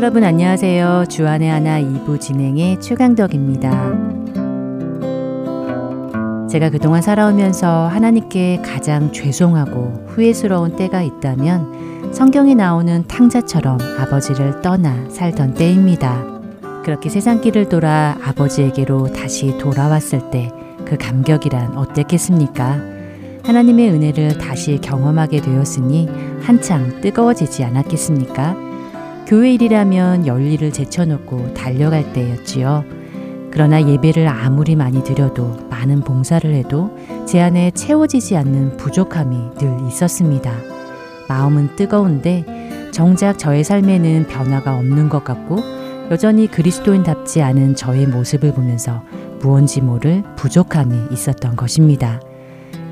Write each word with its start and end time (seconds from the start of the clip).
여러분 0.00 0.24
안녕하세요. 0.24 1.04
주안의 1.10 1.50
하나 1.50 1.78
2부 1.78 2.18
진행의 2.18 2.80
최강덕입니다. 2.80 3.68
제가 6.48 6.70
그동안 6.70 7.02
살아오면서 7.02 7.86
하나님께 7.86 8.62
가장 8.64 9.12
죄송하고 9.12 10.06
후회스러운 10.08 10.74
때가 10.76 11.02
있다면 11.02 12.14
성경에 12.14 12.54
나오는 12.54 13.04
탕자처럼 13.06 13.78
아버지를 14.00 14.62
떠나 14.62 15.06
살던 15.10 15.52
때입니다. 15.52 16.24
그렇게 16.82 17.10
세상 17.10 17.42
길을 17.42 17.68
돌아 17.68 18.16
아버지에게로 18.22 19.12
다시 19.12 19.58
돌아왔을 19.58 20.30
때 20.30 20.50
그 20.90 20.96
감격이란 20.96 21.76
어땠겠습니까? 21.76 22.80
하나님의 23.44 23.90
은혜를 23.90 24.38
다시 24.38 24.78
경험하게 24.82 25.40
되었으니 25.40 26.08
한창 26.42 27.00
뜨거워지지 27.00 27.62
않았겠습니까? 27.62 28.69
교회 29.30 29.52
일이라면 29.52 30.26
열일을 30.26 30.72
제쳐놓고 30.72 31.54
달려갈 31.54 32.12
때였지요. 32.12 32.84
그러나 33.52 33.80
예배를 33.80 34.26
아무리 34.26 34.74
많이 34.74 35.04
드려도 35.04 35.68
많은 35.70 36.00
봉사를 36.00 36.52
해도 36.52 36.98
제 37.28 37.40
안에 37.40 37.70
채워지지 37.70 38.36
않는 38.36 38.76
부족함이 38.76 39.54
늘 39.56 39.86
있었습니다. 39.86 40.52
마음은 41.28 41.76
뜨거운데 41.76 42.90
정작 42.90 43.38
저의 43.38 43.62
삶에는 43.62 44.26
변화가 44.26 44.76
없는 44.76 45.08
것 45.08 45.22
같고 45.22 45.60
여전히 46.10 46.48
그리스도인답지 46.48 47.40
않은 47.40 47.76
저의 47.76 48.08
모습을 48.08 48.52
보면서 48.52 49.04
무언지 49.38 49.80
모를 49.80 50.24
부족함이 50.34 51.06
있었던 51.12 51.54
것입니다. 51.54 52.20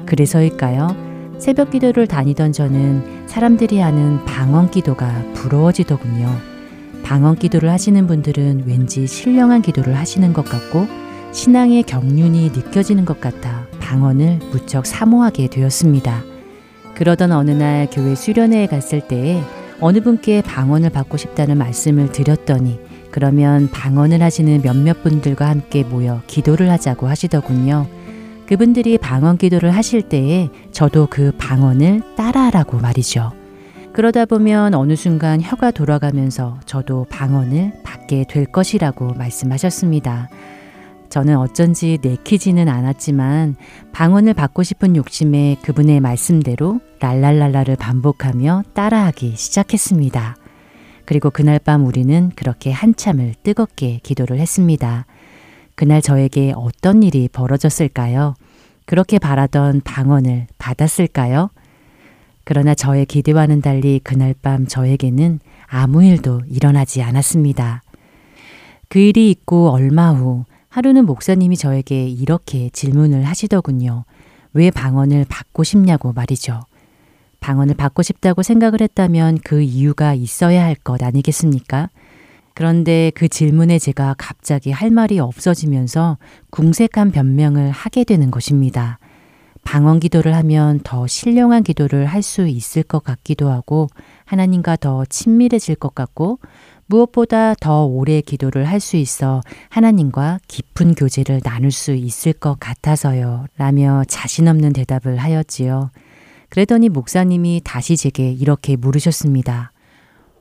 그래서일까요? 0.07 1.08
새벽 1.39 1.71
기도를 1.71 2.07
다니던 2.07 2.53
저는 2.53 3.27
사람들이 3.29 3.79
하는 3.79 4.25
방언 4.25 4.71
기도가 4.71 5.23
부러워지더군요. 5.35 6.29
방언 7.05 7.37
기도를 7.37 7.71
하시는 7.71 8.07
분들은 8.07 8.65
왠지 8.67 9.07
신령한 9.07 9.63
기도를 9.63 9.97
하시는 9.97 10.33
것 10.33 10.45
같고 10.45 10.87
신앙의 11.33 11.85
경륜이 11.85 12.51
느껴지는 12.51 13.05
것 13.05 13.21
같아 13.21 13.67
방언을 13.79 14.41
무척 14.51 14.85
사모하게 14.85 15.49
되었습니다. 15.49 16.23
그러던 16.97 17.31
어느 17.31 17.53
날 17.53 17.89
교회 17.91 18.17
수련회에 18.17 18.67
갔을 18.67 19.07
때에 19.07 19.41
어느 19.81 20.01
분께 20.01 20.43
방언을 20.43 20.91
받고 20.91 21.17
싶다는 21.17 21.57
말씀을 21.57 22.11
드렸더니 22.11 22.81
그러면 23.13 23.71
방언을 23.71 24.23
하시는 24.23 24.61
몇몇 24.61 25.05
분들과 25.05 25.49
함께 25.49 25.85
모여 25.85 26.21
기도를 26.27 26.69
하자고 26.71 27.07
하시더군요. 27.07 27.87
그분들이 28.49 28.97
방언 28.97 29.37
기도를 29.37 29.73
하실 29.73 30.01
때에 30.01 30.49
저도 30.73 31.07
그 31.11 31.33
방언을 31.37 32.01
따라하라고 32.17 32.79
말이죠. 32.79 33.31
그러다 33.93 34.25
보면 34.25 34.73
어느 34.73 34.97
순간 34.97 35.43
혀가 35.43 35.71
돌아가면서 35.71 36.59
저도 36.65 37.05
방언을 37.11 37.75
받게 37.85 38.25
될 38.27 38.47
것이라고 38.47 39.13
말씀하셨습니다. 39.13 40.31
저는 41.11 41.37
어쩐지 41.37 41.99
내키지는 42.01 42.71
않았지만 42.71 43.57
방언을 43.93 44.33
받고 44.33 44.63
싶은 44.63 44.97
욕심에 44.97 45.59
그분의 45.61 46.01
말씀대로 46.01 46.81
랄랄랄라를 47.01 47.77
반복하며 47.77 48.63
따라하기 48.73 49.35
시작했습니다. 49.37 50.37
그리고 51.05 51.29
그날 51.29 51.59
밤 51.59 51.85
우리는 51.85 52.33
그렇게 52.35 52.73
한참을 52.73 53.35
뜨겁게 53.43 54.01
기도를 54.03 54.39
했습니다. 54.39 55.05
그날 55.79 56.03
저에게 56.03 56.53
어떤 56.57 57.05
일이 57.05 57.29
벌어졌을까요? 57.29 58.35
그렇게 58.85 59.21
바라던 59.21 59.83
방언을 59.85 60.49
받았을까요? 60.59 61.51
그러나 62.43 62.75
저의 62.75 63.07
기대와는 63.07 63.61
달리 63.61 64.01
그날 64.03 64.35
밤 64.43 64.67
저에게는 64.67 65.39
아무 65.69 66.03
일도 66.03 66.43
일어나지 66.49 67.01
않았습니다. 67.01 67.83
그 68.89 68.99
일이 68.99 69.31
있고 69.31 69.71
얼마 69.71 70.11
후 70.11 70.47
하루는 70.69 71.07
목사님이 71.07 71.57
저에게 71.57 72.09
이렇게 72.09 72.71
질문을 72.71 73.23
하시더군요. 73.23 74.05
왜 74.55 74.73
방언을 74.73 75.27
받고 75.29 75.63
싶냐고 75.63 76.13
말이죠. 76.13 76.63
방언을 77.39 77.77
받고 77.77 78.03
싶다고 78.03 78.43
생각을 78.43 78.81
했다면 78.81 79.39
그 79.45 79.63
이유가 79.63 80.13
있어야 80.15 80.65
할 80.65 80.75
것 80.75 81.01
아니겠습니까? 81.05 81.89
그런데 82.59 83.13
그 83.15 83.29
질문에 83.29 83.79
제가 83.79 84.17
갑자기 84.19 84.73
할 84.73 84.91
말이 84.91 85.21
없어지면서 85.21 86.19
궁색한 86.51 87.13
변명을 87.13 87.71
하게 87.71 88.03
되는 88.03 88.33
것입니다. 88.33 88.99
방언 89.63 90.01
기도를 90.01 90.35
하면 90.35 90.81
더 90.83 91.07
신령한 91.07 91.63
기도를 91.63 92.07
할 92.07 92.21
수 92.21 92.49
있을 92.49 92.83
것 92.83 93.05
같기도 93.05 93.49
하고 93.49 93.87
하나님과 94.25 94.75
더 94.75 95.05
친밀해질 95.05 95.77
것 95.77 95.95
같고 95.95 96.41
무엇보다 96.87 97.55
더 97.55 97.85
오래 97.85 98.21
기도를 98.21 98.65
할 98.65 98.81
수 98.81 98.97
있어 98.97 99.41
하나님과 99.69 100.41
깊은 100.49 100.97
교제를 100.97 101.43
나눌 101.45 101.71
수 101.71 101.93
있을 101.93 102.33
것 102.33 102.59
같아서요. 102.59 103.47
라며 103.57 104.03
자신 104.09 104.49
없는 104.49 104.73
대답을 104.73 105.19
하였지요. 105.19 105.93
그러더니 106.49 106.89
목사님이 106.89 107.61
다시 107.63 107.97
제게 107.97 108.33
이렇게 108.33 108.75
물으셨습니다. 108.75 109.71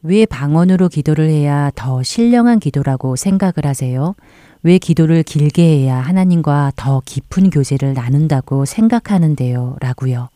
왜 0.07 0.25
방언으로 0.25 0.88
기도를 0.88 1.29
해야 1.29 1.69
더 1.75 2.01
신령한 2.01 2.59
기도라고 2.59 3.18
생각을 3.18 3.66
하세요? 3.66 4.16
왜 4.63 4.78
기도를 4.78 5.23
길게 5.23 5.62
해야 5.62 5.97
하나님과 5.97 6.72
더 6.78 7.01
깊은 7.06 7.50
교제를 7.50 7.94
나눈다고 7.94 8.63
생각하는데요? 8.63 9.75
라고요. 9.81 10.29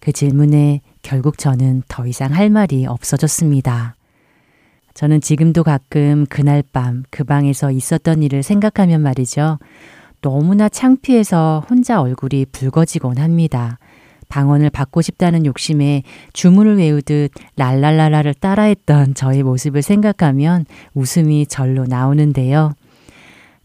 그 0.00 0.10
질문에 0.10 0.80
결국 1.02 1.38
저는 1.38 1.84
더 1.86 2.08
이상 2.08 2.34
할 2.34 2.50
말이 2.50 2.86
없어졌습니다. 2.86 3.94
저는 4.94 5.20
지금도 5.20 5.62
가끔 5.62 6.26
그날 6.28 6.62
밤 6.72 7.04
그 7.10 7.22
방에서 7.22 7.70
있었던 7.70 8.20
일을 8.22 8.42
생각하면 8.42 9.00
말이죠. 9.00 9.58
너무나 10.22 10.68
창피해서 10.68 11.64
혼자 11.70 12.00
얼굴이 12.00 12.46
붉어지곤 12.46 13.18
합니다. 13.18 13.78
방언을 14.28 14.70
받고 14.70 15.02
싶다는 15.02 15.46
욕심에 15.46 16.02
주문을 16.32 16.78
외우듯 16.78 17.32
랄랄라라를 17.56 18.34
따라했던 18.34 19.14
저의 19.14 19.42
모습을 19.42 19.82
생각하면 19.82 20.66
웃음이 20.94 21.46
절로 21.46 21.84
나오는데요. 21.84 22.74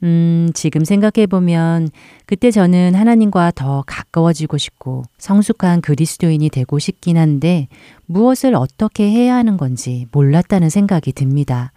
음, 0.04 0.50
지금 0.54 0.86
생각해보면 0.86 1.90
그때 2.26 2.52
저는 2.52 2.96
하나님과 2.96 3.52
더 3.54 3.84
가까워지고 3.86 4.58
싶고 4.58 5.04
성숙한 5.18 5.82
그리스도인이 5.82 6.50
되고 6.50 6.80
싶긴 6.80 7.18
한데 7.18 7.68
무엇을 8.06 8.56
어떻게 8.56 9.10
해야 9.10 9.36
하는 9.36 9.58
건지 9.58 10.08
몰랐다는 10.12 10.70
생각이 10.70 11.12
듭니다. 11.12 11.74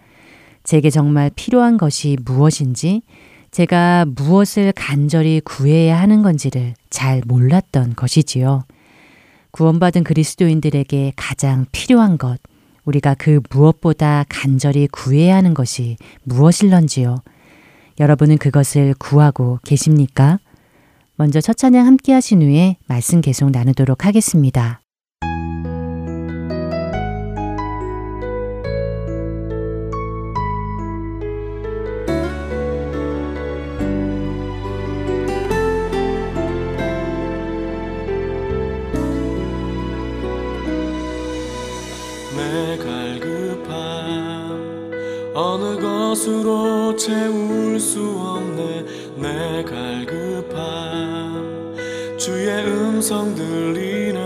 제게 0.62 0.90
정말 0.90 1.30
필요한 1.34 1.76
것이 1.76 2.16
무엇인지 2.24 3.02
제가 3.50 4.06
무엇을 4.08 4.72
간절히 4.74 5.40
구해야 5.44 6.00
하는 6.00 6.22
건지를 6.22 6.74
잘 6.90 7.22
몰랐던 7.26 7.94
것이지요. 7.96 8.62
구원받은 9.52 10.04
그리스도인들에게 10.04 11.12
가장 11.16 11.66
필요한 11.72 12.18
것, 12.18 12.38
우리가 12.84 13.14
그 13.14 13.40
무엇보다 13.50 14.24
간절히 14.28 14.88
구해야 14.88 15.36
하는 15.36 15.54
것이 15.54 15.96
무엇일런지요. 16.24 17.22
여러분은 18.00 18.38
그것을 18.38 18.94
구하고 18.98 19.60
계십니까? 19.64 20.38
먼저 21.16 21.40
첫 21.40 21.56
찬양 21.56 21.86
함께 21.86 22.12
하신 22.12 22.42
후에 22.42 22.76
말씀 22.86 23.20
계속 23.20 23.50
나누도록 23.50 24.06
하겠습니다. 24.06 24.81
어느 45.34 45.80
것으로 45.80 46.94
채울 46.94 47.80
수 47.80 48.00
없네 48.00 48.84
내 49.16 49.64
갈급함. 49.64 51.74
주의 52.18 52.50
음성 52.66 53.34
들리네 53.34 54.18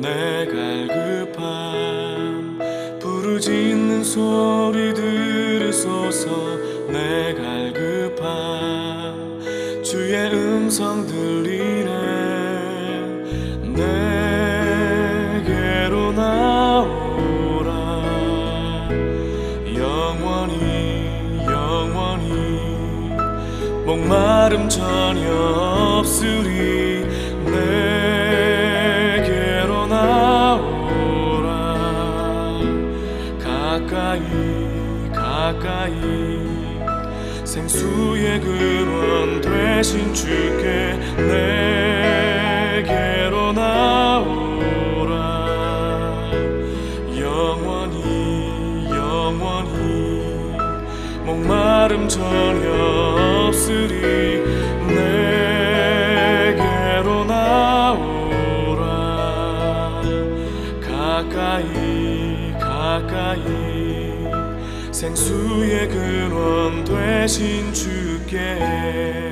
내 0.00 0.46
갈급함. 0.46 2.58
부르짖는 2.98 4.02
소리 4.02 4.94
들으소서 4.94 6.30
내 6.88 7.34
갈급함. 7.34 9.42
주의 9.82 10.32
음성 10.32 11.06
없으리 25.98 27.04
내게로 28.24 29.86
나오라. 29.88 31.50
가까이 33.42 34.22
가까이 35.12 35.92
생수의 37.44 38.40
근원 38.40 39.40
되신 39.40 40.14
주께 40.14 40.96
내게로 42.76 43.52
나오라. 43.52 45.16
영원히 47.18 48.86
영원히 48.86 50.56
목마름 51.24 52.08
전혀 52.08 52.68
없으리 53.48 54.37
생수의 64.98 65.88
근원 65.90 66.82
되신 66.82 67.72
주께 67.72 69.27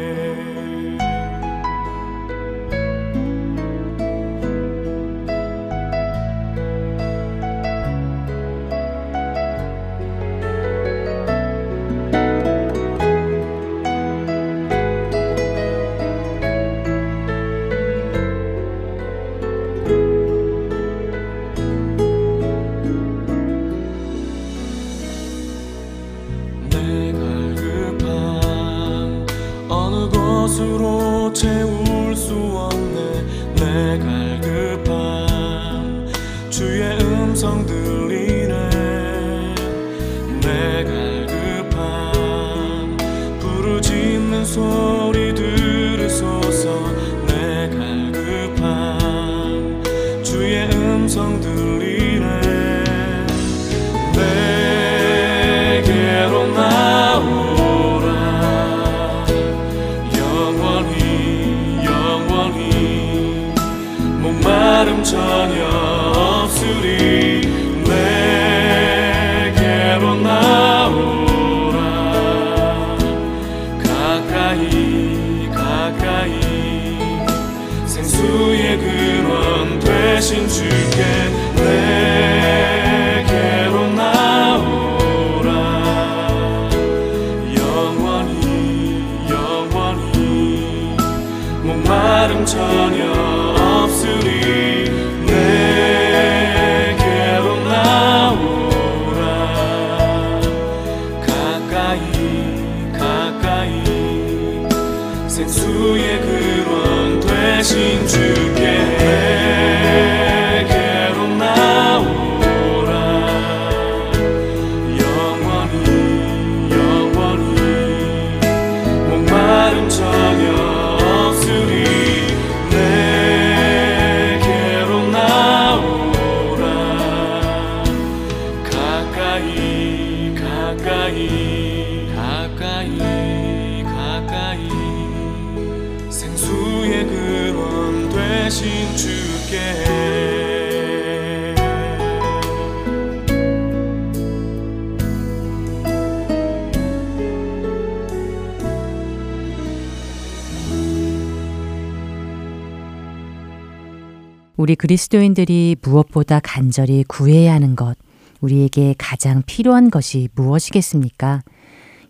우리 154.67 154.75
그리스도인들이 154.75 155.77
무엇보다 155.81 156.41
간절히 156.43 157.05
구해야 157.07 157.53
하는 157.55 157.77
것, 157.77 157.97
우리에게 158.41 158.97
가장 158.99 159.45
필요한 159.47 159.91
것이 159.91 160.29
무엇이겠습니까? 160.35 161.43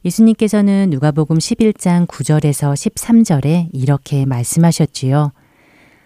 예수님께서는 0.07 0.89
누가복음 0.89 1.37
11장 1.37 2.07
9절에서 2.07 2.73
13절에 2.73 3.69
이렇게 3.75 4.25
말씀하셨지요. 4.25 5.33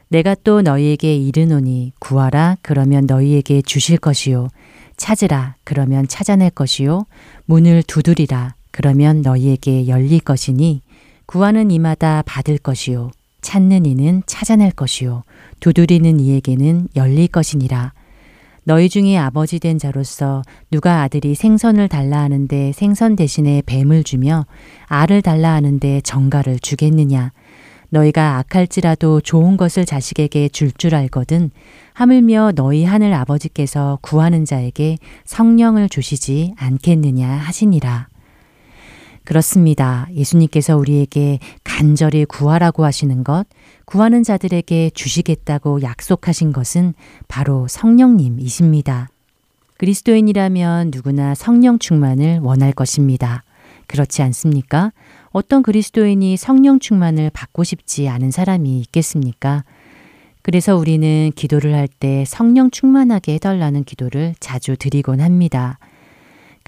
내가 0.08 0.34
또 0.42 0.60
너희에게 0.60 1.14
이르노니 1.14 1.92
구하라 2.00 2.56
그러면 2.62 3.06
너희에게 3.06 3.62
주실 3.62 3.96
것이요 3.98 4.48
찾으라 4.96 5.54
그러면 5.62 6.08
찾아낼 6.08 6.50
것이요 6.50 7.06
문을 7.44 7.84
두드리라 7.84 8.56
그러면 8.72 9.22
너희에게 9.22 9.86
열릴 9.86 10.18
것이니 10.18 10.82
구하는 11.26 11.70
이마다 11.70 12.24
받을 12.26 12.58
것이요 12.58 13.12
찾는 13.42 13.86
이는 13.86 14.22
찾아낼 14.26 14.70
것이요. 14.70 15.24
두드리는 15.60 16.20
이에게는 16.20 16.88
열릴 16.96 17.28
것이니라. 17.28 17.92
너희 18.64 18.88
중에 18.88 19.16
아버지 19.16 19.58
된 19.58 19.78
자로서 19.78 20.42
누가 20.70 21.02
아들이 21.02 21.34
생선을 21.34 21.88
달라 21.88 22.20
하는데 22.20 22.72
생선 22.72 23.16
대신에 23.16 23.62
뱀을 23.64 24.04
주며 24.04 24.46
알을 24.86 25.22
달라 25.22 25.54
하는데 25.54 26.00
정가를 26.02 26.58
주겠느냐? 26.58 27.32
너희가 27.88 28.36
악할지라도 28.38 29.20
좋은 29.20 29.56
것을 29.56 29.84
자식에게 29.84 30.48
줄줄 30.50 30.94
알거든 30.94 31.50
하물며 31.94 32.52
너희 32.54 32.84
하늘 32.84 33.12
아버지께서 33.14 33.98
구하는 34.00 34.44
자에게 34.44 34.98
성령을 35.24 35.88
주시지 35.88 36.54
않겠느냐 36.56 37.28
하시니라. 37.28 38.09
그렇습니다. 39.30 40.08
예수님께서 40.12 40.76
우리에게 40.76 41.38
간절히 41.62 42.24
구하라고 42.24 42.84
하시는 42.84 43.22
것, 43.22 43.46
구하는 43.84 44.24
자들에게 44.24 44.90
주시겠다고 44.92 45.82
약속하신 45.82 46.52
것은 46.52 46.94
바로 47.28 47.68
성령님이십니다. 47.68 49.08
그리스도인이라면 49.76 50.90
누구나 50.92 51.36
성령 51.36 51.78
충만을 51.78 52.40
원할 52.42 52.72
것입니다. 52.72 53.44
그렇지 53.86 54.20
않습니까? 54.22 54.90
어떤 55.30 55.62
그리스도인이 55.62 56.36
성령 56.36 56.80
충만을 56.80 57.30
받고 57.32 57.62
싶지 57.62 58.08
않은 58.08 58.32
사람이 58.32 58.80
있겠습니까? 58.80 59.62
그래서 60.42 60.74
우리는 60.74 61.30
기도를 61.36 61.74
할 61.76 61.86
때 61.86 62.24
성령 62.26 62.72
충만하게 62.72 63.34
해달라는 63.34 63.84
기도를 63.84 64.34
자주 64.40 64.76
드리곤 64.76 65.20
합니다. 65.20 65.78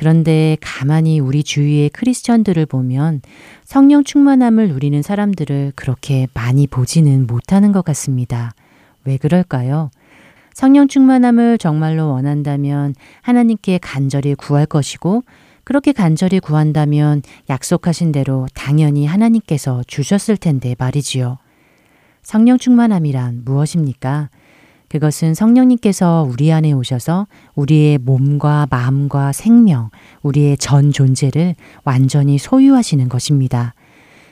그런데 0.03 0.57
가만히 0.61 1.21
우리 1.21 1.45
주위의 1.45 1.91
크리스천들을 1.91 2.67
보면 2.67 3.21
성령 3.63 4.03
충만함을 4.03 4.71
누리는 4.71 5.01
사람들을 5.01 5.75
그렇게 5.77 6.27
많이 6.35 6.67
보지는 6.67 7.29
못하는 7.29 7.71
것 7.71 7.85
같습니다. 7.85 8.53
왜 9.05 9.17
그럴까요? 9.17 9.93
성령 10.55 10.89
충만함을 10.89 11.57
정말로 11.59 12.09
원한다면 12.09 12.97
하나님께 13.21 13.79
간절히 13.81 14.35
구할 14.35 14.67
것이고 14.67 15.23
그렇게 15.63 15.93
간절히 15.93 16.41
구한다면 16.41 17.23
약속하신 17.49 18.11
대로 18.11 18.49
당연히 18.55 19.07
하나님께서 19.07 19.85
주셨을 19.87 20.37
텐데 20.37 20.75
말이지요. 20.81 21.39
성령 22.25 22.59
충만함이란 22.59 23.43
무엇입니까? 23.45 24.31
그것은 24.93 25.33
성령님께서 25.33 26.29
우리 26.31 26.53
안에 26.53 26.73
오셔서 26.73 27.27
우리의 27.55 27.97
몸과 27.97 28.67
마음과 28.69 29.33
생명, 29.33 29.89
우리의 30.21 30.59
전 30.59 30.93
존재를 30.93 31.55
완전히 31.83 32.37
소유하시는 32.37 33.09
것입니다. 33.09 33.73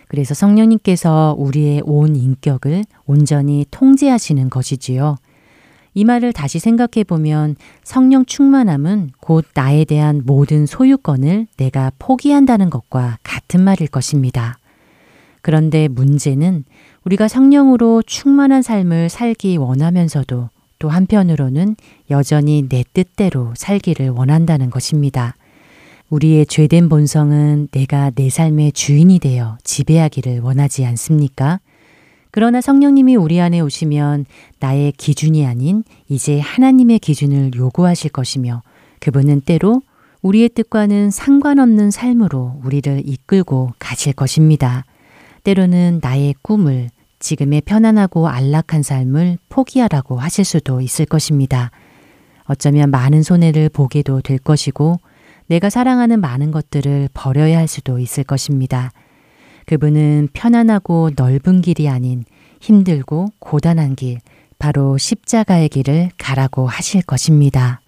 그래서 0.07 0.35
성령님께서 0.35 1.35
우리의 1.39 1.81
온 1.87 2.15
인격을 2.15 2.85
온전히 3.07 3.65
통제하시는 3.71 4.51
것이지요. 4.51 5.17
이 5.95 6.05
말을 6.05 6.35
다시 6.35 6.59
생각해 6.59 7.05
보면 7.09 7.57
성령 7.83 8.27
충만함은 8.27 9.13
곧 9.19 9.47
나에 9.55 9.87
대한 9.87 10.21
모든 10.27 10.67
소유권을 10.67 11.47
내가 11.57 11.91
포기한다는 11.99 12.69
것과 12.69 13.17
같은 13.23 13.63
말일 13.63 13.89
것입니다. 13.89 14.59
그런데 15.41 15.89
문제는 15.89 16.65
우리가 17.11 17.27
성령으로 17.27 18.03
충만한 18.03 18.63
삶을 18.63 19.09
살기 19.09 19.57
원하면서도 19.57 20.49
또 20.79 20.89
한편으로는 20.89 21.75
여전히 22.09 22.69
내 22.69 22.85
뜻대로 22.93 23.53
살기를 23.57 24.11
원한다는 24.11 24.71
것입니다. 24.71 25.35
우리의 26.09 26.47
죄된 26.47 26.89
본성은 26.89 27.69
내가 27.73 28.11
내 28.11 28.31
삶의 28.31 28.73
주인이 28.73 29.19
되어 29.19 29.59
지배하기를 29.65 30.41
원하지 30.41 30.85
않습니까? 30.85 31.59
그러나 32.31 32.61
성령님이 32.61 33.17
우리 33.17 33.41
안에 33.41 33.59
오시면 33.59 34.27
나의 34.61 34.93
기준이 34.93 35.45
아닌 35.45 35.83
이제 36.09 36.39
하나님의 36.39 37.01
기준을 37.01 37.55
요구하실 37.57 38.13
것이며 38.13 38.63
그분은 39.01 39.41
때로 39.41 39.83
우리의 40.23 40.51
뜻과는 40.51 41.11
상관없는 41.11 41.91
삶으로 41.91 42.61
우리를 42.63 43.03
이끌고 43.05 43.73
가실 43.81 44.13
것입니다. 44.13 44.85
때로는 45.43 45.99
나의 46.03 46.37
꿈을 46.43 46.91
지금의 47.21 47.61
편안하고 47.61 48.29
안락한 48.29 48.83
삶을 48.83 49.39
포기하라고 49.49 50.19
하실 50.19 50.45
수도 50.45 50.81
있을 50.81 51.07
것입니다. 51.07 51.71
어쩌면 52.45 52.91
많은 52.91 53.23
손해를 53.23 53.69
보게도 53.69 54.23
될 54.23 54.39
것이고 54.39 54.99
내가 55.47 55.71
사랑하는 55.71 56.21
많은 56.21 56.51
것들을 56.51 57.11
버려야 57.15 57.59
할 57.59 57.69
수도 57.69 57.99
있을 57.99 58.25
것입니다. 58.25 58.91
그분은 59.67 60.29
편안하고 60.33 61.11
넓은 61.17 61.61
길이 61.61 61.89
아닌 61.89 62.25
힘들고 62.61 63.29
고단한 63.39 63.95
길, 63.95 64.19
바로 64.59 64.99
십자가의 64.99 65.69
길을 65.69 66.11
가라고 66.19 66.67
하실 66.67 67.03
것입니다. 67.03 67.81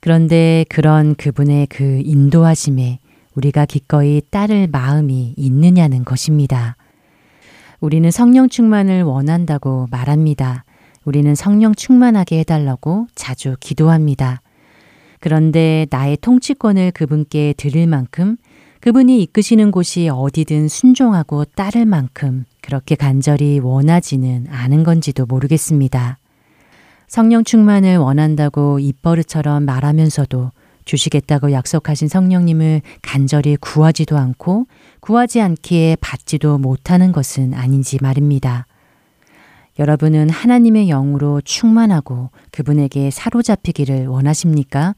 그런데 0.00 0.64
그런 0.68 1.14
그분의 1.14 1.66
그 1.68 2.02
인도하심에 2.04 2.98
우리가 3.34 3.66
기꺼이 3.66 4.20
따를 4.30 4.66
마음이 4.66 5.34
있느냐는 5.36 6.04
것입니다. 6.04 6.76
우리는 7.82 8.12
성령 8.12 8.48
충만을 8.48 9.02
원한다고 9.02 9.88
말합니다. 9.90 10.64
우리는 11.04 11.34
성령 11.34 11.74
충만하게 11.74 12.38
해달라고 12.38 13.08
자주 13.16 13.56
기도합니다. 13.58 14.40
그런데 15.18 15.88
나의 15.90 16.16
통치권을 16.18 16.92
그분께 16.92 17.54
드릴 17.56 17.88
만큼 17.88 18.36
그분이 18.82 19.20
이끄시는 19.22 19.72
곳이 19.72 20.08
어디든 20.08 20.68
순종하고 20.68 21.44
따를 21.44 21.84
만큼 21.84 22.44
그렇게 22.60 22.94
간절히 22.94 23.58
원하지는 23.58 24.46
않은 24.48 24.84
건지도 24.84 25.26
모르겠습니다. 25.26 26.18
성령 27.08 27.42
충만을 27.42 27.96
원한다고 27.96 28.78
입버릇처럼 28.78 29.64
말하면서도 29.64 30.52
주시겠다고 30.84 31.50
약속하신 31.50 32.06
성령님을 32.06 32.82
간절히 33.02 33.56
구하지도 33.56 34.18
않고 34.18 34.66
구하지 35.02 35.40
않기에 35.40 35.96
받지도 36.00 36.58
못하는 36.58 37.10
것은 37.10 37.54
아닌지 37.54 37.98
말입니다. 38.00 38.66
여러분은 39.80 40.30
하나님의 40.30 40.86
영으로 40.86 41.40
충만하고 41.40 42.30
그분에게 42.52 43.10
사로잡히기를 43.10 44.06
원하십니까? 44.06 44.94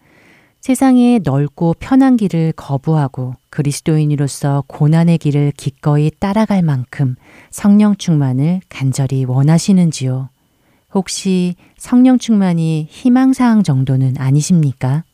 세상의 0.61 1.21
넓고 1.25 1.77
편한 1.79 2.19
길을 2.19 2.53
거부하고 2.55 3.37
그리스도인으로서 3.49 4.65
고난의 4.67 5.17
길을 5.17 5.53
기꺼이 5.57 6.11
따라갈 6.11 6.63
만큼 6.63 7.17
성령 7.51 7.97
충만을 7.97 8.61
간절히 8.69 9.25
원하시는지요? 9.25 10.29
혹시 10.93 11.55
성령 11.79 12.19
충만이 12.19 12.89
희망사항 12.91 13.63
정도는 13.63 14.17
아니십니까? 14.19 15.05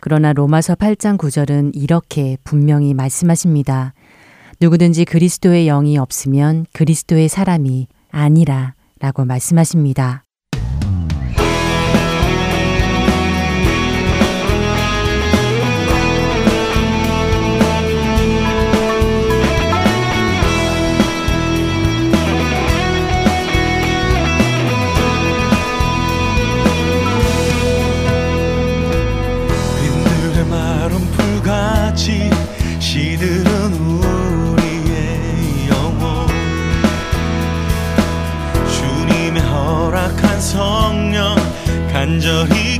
그러나 0.00 0.34
로마서 0.34 0.74
8장 0.74 1.16
9절은 1.16 1.72
이렇게 1.74 2.36
분명히 2.44 2.92
말씀하십니다. 2.92 3.94
누구든지 4.60 5.06
그리스도의 5.06 5.66
영이 5.66 5.96
없으면 5.96 6.66
그리스도의 6.72 7.28
사람이 7.28 7.88
아니라 8.10 8.74
라고 8.98 9.24
말씀하십니다. 9.24 10.24
간절히 41.92 42.78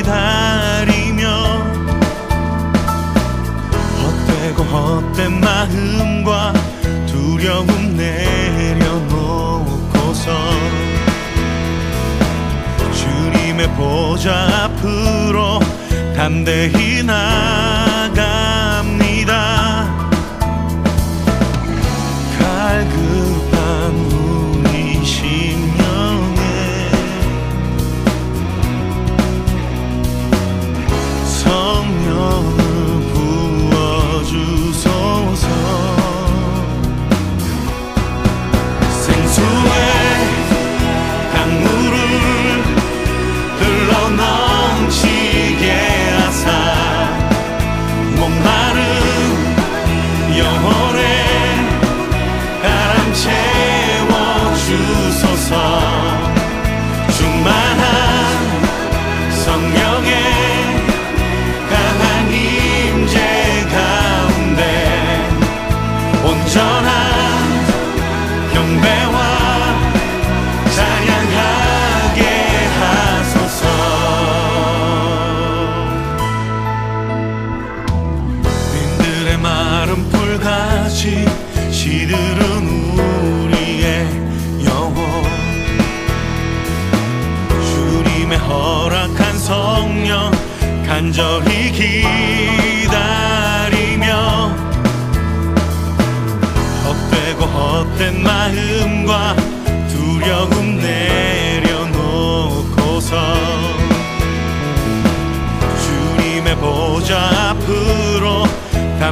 기다리며 0.00 0.12
헛되고 3.98 4.62
헛된 4.62 5.40
마음과 5.40 6.52
두려움 7.06 7.96
내려놓고서 7.96 9.10
주님의 12.94 13.68
보좌 13.74 14.64
앞으로 14.64 15.58
담대히 16.14 17.02
나 17.02 17.61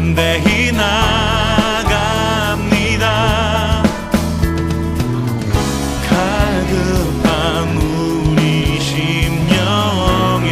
담대히 0.00 0.72
나갑니다. 0.72 1.84
가급한 6.08 7.76
우리 7.76 8.80
심령에 8.80 10.48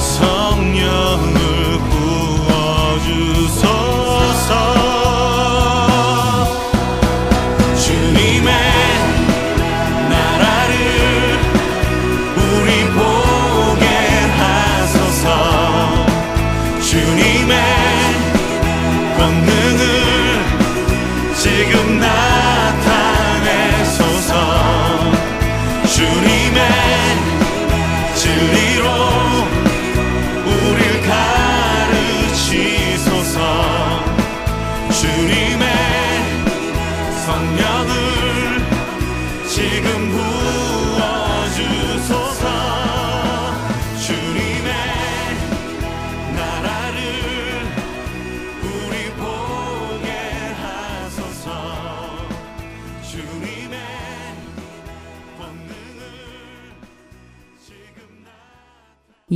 성령을 0.00 1.78
부어주소서. 3.08 3.62
주님의 7.76 8.65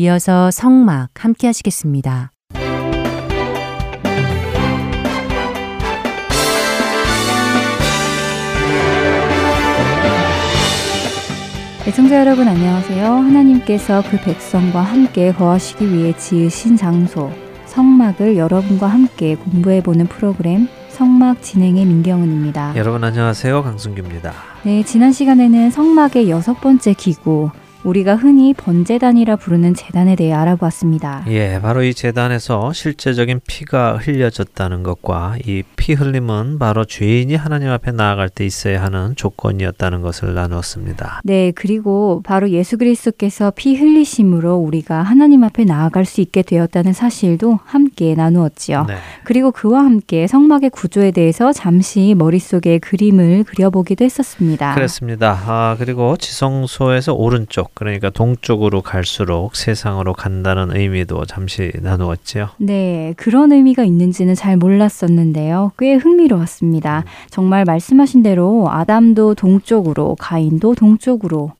이어서 0.00 0.50
성막 0.50 1.10
함께 1.22 1.46
하시겠습니다. 1.46 2.32
애청자 11.86 12.18
여러분 12.18 12.48
안녕하세요. 12.48 13.04
하나님께서 13.04 14.02
그 14.10 14.16
백성과 14.16 14.80
함께 14.80 15.34
거하시기 15.34 15.92
위해 15.92 16.16
지으신 16.16 16.78
장소 16.78 17.30
성막을 17.66 18.38
여러분과 18.38 18.86
함께 18.86 19.34
공부해 19.34 19.82
보는 19.82 20.06
프로그램 20.06 20.66
성막 20.88 21.42
진행의 21.42 21.84
민경은입니다. 21.84 22.72
여러분 22.74 23.04
안녕하세요. 23.04 23.62
강승규입니다. 23.62 24.32
네, 24.62 24.82
지난 24.82 25.12
시간에는 25.12 25.70
성막의 25.70 26.30
여섯 26.30 26.54
번째 26.54 26.94
기구 26.94 27.50
우리가 27.82 28.16
흔히 28.16 28.52
번제단이라 28.54 29.36
부르는 29.36 29.74
재단에 29.74 30.14
대해 30.14 30.32
알아보았습니다. 30.32 31.24
예, 31.28 31.58
바로 31.62 31.82
이 31.82 31.94
재단에서 31.94 32.72
실제적인 32.72 33.40
피가 33.46 33.96
흘려졌다는 33.98 34.82
것과 34.82 35.36
이 35.46 35.62
피 35.80 35.94
흘림은 35.94 36.58
바로 36.58 36.84
죄인이 36.84 37.34
하나님 37.36 37.70
앞에 37.70 37.90
나아갈 37.90 38.28
때 38.28 38.44
있어야 38.44 38.82
하는 38.82 39.16
조건이었다는 39.16 40.02
것을 40.02 40.34
나누었습니다. 40.34 41.22
네, 41.24 41.52
그리고 41.52 42.20
바로 42.22 42.50
예수 42.50 42.76
그리스도께서 42.76 43.50
피 43.56 43.76
흘리심으로 43.76 44.56
우리가 44.56 45.02
하나님 45.02 45.42
앞에 45.42 45.64
나아갈 45.64 46.04
수 46.04 46.20
있게 46.20 46.42
되었다는 46.42 46.92
사실도 46.92 47.58
함께 47.64 48.14
나누었지요. 48.14 48.84
네. 48.88 48.96
그리고 49.24 49.52
그와 49.52 49.80
함께 49.80 50.26
성막의 50.26 50.68
구조에 50.68 51.12
대해서 51.12 51.50
잠시 51.52 52.14
머릿속에 52.16 52.78
그림을 52.78 53.44
그려보기도 53.44 54.04
했었습니다. 54.04 54.74
그렇습니다. 54.74 55.40
아, 55.46 55.76
그리고 55.78 56.18
지성소에서 56.18 57.14
오른쪽 57.14 57.69
그러니까 57.74 58.10
동쪽으로 58.10 58.82
갈수록 58.82 59.56
세상으로 59.56 60.12
간다는 60.12 60.76
의미도 60.76 61.24
잠시 61.26 61.72
나누었지요. 61.80 62.50
네, 62.58 63.14
그런 63.16 63.52
의미가 63.52 63.84
있는지는 63.84 64.34
잘 64.34 64.56
몰랐었는데요. 64.56 65.72
꽤 65.78 65.94
흥미로웠습니다. 65.94 66.98
음. 66.98 67.04
정말 67.30 67.64
말씀하신 67.64 68.22
대로 68.22 68.68
아담도 68.70 69.34
동쪽으로, 69.34 70.16
가인도 70.18 70.74
동쪽으로, 70.74 71.52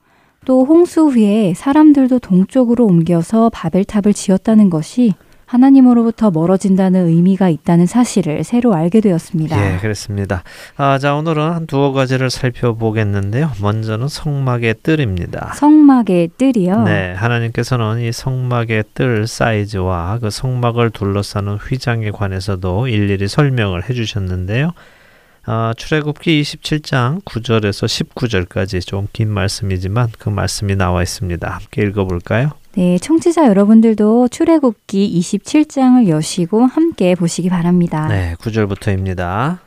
또 0.44 0.64
홍수 0.64 1.09
후에 1.09 1.55
사람들도 1.55 2.18
동쪽으로 2.18 2.87
옮겨서 2.87 3.51
바벨탑을 3.51 4.14
지었다는 4.14 4.70
것이 4.70 5.14
하나님으로부터 5.51 6.31
멀어진다는 6.31 7.09
의미가 7.09 7.49
있다는 7.49 7.87
사실을 7.87 8.45
새로 8.45 8.73
알게 8.73 9.01
되었습니다. 9.01 9.75
예, 9.75 9.79
그렇습니다. 9.79 10.45
아, 10.77 10.99
자, 10.99 11.17
오늘은 11.17 11.43
한 11.51 11.67
두어 11.67 11.91
가지를 11.91 12.31
살펴보겠는데요. 12.31 13.51
먼저는 13.61 14.07
성막의 14.07 14.77
뜰입니다. 14.85 15.55
성막의 15.57 16.31
뜰이요? 16.39 16.85
네, 16.85 17.15
하나님께서는 17.15 17.99
이 18.01 18.13
성막의 18.13 18.85
뜰 18.95 19.27
사이즈와 19.27 20.19
그 20.21 20.31
성막을 20.31 20.91
둘러싸는 20.91 21.57
휘장에 21.57 22.13
관해서도 22.13 22.87
일일이 22.87 23.27
설명을 23.27 23.89
해 23.89 23.93
주셨는데요. 23.93 24.71
아, 25.47 25.75
출애굽기 25.77 26.43
27장 26.43 27.25
9절에서 27.25 27.87
19절까지 28.15 28.87
좀 28.87 29.09
긴 29.13 29.31
말씀이지만 29.31 30.11
그 30.21 30.29
말씀이 30.29 30.77
나와 30.77 31.03
있습니다. 31.03 31.49
함께 31.51 31.83
읽어 31.83 32.05
볼까요? 32.05 32.51
네, 32.74 32.98
청취자 32.98 33.46
여러분들도 33.48 34.28
출애굽기 34.28 35.18
27장을 35.20 36.09
여시고 36.09 36.66
함께 36.66 37.14
보시기 37.14 37.48
바랍니다. 37.48 38.06
네, 38.09 38.35
9절부터입니다. 38.37 39.59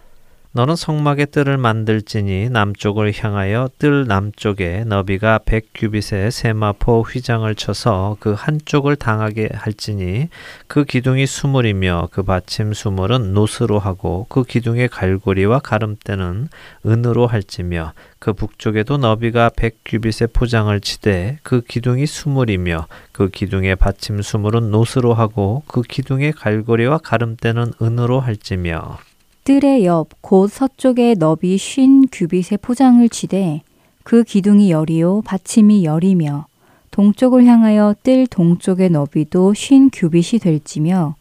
너는 0.56 0.76
성막의 0.76 1.32
뜰을 1.32 1.58
만들지니 1.58 2.52
남쪽을 2.52 3.12
향하여 3.18 3.72
뜰 3.80 4.06
남쪽에 4.06 4.84
너비가 4.84 5.40
백 5.44 5.70
규빗의 5.74 6.30
세마포 6.30 7.02
휘장을 7.02 7.56
쳐서 7.56 8.18
그 8.20 8.34
한쪽을 8.34 8.96
당하게 8.96 9.50
할지니 9.52 10.30
그 10.68 10.86
기둥이 10.86 11.26
수물이며 11.26 12.10
그 12.12 12.22
받침 12.22 12.74
수물은 12.74 13.34
노스로 13.34 13.80
하고 13.80 14.28
그 14.30 14.44
기둥의 14.44 14.90
갈고리와 14.90 15.58
가름대는 15.58 16.50
은으로 16.86 17.26
할지며 17.26 17.94
그 18.20 18.34
북쪽에도 18.34 18.98
너비가 18.98 19.50
백 19.56 19.80
규빗의 19.84 20.28
포장을 20.34 20.80
치되 20.82 21.40
그 21.42 21.62
기둥이 21.62 22.06
수물이며 22.06 22.86
그 23.12 23.30
기둥의 23.30 23.78
받침 23.78 24.22
수물은 24.22 24.70
노스로 24.70 25.16
하고 25.16 25.64
그 25.66 25.82
기둥의 25.82 26.34
갈고리와 26.34 27.00
가름대는 27.00 27.74
은으로 27.82 28.20
할지며 28.20 29.00
뜰의 29.44 29.86
옆 29.86 30.10
곧 30.22 30.50
서쪽에 30.50 31.16
너비 31.16 31.58
쉰 31.58 32.04
규빗의 32.12 32.60
포장을 32.62 33.08
치되 33.10 33.62
그 34.04 34.24
기둥이 34.24 34.72
열이요 34.72 35.22
받침이 35.24 35.84
열이며 35.84 36.48
동쪽을 36.92 37.46
향하여 37.46 37.94
뜰 38.04 38.26
동쪽의 38.28 38.90
너비도 38.92 39.54
쉰 39.54 39.90
규빗이 39.92 40.40
될지며 40.40 41.16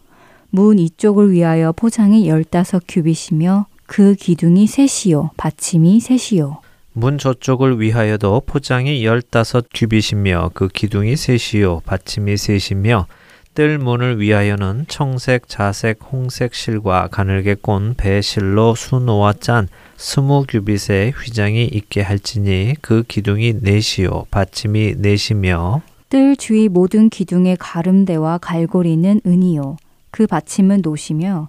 문 0.51 0.79
이쪽을 0.79 1.33
위하여 1.33 1.73
포장이 1.73 2.29
열다섯 2.29 2.85
규빗이며 2.87 3.67
그 3.87 4.15
기둥이 4.15 4.67
셋이요 4.67 5.31
받침이 5.37 5.99
셋이요. 5.99 6.61
문 6.93 7.19
저쪽을 7.19 7.81
위하여도 7.81 8.43
포장이 8.47 9.05
열다섯 9.05 9.67
규빗이며 9.75 10.51
그 10.55 10.69
기둥이 10.69 11.17
셋이요 11.17 11.81
받침이 11.87 12.37
셋이며 12.37 13.07
뜰 13.55 13.77
문을 13.79 14.19
위하여는 14.19 14.87
청색, 14.89 15.47
자색, 15.47 15.99
홍색 16.11 16.55
실과 16.55 17.09
가늘게 17.09 17.55
꼰 17.55 17.93
배실로 17.95 18.75
수놓아 18.75 19.35
짠 19.35 19.69
스무 19.97 20.47
규빗의 20.49 21.11
휘장이 21.11 21.65
있게 21.67 22.01
할지니 22.01 22.77
그 22.81 23.03
기둥이 23.07 23.57
넷이요. 23.61 24.25
받침이 24.31 24.95
넷이며 24.97 25.83
뜰 26.09 26.35
주위 26.37 26.71
모든 26.71 27.11
기둥의 27.11 27.59
가름대와 27.59 28.39
갈고리는 28.39 29.21
은이요. 29.27 29.77
그 30.11 30.27
받침은 30.27 30.81
노시며 30.83 31.49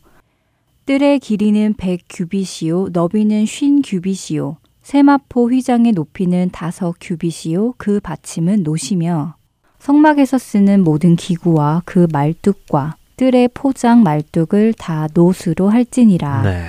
뜰의 0.85 1.19
길이는 1.19 1.75
백 1.77 2.01
규빗이요. 2.09 2.89
너비는 2.91 3.45
쉰 3.45 3.81
규빗이요. 3.81 4.57
세마포 4.81 5.49
휘장의 5.49 5.93
높이는 5.93 6.49
다섯 6.51 6.95
규빗이요. 6.99 7.75
그 7.77 8.01
받침은 8.01 8.63
노시며 8.63 9.35
성막에서 9.83 10.37
쓰는 10.37 10.81
모든 10.81 11.17
기구와 11.17 11.81
그 11.83 12.07
말뚝과 12.09 12.95
뜰의 13.17 13.49
포장 13.53 14.01
말뚝을 14.01 14.73
다 14.77 15.09
노수로 15.13 15.69
할지니라. 15.69 16.41
네. 16.43 16.63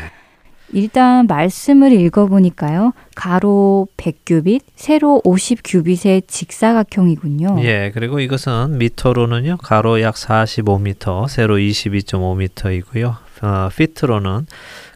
일단 0.73 1.29
말씀을 1.29 1.93
읽어보니까요. 1.93 2.93
가로 3.15 3.87
100규빗, 3.97 4.63
세로 4.75 5.23
50규빗의 5.25 6.27
직사각형이군요. 6.27 7.59
예, 7.61 7.93
그리고 7.95 8.19
이것은 8.19 8.79
미터로는요. 8.79 9.59
가로 9.59 10.01
약 10.01 10.17
45m, 10.17 11.29
세로 11.29 11.57
22.5m이고요. 11.57 13.15
어, 13.43 13.69
피트로는 13.77 14.47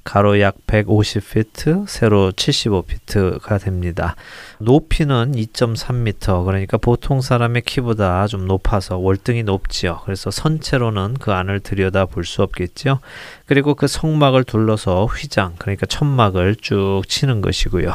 가로 0.08 0.40
약 0.40 0.56
150피트, 0.66 1.86
세로 1.86 2.32
75피트가 2.32 3.60
됩니다. 3.62 4.16
높이는 4.58 5.32
2.3m 5.32 6.46
그러니까 6.46 6.78
보통 6.78 7.20
사람의 7.20 7.60
키보다 7.60 8.26
좀 8.26 8.46
높아서 8.46 8.96
월등히 8.96 9.42
높지요. 9.42 10.00
그래서 10.06 10.30
선체로는 10.30 11.18
그 11.20 11.32
안을 11.32 11.60
들여다 11.60 12.06
볼 12.06 12.24
수 12.24 12.42
없겠죠. 12.42 13.00
그리고 13.46 13.74
그 13.74 13.86
성막을 13.86 14.44
둘러서 14.44 15.06
휘장 15.06 15.54
그러니까 15.58 15.86
천막을 15.86 16.56
쭉 16.56 17.02
치는 17.06 17.40
것이고요. 17.40 17.94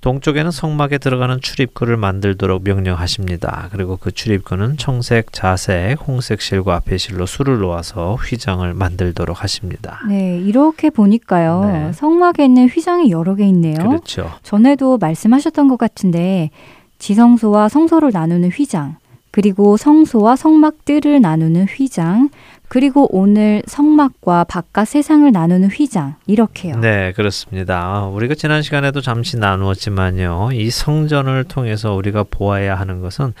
동쪽에는 0.00 0.50
성막에 0.50 0.98
들어가는 0.98 1.40
출입구를 1.40 1.96
만들도록 1.96 2.62
명령하십니다. 2.64 3.68
그리고 3.72 3.96
그 3.96 4.12
출입구는 4.12 4.76
청색, 4.76 5.32
자색, 5.32 6.06
홍색 6.06 6.40
실과 6.40 6.80
배실로 6.80 7.26
술을 7.26 7.58
놓아서 7.58 8.16
휘장을 8.16 8.72
만들도록 8.74 9.42
하십니다. 9.42 10.00
네, 10.08 10.38
이렇게 10.38 10.90
보니까요. 10.90 11.53
네. 11.62 11.92
성막에 11.92 12.44
있는 12.44 12.68
휘장이 12.68 13.10
여러 13.10 13.34
개 13.34 13.46
있네요. 13.46 13.78
그렇죠. 13.78 14.30
전에도 14.42 14.98
말씀하셨던 14.98 15.68
것 15.68 15.78
같은 15.78 15.94
같은데 15.94 16.50
지성소와 16.98 17.68
성소를 17.68 18.10
나누는 18.12 18.50
휘장, 18.50 18.96
그리고 19.30 19.76
성소와 19.76 20.36
성막들을 20.36 21.20
나누는 21.20 21.66
휘장, 21.66 22.30
그리고 22.68 23.08
오늘 23.16 23.62
성막과 23.66 24.44
바깥 24.44 24.88
세상을 24.88 25.30
나누는 25.30 25.68
휘장 25.68 26.16
이렇게요. 26.26 26.78
네, 26.80 27.12
그렇습니다. 27.12 28.06
우리가 28.06 28.34
지난 28.34 28.62
시간에도 28.62 29.00
잠시 29.00 29.38
나누었지만요. 29.38 30.50
이 30.52 30.70
성전을 30.70 31.44
통해서 31.44 31.94
우리가 31.94 32.24
보아야 32.28 32.74
하는 32.74 33.00
것은 33.00 33.34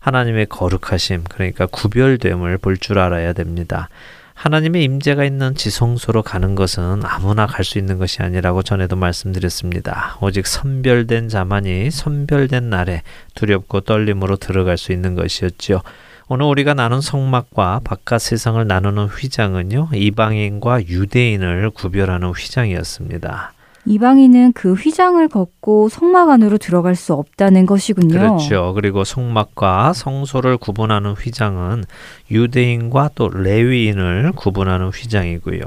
하나님의 0.00 0.46
거룩하심, 0.46 1.24
그러니까 1.28 1.66
구별됨을 1.66 2.58
볼 2.58 2.78
줄 2.78 2.98
알아야 2.98 3.32
됩니다. 3.32 3.88
하나님의 4.40 4.84
임재가 4.84 5.24
있는 5.26 5.54
지성소로 5.54 6.22
가는 6.22 6.54
것은 6.54 7.02
아무나 7.04 7.46
갈 7.46 7.62
수 7.62 7.76
있는 7.76 7.98
것이 7.98 8.22
아니라고 8.22 8.62
전에도 8.62 8.96
말씀드렸습니다. 8.96 10.16
오직 10.22 10.46
선별된 10.46 11.28
자만이 11.28 11.90
선별된 11.90 12.70
날에 12.70 13.02
두렵고 13.34 13.82
떨림으로 13.82 14.36
들어갈 14.36 14.78
수 14.78 14.92
있는 14.92 15.14
것이었지요. 15.14 15.82
오늘 16.28 16.46
우리가 16.46 16.72
나눈 16.72 17.02
성막과 17.02 17.82
바깥 17.84 18.22
세상을 18.22 18.66
나누는 18.66 19.08
휘장은요, 19.08 19.90
이방인과 19.92 20.86
유대인을 20.86 21.68
구별하는 21.72 22.30
휘장이었습니다. 22.30 23.52
이방인은 23.86 24.52
그 24.52 24.74
휘장을 24.74 25.26
걷고 25.28 25.88
성막 25.88 26.28
안으로 26.30 26.58
들어갈 26.58 26.94
수 26.94 27.14
없다는 27.14 27.66
것이군요. 27.66 28.08
그렇죠. 28.18 28.72
그리고 28.74 29.04
성막과 29.04 29.92
성소를 29.94 30.58
구분하는 30.58 31.12
휘장은 31.12 31.84
유대인과 32.30 33.10
또 33.14 33.28
레위인을 33.28 34.32
구분하는 34.36 34.88
휘장이고요. 34.88 35.60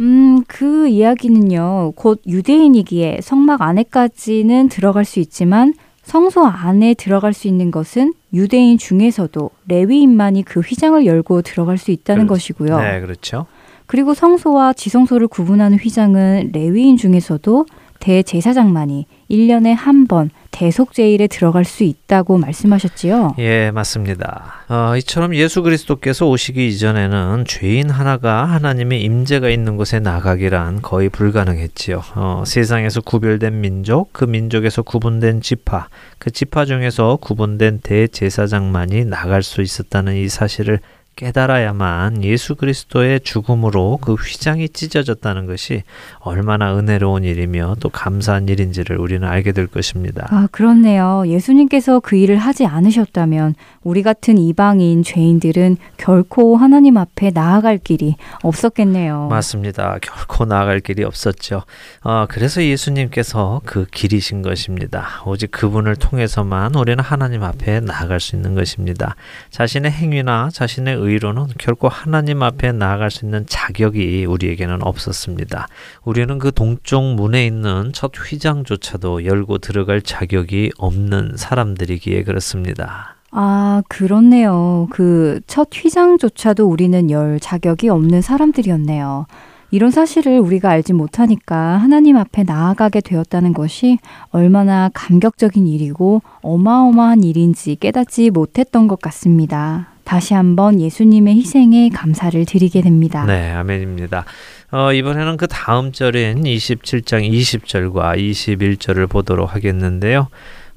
음, 0.00 0.42
그 0.48 0.88
이야기는요. 0.88 1.92
곧 1.94 2.20
유대인이기에 2.26 3.20
성막 3.22 3.62
안에까지는 3.62 4.68
들어갈 4.68 5.04
수 5.04 5.20
있지만 5.20 5.74
성소 6.02 6.44
안에 6.44 6.94
들어갈 6.94 7.32
수 7.32 7.46
있는 7.46 7.70
것은 7.70 8.12
유대인 8.34 8.76
중에서도 8.76 9.50
레위인만이 9.68 10.42
그 10.42 10.58
휘장을 10.60 11.06
열고 11.06 11.42
들어갈 11.42 11.78
수 11.78 11.92
있다는 11.92 12.26
그렇- 12.26 12.34
것이고요. 12.34 12.76
네, 12.80 13.00
그렇죠. 13.00 13.46
그리고 13.86 14.14
성소와 14.14 14.72
지성소를 14.74 15.28
구분하는 15.28 15.78
휘장은 15.78 16.50
레위인 16.52 16.96
중에서도 16.96 17.66
대제사장만이 18.00 19.06
1년에 19.30 19.74
한 19.76 20.06
번 20.08 20.30
대속제일에 20.50 21.28
들어갈 21.28 21.64
수 21.64 21.82
있다고 21.84 22.36
말씀하셨지요. 22.38 23.36
예, 23.38 23.70
맞습니다. 23.70 24.64
어, 24.68 24.96
이처럼 24.98 25.34
예수 25.34 25.62
그리스도께서 25.62 26.28
오시기 26.28 26.68
이전에는 26.68 27.44
죄인 27.46 27.88
하나가 27.88 28.44
하나님의 28.44 29.02
임재가 29.02 29.48
있는 29.48 29.76
곳에 29.76 30.00
나가기란 30.00 30.82
거의 30.82 31.08
불가능했지요. 31.08 32.02
어, 32.16 32.42
세상에서 32.46 33.00
구별된 33.00 33.60
민족, 33.60 34.12
그 34.12 34.24
민족에서 34.24 34.82
구분된 34.82 35.40
지파, 35.40 35.88
그 36.18 36.30
지파 36.30 36.64
중에서 36.66 37.16
구분된 37.20 37.80
대제사장만이 37.82 39.06
나갈 39.06 39.42
수 39.42 39.62
있었다는 39.62 40.16
이 40.16 40.28
사실을 40.28 40.80
깨달아야만 41.16 42.24
예수 42.24 42.54
그리스도의 42.54 43.20
죽음으로 43.20 43.98
그 44.00 44.14
휘장이 44.14 44.70
찢어졌다는 44.70 45.46
것이 45.46 45.82
얼마나 46.20 46.76
은혜로운 46.76 47.24
일이며 47.24 47.76
또 47.80 47.88
감사한 47.90 48.48
일인지를 48.48 48.98
우리는 48.98 49.26
알게 49.26 49.52
될 49.52 49.66
것입니다. 49.66 50.26
아, 50.30 50.48
그렇네요. 50.50 51.24
예수님께서 51.26 52.00
그 52.00 52.16
일을 52.16 52.38
하지 52.38 52.66
않으셨다면 52.66 53.54
우리 53.82 54.02
같은 54.02 54.38
이방인 54.38 55.02
죄인들은 55.02 55.76
결코 55.96 56.56
하나님 56.56 56.96
앞에 56.96 57.30
나아갈 57.30 57.78
길이 57.78 58.16
없었겠네요. 58.42 59.28
맞습니다. 59.28 59.98
결코 60.00 60.44
나아갈 60.44 60.80
길이 60.80 61.04
없었죠. 61.04 61.62
어, 62.02 62.26
그래서 62.28 62.62
예수님께서 62.62 63.60
그 63.64 63.86
길이신 63.90 64.42
것입니다. 64.42 65.22
오직 65.26 65.50
그분을 65.50 65.96
통해서만 65.96 66.74
우리는 66.74 67.02
하나님 67.02 67.42
앞에 67.42 67.80
나아갈 67.80 68.20
수 68.20 68.36
있는 68.36 68.54
것입니다. 68.54 69.16
자신의 69.50 69.90
행위나 69.90 70.48
자신의 70.52 71.01
의로는 71.02 71.46
결코 71.58 71.88
하나님 71.88 72.42
앞에 72.42 72.72
나아갈 72.72 73.10
수 73.10 73.24
있는 73.24 73.44
자격이 73.46 74.24
우리에게는 74.26 74.82
없었습니다. 74.82 75.68
우리는 76.04 76.38
그 76.38 76.52
동쪽 76.52 77.02
문에 77.14 77.46
있는 77.46 77.90
첫 77.92 78.12
휘장조차도 78.16 79.24
열고 79.24 79.58
들어갈 79.58 80.02
자격이 80.02 80.72
없는 80.78 81.32
사람들이기에 81.36 82.22
그렇습니다. 82.24 83.16
아, 83.30 83.82
그렇네요. 83.88 84.88
그 84.90 85.40
첫 85.46 85.68
휘장조차도 85.72 86.66
우리는 86.68 87.10
열 87.10 87.40
자격이 87.40 87.88
없는 87.88 88.20
사람들이었네요. 88.22 89.26
이런 89.70 89.90
사실을 89.90 90.38
우리가 90.38 90.68
알지 90.68 90.92
못하니까 90.92 91.78
하나님 91.78 92.18
앞에 92.18 92.42
나아가게 92.42 93.00
되었다는 93.00 93.54
것이 93.54 93.98
얼마나 94.28 94.90
감격적인 94.92 95.66
일이고 95.66 96.20
어마어마한 96.42 97.22
일인지 97.24 97.76
깨닫지 97.76 98.30
못했던 98.30 98.86
것 98.86 99.00
같습니다. 99.00 99.91
다시 100.12 100.34
한번 100.34 100.78
예수님의 100.78 101.36
희생에 101.36 101.88
감사를 101.88 102.44
드리게 102.44 102.82
됩니다. 102.82 103.24
네, 103.24 103.50
아멘입니다. 103.52 104.26
어, 104.70 104.92
이번에는 104.92 105.38
그 105.38 105.46
다음 105.46 105.90
절인 105.90 106.42
27장 106.42 107.26
20절과 107.26 108.18
21절을 108.18 109.08
보도록 109.08 109.54
하겠는데요. 109.54 110.28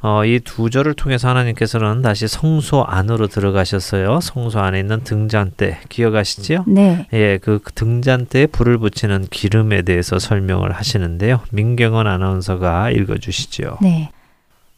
어, 0.02 0.24
이 0.24 0.40
두 0.40 0.70
절을 0.70 0.94
통해서 0.94 1.28
하나님께서는 1.28 2.02
다시 2.02 2.30
성소 2.30 2.86
안으로 2.86 3.28
들어가셨어요. 3.28 4.22
성소 4.22 4.60
안에 4.60 4.80
있는 4.80 5.04
등잔대 5.04 5.80
기억하시지요? 5.90 6.64
네. 6.68 7.06
예, 7.12 7.38
그 7.42 7.60
등잔대에 7.76 8.46
불을 8.46 8.78
붙이는 8.78 9.28
기름에 9.30 9.82
대해서 9.82 10.18
설명을 10.18 10.72
하시는데요. 10.72 11.42
민경원 11.52 12.08
아나운서가 12.08 12.92
읽어주시죠. 12.92 13.80
네. 13.82 14.12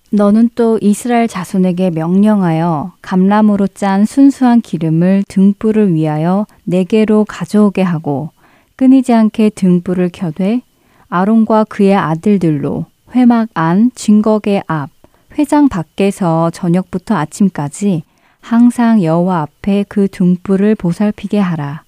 너는 0.09 0.49
또 0.55 0.79
이스라엘 0.81 1.27
자손에게 1.27 1.89
명령하여 1.89 2.93
감람으로 3.01 3.67
짠 3.67 4.05
순수한 4.05 4.61
기름을 4.61 5.23
등불을 5.27 5.93
위하여 5.93 6.45
내게로 6.63 7.25
가져오게 7.25 7.81
하고 7.81 8.29
끊이지 8.77 9.13
않게 9.13 9.49
등불을 9.49 10.09
켜되 10.13 10.61
아론과 11.09 11.65
그의 11.65 11.95
아들들로 11.95 12.85
회막 13.13 13.49
안 13.53 13.91
증거계 13.95 14.63
앞 14.67 14.89
회장 15.37 15.67
밖에서 15.69 16.49
저녁부터 16.51 17.15
아침까지 17.15 18.03
항상 18.39 19.03
여호와 19.03 19.41
앞에 19.41 19.85
그 19.89 20.07
등불을 20.07 20.75
보살피게 20.75 21.37
하라. 21.37 21.83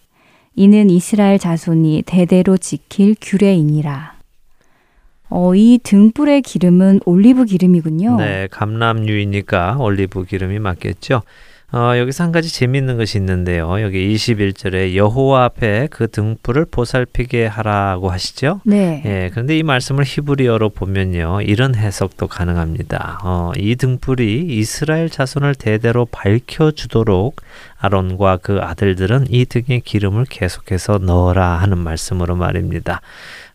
이는 0.55 0.89
이스라엘 0.89 1.39
자손이 1.39 2.03
대대로 2.05 2.57
지킬 2.57 3.15
규례이니라. 3.19 4.18
어, 5.29 5.53
이 5.55 5.79
등불의 5.83 6.41
기름은 6.41 7.01
올리브 7.05 7.45
기름이군요. 7.45 8.17
네, 8.17 8.47
감람유이니까 8.51 9.77
올리브 9.79 10.25
기름이 10.25 10.59
맞겠죠. 10.59 11.21
어, 11.71 11.95
여기서 11.97 12.23
한 12.23 12.31
가지 12.31 12.51
재미있는 12.51 12.97
것이 12.97 13.19
있는데요. 13.19 13.79
여기 13.81 14.15
21절에 14.15 14.95
여호와 14.95 15.43
앞에 15.45 15.87
그 15.91 16.09
등불을 16.09 16.65
보살피게 16.65 17.45
하라고 17.45 18.09
하시죠. 18.09 18.61
네. 18.65 19.03
예, 19.05 19.29
그런데 19.31 19.55
이 19.55 19.61
말씀을 19.61 20.03
히브리어로 20.03 20.69
보면요. 20.69 21.41
이런 21.41 21.75
해석도 21.75 22.27
가능합니다. 22.27 23.19
어, 23.23 23.51
이 23.55 23.75
등불이 23.75 24.47
이스라엘 24.49 25.11
자손을 25.11 25.53
대대로 25.53 26.05
밝혀 26.05 26.71
주도록 26.71 27.41
아론과 27.77 28.37
그 28.37 28.59
아들들은 28.61 29.27
이 29.29 29.45
등에 29.45 29.79
기름을 29.79 30.25
계속해서 30.27 30.97
넣어라 30.97 31.57
하는 31.57 31.77
말씀으로 31.77 32.35
말입니다. 32.35 33.01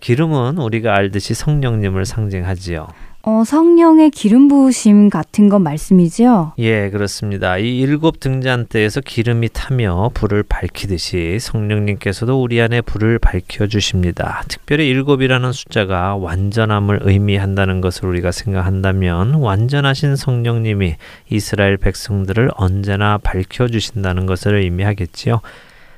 기름은 0.00 0.58
우리가 0.58 0.94
알듯이 0.94 1.34
성령님을 1.34 2.06
상징하지요. 2.06 2.86
어, 3.26 3.42
성령의 3.42 4.10
기름 4.10 4.48
부으심 4.48 5.08
같은 5.08 5.48
건 5.48 5.62
말씀이죠? 5.62 6.52
예, 6.58 6.90
그렇습니다. 6.90 7.56
이 7.56 7.78
일곱 7.78 8.20
등잔대에서 8.20 9.00
기름이 9.00 9.48
타며 9.50 10.10
불을 10.12 10.42
밝히듯이 10.42 11.38
성령님께서도 11.40 12.42
우리 12.42 12.60
안에 12.60 12.82
불을 12.82 13.18
밝혀 13.18 13.66
주십니다. 13.66 14.42
특별히 14.48 14.88
일곱이라는 14.90 15.52
숫자가 15.52 16.16
완전함을 16.16 17.00
의미한다는 17.02 17.80
것을 17.80 18.08
우리가 18.10 18.30
생각한다면 18.30 19.36
완전하신 19.36 20.16
성령님이 20.16 20.96
이스라엘 21.30 21.78
백성들을 21.78 22.50
언제나 22.56 23.16
밝혀 23.16 23.68
주신다는 23.68 24.26
것을 24.26 24.56
의미하겠지요. 24.56 25.40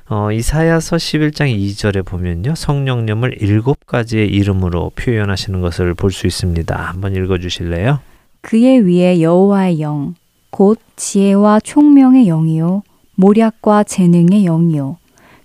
어, 0.09 0.31
이사야서 0.31 0.95
11장 0.95 1.53
2절에 1.53 2.05
보면요. 2.05 2.55
성령님을 2.55 3.37
일곱 3.41 3.85
가지의 3.85 4.29
이름으로 4.29 4.91
표현하시는 4.95 5.59
것을 5.59 5.93
볼 5.93 6.11
수 6.11 6.27
있습니다. 6.27 6.75
한번 6.75 7.15
읽어 7.15 7.37
주실래요? 7.37 7.99
그의 8.41 8.85
위에 8.87 9.21
여호와의 9.21 9.81
영, 9.81 10.15
곧 10.49 10.79
지혜와 10.95 11.59
총명의 11.59 12.25
영이요, 12.27 12.83
모략과 13.15 13.83
재능의 13.83 14.43
영이요, 14.45 14.97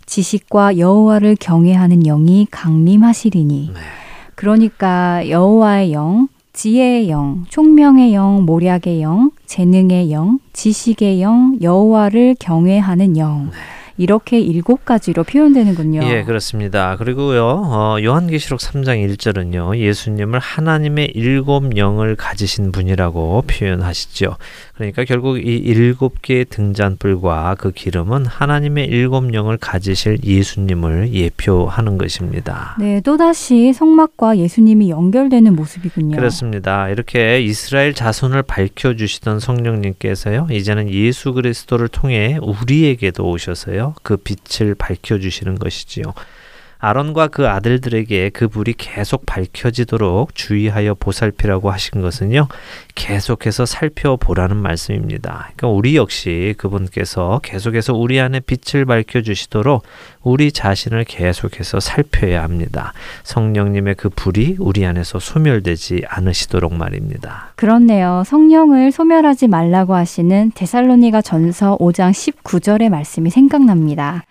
지식과 0.06 0.78
여호와를 0.78 1.36
경외하는 1.40 2.00
영이 2.04 2.46
강림하시리니. 2.50 3.70
네. 3.74 3.80
그러니까 4.36 5.28
여호와의 5.28 5.92
영, 5.92 6.28
지혜의 6.52 7.10
영, 7.10 7.44
총명의 7.48 8.14
영, 8.14 8.44
모략의 8.44 9.02
영, 9.02 9.32
재능의 9.46 10.12
영, 10.12 10.38
지식의 10.52 11.20
영, 11.20 11.58
여호와를 11.60 12.36
경외하는 12.38 13.16
영. 13.16 13.50
이렇게 13.96 14.38
일곱 14.38 14.84
가지로 14.84 15.24
표현되는군요. 15.24 16.02
예, 16.04 16.24
그렇습니다. 16.24 16.96
그리고요, 16.96 17.44
어, 17.44 17.96
요한계시록 18.02 18.60
3장 18.60 19.06
1절은요, 19.16 19.76
예수님을 19.76 20.38
하나님의 20.38 21.12
일곱 21.14 21.76
영을 21.76 22.16
가지신 22.16 22.72
분이라고 22.72 23.42
표현하시죠. 23.46 24.36
그러니까 24.90 25.04
결국 25.04 25.38
이 25.38 25.56
일곱 25.56 26.22
개의 26.22 26.44
등잔불과 26.46 27.56
그 27.58 27.70
기름은 27.70 28.26
하나님의 28.26 28.86
일곱 28.86 29.32
영을 29.34 29.56
가지실 29.56 30.18
예수님을 30.24 31.12
예표하는 31.12 31.98
것입니다. 31.98 32.76
네, 32.78 33.00
또다시 33.00 33.72
성막과 33.72 34.38
예수님이 34.38 34.90
연결되는 34.90 35.54
모습이군요. 35.54 36.16
그렇습니다. 36.16 36.88
이렇게 36.88 37.40
이스라엘 37.40 37.94
자손을 37.94 38.42
밝혀 38.42 38.96
주시던 38.96 39.40
성령님께서요, 39.40 40.48
이제는 40.50 40.90
예수 40.90 41.32
그리스도를 41.32 41.88
통해 41.88 42.38
우리에게도 42.42 43.28
오셔서요, 43.28 43.94
그 44.02 44.16
빛을 44.16 44.74
밝혀 44.74 45.18
주시는 45.18 45.58
것이지요. 45.58 46.04
아론과 46.84 47.28
그 47.28 47.48
아들들에게 47.48 48.30
그 48.30 48.48
불이 48.48 48.74
계속 48.76 49.24
밝혀지도록 49.24 50.34
주의하여 50.34 50.94
보살피라고 50.94 51.70
하신 51.70 52.00
것은요. 52.02 52.48
계속해서 52.96 53.66
살펴보라는 53.66 54.56
말씀입니다. 54.56 55.50
그러니까 55.56 55.68
우리 55.68 55.94
역시 55.94 56.54
그분께서 56.58 57.38
계속해서 57.44 57.94
우리 57.94 58.18
안에 58.18 58.40
빛을 58.40 58.84
밝혀 58.84 59.22
주시도록 59.22 59.84
우리 60.22 60.50
자신을 60.50 61.04
계속해서 61.04 61.78
살펴야 61.78 62.42
합니다. 62.42 62.92
성령님의 63.22 63.94
그 63.94 64.08
불이 64.08 64.56
우리 64.58 64.84
안에서 64.84 65.20
소멸되지 65.20 66.02
않으시도록 66.08 66.74
말입니다. 66.74 67.52
그렇네요. 67.54 68.24
성령을 68.26 68.90
소멸하지 68.90 69.46
말라고 69.46 69.94
하시는 69.94 70.50
데살로니가 70.52 71.22
전서 71.22 71.78
5장 71.78 72.10
19절의 72.10 72.88
말씀이 72.88 73.30
생각납니다. 73.30 74.24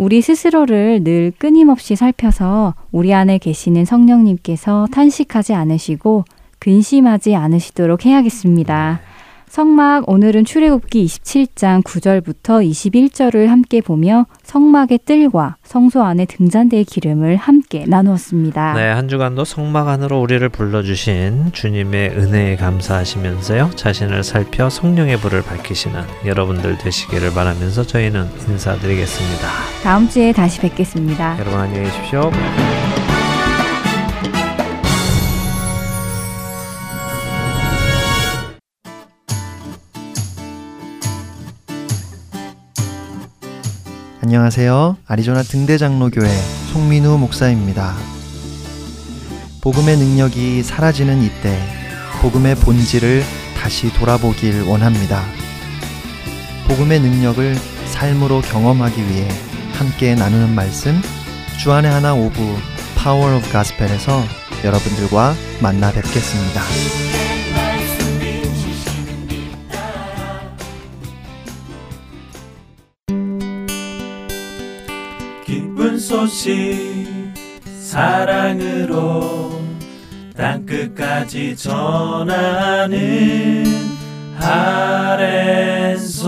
우리 0.00 0.22
스스로를 0.22 1.04
늘 1.04 1.30
끊임없이 1.36 1.94
살펴서 1.94 2.72
우리 2.90 3.12
안에 3.12 3.36
계시는 3.36 3.84
성령님께서 3.84 4.86
탄식하지 4.90 5.52
않으시고 5.52 6.24
근심하지 6.58 7.36
않으시도록 7.36 8.06
해야겠습니다. 8.06 9.02
성막 9.50 10.08
오늘은 10.08 10.44
출애굽기 10.44 11.04
27장 11.06 11.82
9절부터 11.82 12.64
21절을 12.70 13.48
함께 13.48 13.80
보며 13.80 14.26
성막의 14.44 15.00
뜰과 15.04 15.56
성소 15.64 16.04
안에 16.04 16.26
등잔대의 16.26 16.84
기름을 16.84 17.34
함께 17.34 17.84
나누었습니다. 17.84 18.74
네, 18.74 18.88
한 18.92 19.08
주간도 19.08 19.44
성막 19.44 19.88
안으로 19.88 20.20
우리를 20.20 20.48
불러주신 20.50 21.50
주님의 21.52 22.10
은혜에 22.10 22.56
감사하시면서요, 22.56 23.70
자신을 23.74 24.22
살펴 24.22 24.70
성령의 24.70 25.18
불을 25.18 25.42
밝히시는 25.42 26.00
여러분들 26.26 26.78
되시기를 26.78 27.32
바라면서 27.32 27.82
저희는 27.82 28.28
인사드리겠습니다. 28.48 29.48
다음 29.82 30.08
주에 30.08 30.32
다시 30.32 30.60
뵙겠습니다. 30.60 31.36
여러분 31.40 31.58
안녕히 31.58 31.86
계십시오. 31.86 32.30
안녕하세요. 44.30 44.98
아리조나 45.08 45.42
등대장로교회 45.42 46.28
송민우 46.72 47.18
목사입니다. 47.18 47.96
복음의 49.60 49.96
능력이 49.96 50.62
사라지는 50.62 51.20
이때 51.24 51.58
복음의 52.22 52.54
본질을 52.54 53.24
다시 53.58 53.92
돌아보길 53.92 54.62
원합니다. 54.68 55.24
복음의 56.68 57.00
능력을 57.00 57.56
삶으로 57.86 58.40
경험하기 58.42 59.00
위해 59.08 59.26
함께 59.72 60.14
나누는 60.14 60.54
말씀 60.54 61.02
주 61.58 61.69
안의 61.69 61.90
하나 61.90 62.14
오부 62.14 62.56
Power 62.94 63.36
of 63.36 63.50
Gospel에서 63.50 64.22
여러분들과 64.62 65.34
만나 65.60 65.90
뵙겠습니다. 65.90 67.19
소식 76.10 77.06
사랑으로 77.78 79.52
땅끝까지 80.36 81.54
전하는 81.54 82.98
아랜소 84.36 86.18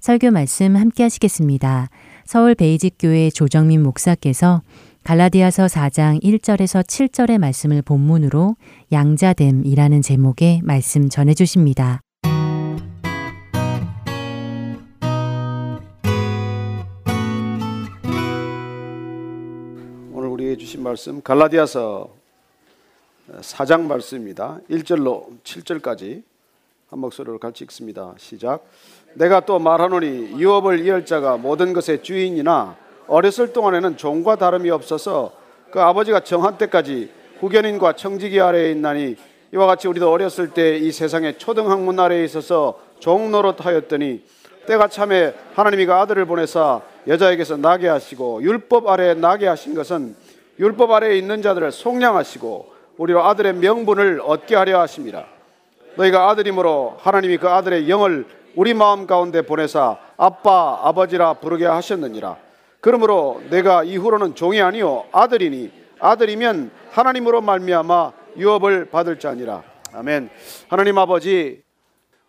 설교 0.00 0.32
말씀 0.32 0.76
함께 0.76 1.04
하시겠습니다. 1.04 1.88
서울 2.26 2.54
베이직교회 2.54 3.30
조정민 3.30 3.82
목사께서 3.82 4.60
갈라디아서 5.04 5.64
4장 5.64 6.22
1절에서 6.22 6.86
7절의 6.86 7.38
말씀을 7.38 7.80
본문으로 7.80 8.54
양자됨이라는 8.92 10.02
제목의 10.02 10.60
말씀 10.62 11.08
전해 11.08 11.32
주십니다. 11.32 12.02
주신 20.70 20.84
말씀 20.84 21.20
갈라디아서 21.20 22.10
4장 23.40 23.86
말씀입니다. 23.88 24.60
1절로 24.70 25.42
7절까지 25.42 26.22
한 26.88 26.98
목소리로 27.00 27.40
같이 27.40 27.64
읽습니다. 27.64 28.14
시작. 28.18 28.64
내가 29.14 29.40
또 29.40 29.58
말하노니 29.58 30.40
유업을 30.40 30.86
이을 30.86 31.04
자가 31.06 31.38
모든 31.38 31.72
것의 31.72 32.04
주인이나 32.04 32.76
어렸을 33.08 33.52
동안에는 33.52 33.96
종과 33.96 34.36
다름이 34.36 34.70
없어서 34.70 35.32
그 35.72 35.80
아버지가 35.80 36.20
정한 36.20 36.56
때까지 36.56 37.10
후견인과 37.40 37.94
청지기 37.94 38.40
아래에 38.40 38.70
있나니 38.70 39.16
이와 39.52 39.66
같이 39.66 39.88
우리도 39.88 40.08
어렸을 40.08 40.50
때 40.50 40.78
이 40.78 40.92
세상의 40.92 41.38
초등학문 41.38 41.98
아래에 41.98 42.22
있어서 42.22 42.80
종 43.00 43.32
노릇하였더니 43.32 44.22
때가 44.68 44.86
참에 44.86 45.34
하나님이 45.54 45.86
그 45.86 45.94
아들을 45.94 46.26
보내사 46.26 46.80
여자에게서 47.08 47.56
나게 47.56 47.88
하시고 47.88 48.44
율법 48.44 48.86
아래에 48.86 49.14
나게 49.14 49.48
하신 49.48 49.74
것은 49.74 50.14
율법 50.60 50.92
아래에 50.92 51.16
있는 51.16 51.42
자들을 51.42 51.72
속량하시고 51.72 52.72
우리로 52.98 53.24
아들의 53.24 53.54
명분을 53.54 54.20
얻게 54.22 54.54
하려 54.54 54.78
하심이라 54.80 55.24
너희가 55.96 56.28
아들이므로 56.30 56.96
하나님이 56.98 57.38
그 57.38 57.48
아들의 57.48 57.88
영을 57.90 58.26
우리 58.56 58.74
마음 58.74 59.06
가운데 59.06 59.42
보내사 59.42 59.98
아빠 60.16 60.80
아버지라 60.82 61.34
부르게 61.34 61.66
하셨느니라. 61.66 62.36
그러므로 62.80 63.42
내가 63.50 63.84
이후로는 63.84 64.34
종이 64.34 64.60
아니요 64.60 65.04
아들이니 65.12 65.70
아들이면 65.98 66.70
하나님으로 66.90 67.40
말미암아 67.40 68.12
유업을 68.36 68.90
받을 68.90 69.18
자니라. 69.18 69.62
아멘. 69.92 70.30
하나님 70.68 70.98
아버지 70.98 71.62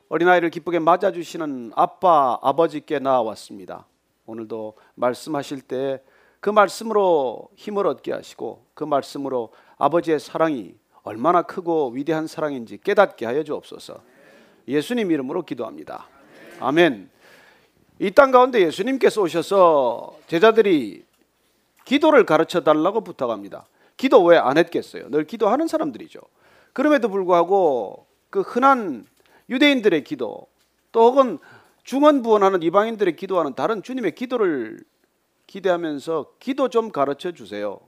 어린아이를 0.10 0.50
기쁘게 0.50 0.80
맞아주시는 0.80 1.72
아빠, 1.76 2.38
아버지께 2.42 3.00
나왔습니다. 3.00 3.86
오늘도 4.26 4.76
말씀하실 4.96 5.62
때 5.62 6.02
그 6.42 6.50
말씀으로 6.50 7.48
힘을 7.56 7.88
얻게 7.88 8.12
하시고 8.12 8.66
그 8.74 8.84
말씀으로 8.84 9.52
아버지의 9.78 10.20
사랑이 10.20 10.74
얼마나 11.04 11.44
크고 11.44 11.92
위대한 11.92 12.28
사랑인지 12.28 12.80
깨닫게 12.84 13.26
하여 13.26 13.44
주옵소서. 13.44 14.02
예수님 14.68 15.12
이름으로 15.12 15.44
기도합니다. 15.44 16.08
아멘. 16.60 17.10
이 18.00 18.12
땅 18.12 18.32
가운데 18.32 18.60
예수님께서 18.62 19.22
오셔서 19.22 20.18
제자들이 20.28 21.06
기도를 21.86 22.26
가르쳐 22.26 22.62
달라고 22.62 23.02
부탁합니다. 23.02 23.66
기도 23.98 24.24
왜 24.24 24.38
안 24.38 24.58
했겠어요? 24.58 25.10
늘 25.12 25.26
기도하는 25.26 25.68
사람들이죠. 25.68 26.20
그럼에도 26.74 27.10
불구하고 27.10 28.08
그 28.32 28.42
흔한 28.42 29.06
유대인들의 29.50 30.04
기도 30.04 30.48
또 30.92 31.12
혹은 31.12 31.38
중언부언하는 31.84 32.64
이방인들의 32.64 33.16
기도와는 33.16 33.54
다른 33.54 33.84
주님의 33.84 34.16
기도를 34.16 34.80
기대하면서 35.52 36.36
기도 36.40 36.70
좀 36.70 36.92
가르쳐 36.92 37.34
주세요. 37.34 37.82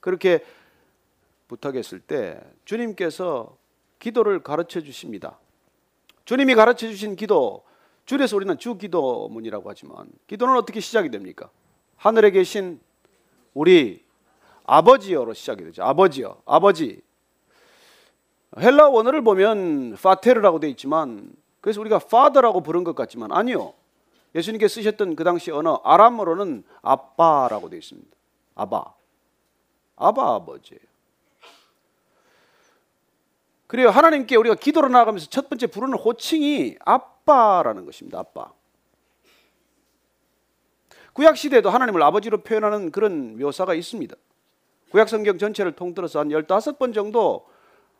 그렇게 0.00 0.44
부탁했을 1.48 1.98
때 1.98 2.38
주님께서 2.66 3.56
기도를 3.98 4.42
가르쳐 4.42 4.82
주십니다. 4.82 5.38
주님이 6.26 6.54
가르쳐 6.54 6.88
주신 6.88 7.16
기도 7.16 7.64
줄에서 8.04 8.36
우리는 8.36 8.58
주 8.58 8.76
기도문이라고 8.76 9.70
하지만 9.70 10.10
기도는 10.26 10.56
어떻게 10.56 10.80
시작이 10.80 11.08
됩니까? 11.08 11.48
하늘에 11.96 12.32
계신 12.32 12.80
우리 13.54 14.04
아버지여로 14.64 15.32
시작이 15.32 15.64
되죠. 15.64 15.84
아버지여, 15.84 16.42
아버지. 16.44 17.00
헬라 18.58 18.90
원어를 18.90 19.22
보면 19.22 19.96
파테르라고 19.96 20.60
되어 20.60 20.68
있지만 20.68 21.32
그래서 21.62 21.80
우리가 21.80 21.96
father라고 21.96 22.60
부른 22.60 22.84
것 22.84 22.94
같지만 22.94 23.32
아니요. 23.32 23.72
예수님께 24.34 24.68
쓰셨던 24.68 25.16
그 25.16 25.24
당시 25.24 25.50
언어 25.50 25.80
아람어로는 25.84 26.64
아빠라고 26.82 27.68
되어 27.70 27.78
있습니다. 27.78 28.08
아바. 28.54 28.84
아바 29.96 30.34
아버지예요. 30.34 30.80
그래요. 33.66 33.90
하나님께 33.90 34.36
우리가 34.36 34.54
기도로 34.54 34.88
나아가면서 34.88 35.28
첫 35.28 35.48
번째 35.48 35.66
부르는 35.66 35.98
호칭이 35.98 36.76
아빠라는 36.84 37.84
것입니다. 37.84 38.18
아빠. 38.18 38.52
구약 41.12 41.36
시대에도 41.36 41.68
하나님을 41.68 42.02
아버지로 42.02 42.42
표현하는 42.42 42.90
그런 42.92 43.38
묘사가 43.38 43.74
있습니다. 43.74 44.14
구약 44.90 45.08
성경 45.08 45.36
전체를 45.36 45.72
통틀어서 45.72 46.20
한 46.20 46.28
15번 46.28 46.94
정도 46.94 47.46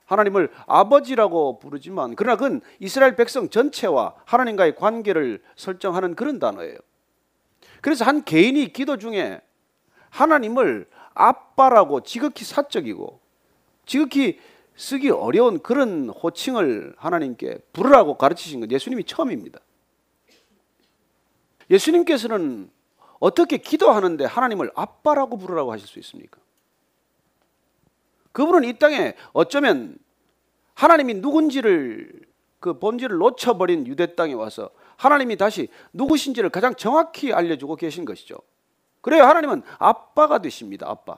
하나님을 0.09 0.51
아버지라고 0.67 1.59
부르지만 1.59 2.17
그러나 2.17 2.37
그건 2.37 2.63
이스라엘 2.81 3.15
백성 3.15 3.51
전체와 3.51 4.15
하나님과의 4.25 4.75
관계를 4.75 5.43
설정하는 5.55 6.15
그런 6.15 6.39
단어예요. 6.39 6.79
그래서 7.83 8.05
한 8.05 8.25
개인이 8.25 8.73
기도 8.73 8.97
중에 8.97 9.41
하나님을 10.09 10.89
아빠라고 11.13 12.03
지극히 12.03 12.45
사적이고 12.45 13.21
지극히 13.85 14.41
쓰기 14.77 15.11
어려운 15.11 15.59
그런 15.59 16.09
호칭을 16.09 16.95
하나님께 16.97 17.59
부르라고 17.73 18.17
가르치신 18.17 18.61
건 18.61 18.71
예수님이 18.71 19.05
처음입니다. 19.05 19.61
예수님께서는 21.71 22.71
어떻게 23.19 23.59
기도하는데 23.59 24.25
하나님을 24.25 24.71
아빠라고 24.75 25.37
부르라고 25.37 25.71
하실 25.73 25.87
수 25.87 25.99
있습니까? 25.99 26.41
그분은 28.39 28.63
이 28.69 28.79
땅에 28.79 29.15
어쩌면 29.33 29.99
하나님이 30.75 31.15
누군지를 31.15 32.21
그 32.61 32.79
본질을 32.79 33.19
놓쳐버린 33.19 33.89
유대 33.89 34.15
땅에 34.15 34.33
와서 34.33 34.71
하나님이 34.97 35.37
다시 35.37 35.67
누구신지를 35.93 36.49
가장 36.51 36.77
정확히 36.77 37.33
알려주고 37.33 37.75
계신 37.75 38.05
것이죠. 38.05 38.37
그래요. 39.01 39.25
하나님은 39.25 39.63
아빠가 39.81 40.39
되십니다. 40.39 40.89
아빠. 40.89 41.17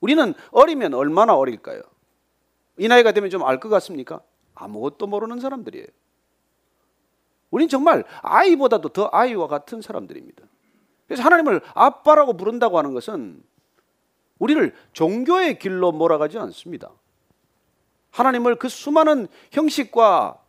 우리는 0.00 0.34
어리면 0.50 0.94
얼마나 0.94 1.36
어릴까요? 1.36 1.80
이 2.76 2.88
나이가 2.88 3.12
되면 3.12 3.30
좀 3.30 3.42
알 3.44 3.60
것 3.60 3.68
같습니까? 3.68 4.20
아무것도 4.56 5.06
모르는 5.06 5.38
사람들이에요. 5.38 5.86
우린 7.52 7.68
정말 7.68 8.02
아이보다도 8.20 8.88
더 8.88 9.08
아이와 9.12 9.46
같은 9.46 9.80
사람들입니다. 9.80 10.42
그래서 11.06 11.22
하나님을 11.22 11.60
아빠라고 11.74 12.36
부른다고 12.36 12.78
하는 12.78 12.94
것은 12.94 13.44
우리를 14.42 14.74
종교의 14.92 15.60
길로 15.60 15.92
몰아가지 15.92 16.36
않습니다. 16.36 16.90
하나님을 18.10 18.56
그 18.56 18.68
수많은 18.68 19.28
형식과 19.52 20.42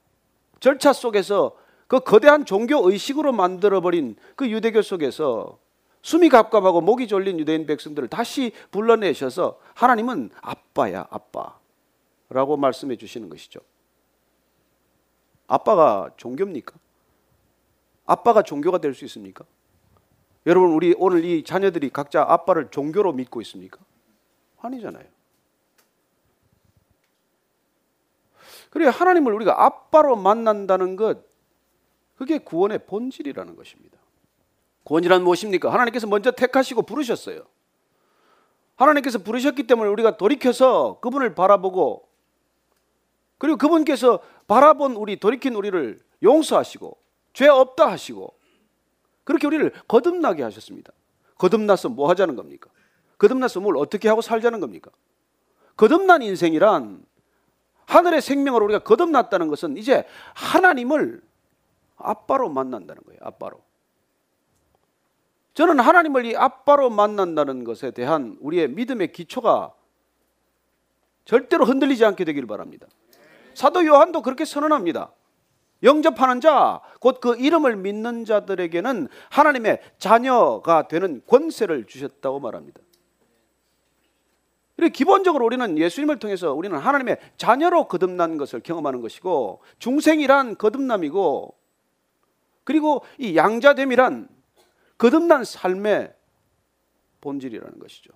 절차 0.59 0.93
속에서 0.93 1.55
그 1.87 1.99
거대한 1.99 2.43
종교 2.43 2.89
의식으로 2.89 3.33
만들어버린 3.33 4.15
그 4.35 4.49
유대교 4.49 4.81
속에서 4.81 5.59
숨이 6.01 6.29
갑갑하고 6.29 6.81
목이 6.81 7.07
졸린 7.07 7.39
유대인 7.39 7.67
백성들을 7.67 8.07
다시 8.07 8.51
불러내셔서 8.71 9.59
하나님은 9.75 10.31
아빠야, 10.41 11.05
아빠. 11.11 11.59
라고 12.29 12.57
말씀해 12.57 12.95
주시는 12.95 13.29
것이죠. 13.29 13.59
아빠가 15.45 16.09
종교입니까? 16.17 16.73
아빠가 18.07 18.41
종교가 18.41 18.79
될 18.79 18.95
수 18.95 19.05
있습니까? 19.05 19.45
여러분, 20.45 20.71
우리 20.71 20.93
오늘 20.97 21.23
이 21.23 21.43
자녀들이 21.43 21.89
각자 21.89 22.23
아빠를 22.27 22.69
종교로 22.69 23.13
믿고 23.13 23.41
있습니까? 23.41 23.79
아니잖아요. 24.61 25.05
그래 28.69 28.87
하나님을 28.87 29.33
우리가 29.33 29.63
아빠로 29.63 30.15
만난다는 30.15 30.95
것 30.95 31.19
그게 32.15 32.39
구원의 32.39 32.87
본질이라는 32.87 33.55
것입니다. 33.55 33.99
구원이란 34.83 35.23
무엇입니까? 35.23 35.71
하나님께서 35.71 36.07
먼저 36.07 36.31
택하시고 36.31 36.81
부르셨어요. 36.81 37.45
하나님께서 38.75 39.19
부르셨기 39.19 39.67
때문에 39.67 39.89
우리가 39.89 40.17
돌이켜서 40.17 40.99
그분을 41.01 41.35
바라보고 41.35 42.07
그리고 43.37 43.57
그분께서 43.57 44.19
바라본 44.47 44.95
우리 44.95 45.19
돌이킨 45.19 45.53
우리를 45.53 45.99
용서하시고 46.23 46.97
죄 47.33 47.47
없다 47.47 47.91
하시고 47.91 48.33
그렇게 49.23 49.47
우리를 49.47 49.71
거듭나게 49.87 50.43
하셨습니다. 50.43 50.91
거듭나서 51.37 51.89
뭐 51.89 52.09
하자는 52.09 52.35
겁니까? 52.35 52.69
거듭나서 53.17 53.59
뭘 53.59 53.77
어떻게 53.77 54.09
하고 54.09 54.21
살자는 54.21 54.59
겁니까? 54.59 54.91
거듭난 55.77 56.21
인생이란 56.21 57.05
하늘의 57.85 58.21
생명으로 58.21 58.65
우리가 58.65 58.79
거듭났다는 58.79 59.47
것은 59.47 59.77
이제 59.77 60.05
하나님을 60.35 61.21
아빠로 61.97 62.49
만난다는 62.49 63.01
거예요. 63.03 63.19
아빠로. 63.23 63.61
저는 65.53 65.79
하나님을 65.79 66.25
이 66.25 66.35
아빠로 66.35 66.89
만난다는 66.89 67.63
것에 67.63 67.91
대한 67.91 68.37
우리의 68.41 68.69
믿음의 68.69 69.11
기초가 69.11 69.73
절대로 71.25 71.65
흔들리지 71.65 72.03
않게 72.05 72.25
되기를 72.25 72.47
바랍니다. 72.47 72.87
사도 73.53 73.85
요한도 73.85 74.21
그렇게 74.23 74.45
선언합니다. 74.45 75.11
영접하는 75.83 76.41
자, 76.41 76.81
곧 76.99 77.19
그 77.19 77.35
이름을 77.35 77.75
믿는 77.75 78.25
자들에게는 78.25 79.07
하나님의 79.29 79.81
자녀가 79.97 80.87
되는 80.87 81.21
권세를 81.27 81.85
주셨다고 81.85 82.39
말합니다. 82.39 82.81
기본적으로 84.93 85.45
우리는 85.45 85.77
예수님을 85.77 86.19
통해서 86.19 86.53
우리는 86.53 86.77
하나님의 86.77 87.17
자녀로 87.37 87.87
거듭난 87.87 88.37
것을 88.37 88.59
경험하는 88.59 89.01
것이고 89.01 89.61
중생이란 89.79 90.57
거듭남이고 90.57 91.55
그리고 92.63 93.05
이 93.17 93.35
양자됨이란 93.35 94.27
거듭난 94.97 95.45
삶의 95.45 96.13
본질이라는 97.21 97.79
것이죠. 97.79 98.11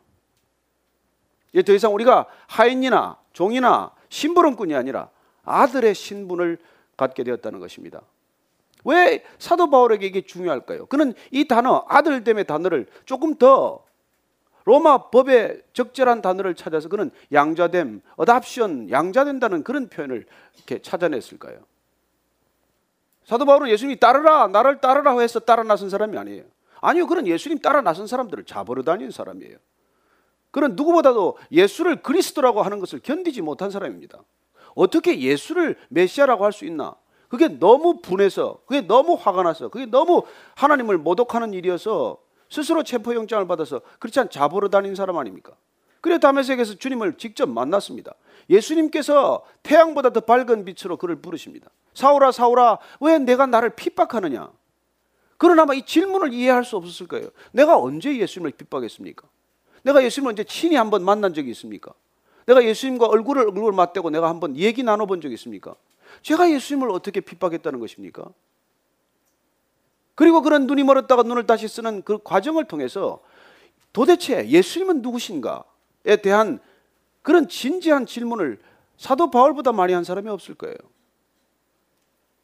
이제 1.53 1.63
더 1.63 1.73
이상 1.73 1.93
우리가 1.93 2.27
하인이나 2.47 3.17
종이나 3.33 3.91
심부름꾼이 4.09 4.75
아니라 4.75 5.09
아들의 5.43 5.95
신분을 5.95 6.57
갖게 6.97 7.23
되었다는 7.23 7.59
것입니다. 7.59 8.01
왜 8.83 9.23
사도 9.39 9.69
바울에게 9.69 10.05
이게 10.05 10.21
중요할까요? 10.21 10.87
그는 10.87 11.13
이 11.31 11.47
단어 11.47 11.85
아들 11.87 12.23
됨의 12.23 12.45
단어를 12.45 12.87
조금 13.05 13.35
더 13.35 13.85
로마 14.65 15.09
법의 15.09 15.61
적절한 15.71 16.21
단어를 16.21 16.53
찾아서 16.55 16.89
그는 16.89 17.09
양자됨, 17.31 18.01
어답션, 18.17 18.91
양자된다는 18.91 19.63
그런 19.63 19.87
표현을 19.87 20.25
이렇게 20.55 20.81
찾아냈을까요? 20.81 21.59
사도 23.23 23.45
바울은 23.45 23.69
예수님이 23.69 23.99
따르라, 23.99 24.47
나를 24.47 24.81
따르라 24.81 25.17
해서 25.19 25.39
따라 25.39 25.63
나선 25.63 25.89
사람이 25.89 26.17
아니에요. 26.17 26.43
아니요, 26.81 27.07
그는 27.07 27.27
예수님 27.27 27.59
따라 27.59 27.81
나선 27.81 28.07
사람들을 28.07 28.43
잡으러 28.45 28.83
다니는 28.83 29.11
사람이에요. 29.11 29.57
그는 30.51 30.75
누구보다도 30.75 31.37
예수를 31.51 32.01
그리스도라고 32.01 32.61
하는 32.61 32.79
것을 32.79 32.99
견디지 32.99 33.41
못한 33.41 33.69
사람입니다. 33.69 34.21
어떻게 34.77 35.19
예수를 35.19 35.75
메시아라고 35.89 36.45
할 36.45 36.51
수 36.53 36.65
있나? 36.65 36.95
그게 37.29 37.47
너무 37.49 37.99
분해서, 38.01 38.59
그게 38.65 38.81
너무 38.81 39.15
화가 39.19 39.43
나서, 39.43 39.67
그게 39.67 39.85
너무 39.85 40.23
하나님을 40.55 40.97
모독하는 40.97 41.53
일이어서 41.53 42.17
스스로 42.49 42.83
체포영장을 42.83 43.45
받아서 43.47 43.81
크리스찬 43.99 44.29
잡으러 44.29 44.69
다니는 44.69 44.95
사람 44.95 45.17
아닙니까? 45.17 45.53
그래 45.99 46.19
다메섹에서 46.19 46.75
주님을 46.75 47.17
직접 47.17 47.49
만났습니다. 47.49 48.13
예수님께서 48.49 49.43
태양보다 49.63 50.11
더 50.11 50.21
밝은 50.21 50.63
빛으로 50.63 50.95
그를 50.95 51.17
부르십니다. 51.17 51.69
사울아 51.93 52.31
사울아 52.31 52.77
왜 53.01 53.17
내가 53.19 53.45
나를 53.45 53.71
핍박하느냐? 53.71 54.49
그러나 55.37 55.63
아마 55.63 55.73
이 55.73 55.81
질문을 55.85 56.31
이해할 56.31 56.63
수 56.63 56.77
없었을 56.77 57.07
거예요. 57.07 57.29
내가 57.51 57.77
언제 57.77 58.15
예수님을 58.17 58.51
핍박했습니까? 58.51 59.27
내가 59.83 60.01
예수님을 60.03 60.29
언제 60.29 60.43
친히 60.45 60.75
한번 60.75 61.03
만난 61.03 61.33
적이 61.33 61.49
있습니까? 61.51 61.93
내가 62.47 62.63
예수님과 62.63 63.05
얼굴을 63.05 63.43
얼굴 63.43 63.73
맞대고 63.73 64.09
내가 64.09 64.29
한번 64.29 64.55
얘기 64.57 64.81
나눠본 64.81 65.21
적이 65.21 65.35
있습니까? 65.35 65.75
제가 66.21 66.49
예수님을 66.49 66.89
어떻게 66.89 67.19
핍박했다는 67.19 67.79
것입니까? 67.79 68.25
그리고 70.15 70.41
그런 70.41 70.65
눈이 70.65 70.83
멀었다가 70.83 71.23
눈을 71.23 71.45
다시 71.45 71.67
쓰는 71.67 72.01
그 72.01 72.17
과정을 72.23 72.65
통해서 72.65 73.19
도대체 73.93 74.47
예수님은 74.49 75.01
누구신가에 75.01 76.15
대한 76.23 76.59
그런 77.21 77.49
진지한 77.49 78.05
질문을 78.05 78.59
사도 78.95 79.29
바울보다 79.29 79.73
많이 79.73 79.93
한 79.93 80.03
사람이 80.03 80.29
없을 80.29 80.55
거예요. 80.55 80.75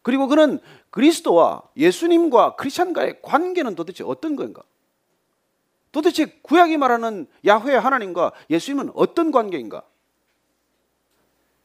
그리고 0.02 0.28
그는 0.28 0.60
그리스도와 0.90 1.64
예수님과 1.78 2.58
크리스천과의 2.58 3.22
관계는 3.22 3.76
도대체 3.76 4.04
어떤 4.04 4.36
건가? 4.36 4.62
도대체 5.94 6.26
구약이 6.42 6.76
말하는 6.78 7.26
야훼 7.46 7.76
하나님과 7.76 8.34
예수님은 8.50 8.92
어떤 8.96 9.32
관계인가? 9.32 9.84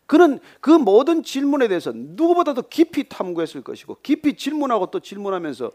그는 0.08 0.40
그 0.62 0.70
모든 0.70 1.22
질문에 1.22 1.68
대해서 1.68 1.92
누구보다도 1.94 2.62
깊이 2.62 3.10
탐구했을 3.10 3.62
것이고 3.62 3.98
깊이 4.02 4.38
질문하고 4.38 4.86
또 4.86 5.00
질문하면서 5.00 5.70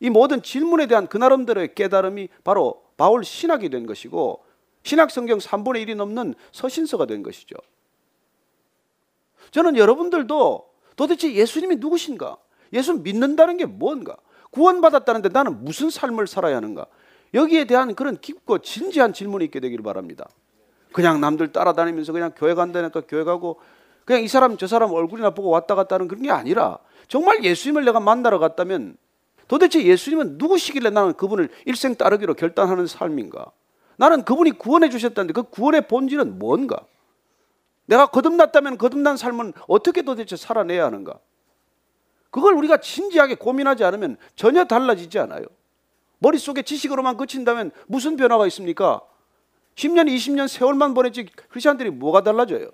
이 0.00 0.10
모든 0.10 0.42
질문에 0.42 0.86
대한 0.86 1.06
그 1.06 1.16
나름대로의 1.16 1.76
깨달음이 1.76 2.28
바로 2.42 2.82
바울 2.96 3.24
신학이 3.24 3.68
된 3.68 3.86
것이고 3.86 4.44
신학 4.82 5.12
성경 5.12 5.38
3분의 5.38 5.86
1이 5.86 5.94
넘는 5.94 6.34
서신서가 6.50 7.06
된 7.06 7.22
것이죠. 7.22 7.54
저는 9.52 9.76
여러분들도 9.76 10.68
도대체 10.96 11.32
예수님이 11.32 11.76
누구신가? 11.76 12.38
예수 12.72 12.94
믿는다는 12.94 13.56
게 13.56 13.66
뭔가? 13.66 14.16
구원받았다는데 14.50 15.28
나는 15.28 15.64
무슨 15.64 15.90
삶을 15.90 16.26
살아야 16.26 16.56
하는가? 16.56 16.86
여기에 17.34 17.66
대한 17.66 17.94
그런 17.94 18.18
깊고 18.20 18.58
진지한 18.58 19.12
질문이 19.12 19.44
있게 19.44 19.60
되기를 19.60 19.84
바랍니다. 19.84 20.28
그냥 20.92 21.20
남들 21.20 21.52
따라다니면서 21.52 22.12
그냥 22.12 22.32
교회 22.36 22.54
간다니까 22.54 23.02
교회 23.08 23.24
가고 23.24 23.60
그냥 24.04 24.22
이 24.22 24.28
사람 24.28 24.56
저 24.56 24.66
사람 24.66 24.92
얼굴이나 24.92 25.30
보고 25.30 25.50
왔다 25.50 25.74
갔다 25.74 25.94
하는 25.94 26.08
그런 26.08 26.22
게 26.22 26.30
아니라 26.30 26.78
정말 27.08 27.44
예수님을 27.44 27.84
내가 27.84 28.00
만나러 28.00 28.38
갔다면 28.38 28.96
도대체 29.48 29.84
예수님은 29.84 30.38
누구시길래 30.38 30.90
나는 30.90 31.12
그분을 31.14 31.48
일생 31.66 31.96
따르기로 31.96 32.34
결단하는 32.34 32.86
삶인가? 32.86 33.50
나는 33.96 34.24
그분이 34.24 34.52
구원해 34.52 34.88
주셨다는데 34.88 35.32
그 35.32 35.42
구원의 35.42 35.88
본질은 35.88 36.38
뭔가? 36.38 36.86
내가 37.86 38.06
거듭났다면 38.06 38.78
거듭난 38.78 39.16
삶은 39.16 39.52
어떻게 39.66 40.02
도대체 40.02 40.36
살아내야 40.36 40.86
하는가? 40.86 41.18
그걸 42.30 42.54
우리가 42.54 42.76
진지하게 42.76 43.34
고민하지 43.34 43.82
않으면 43.84 44.16
전혀 44.36 44.64
달라지지 44.64 45.18
않아요. 45.18 45.44
머릿속에 46.20 46.62
지식으로만 46.62 47.16
그친다면 47.16 47.72
무슨 47.88 48.16
변화가 48.16 48.46
있습니까? 48.46 49.00
10년, 49.80 50.08
20년 50.14 50.46
세월만 50.46 50.92
보냈지 50.92 51.26
크리스천들이 51.48 51.90
뭐가 51.90 52.22
달라져요? 52.22 52.70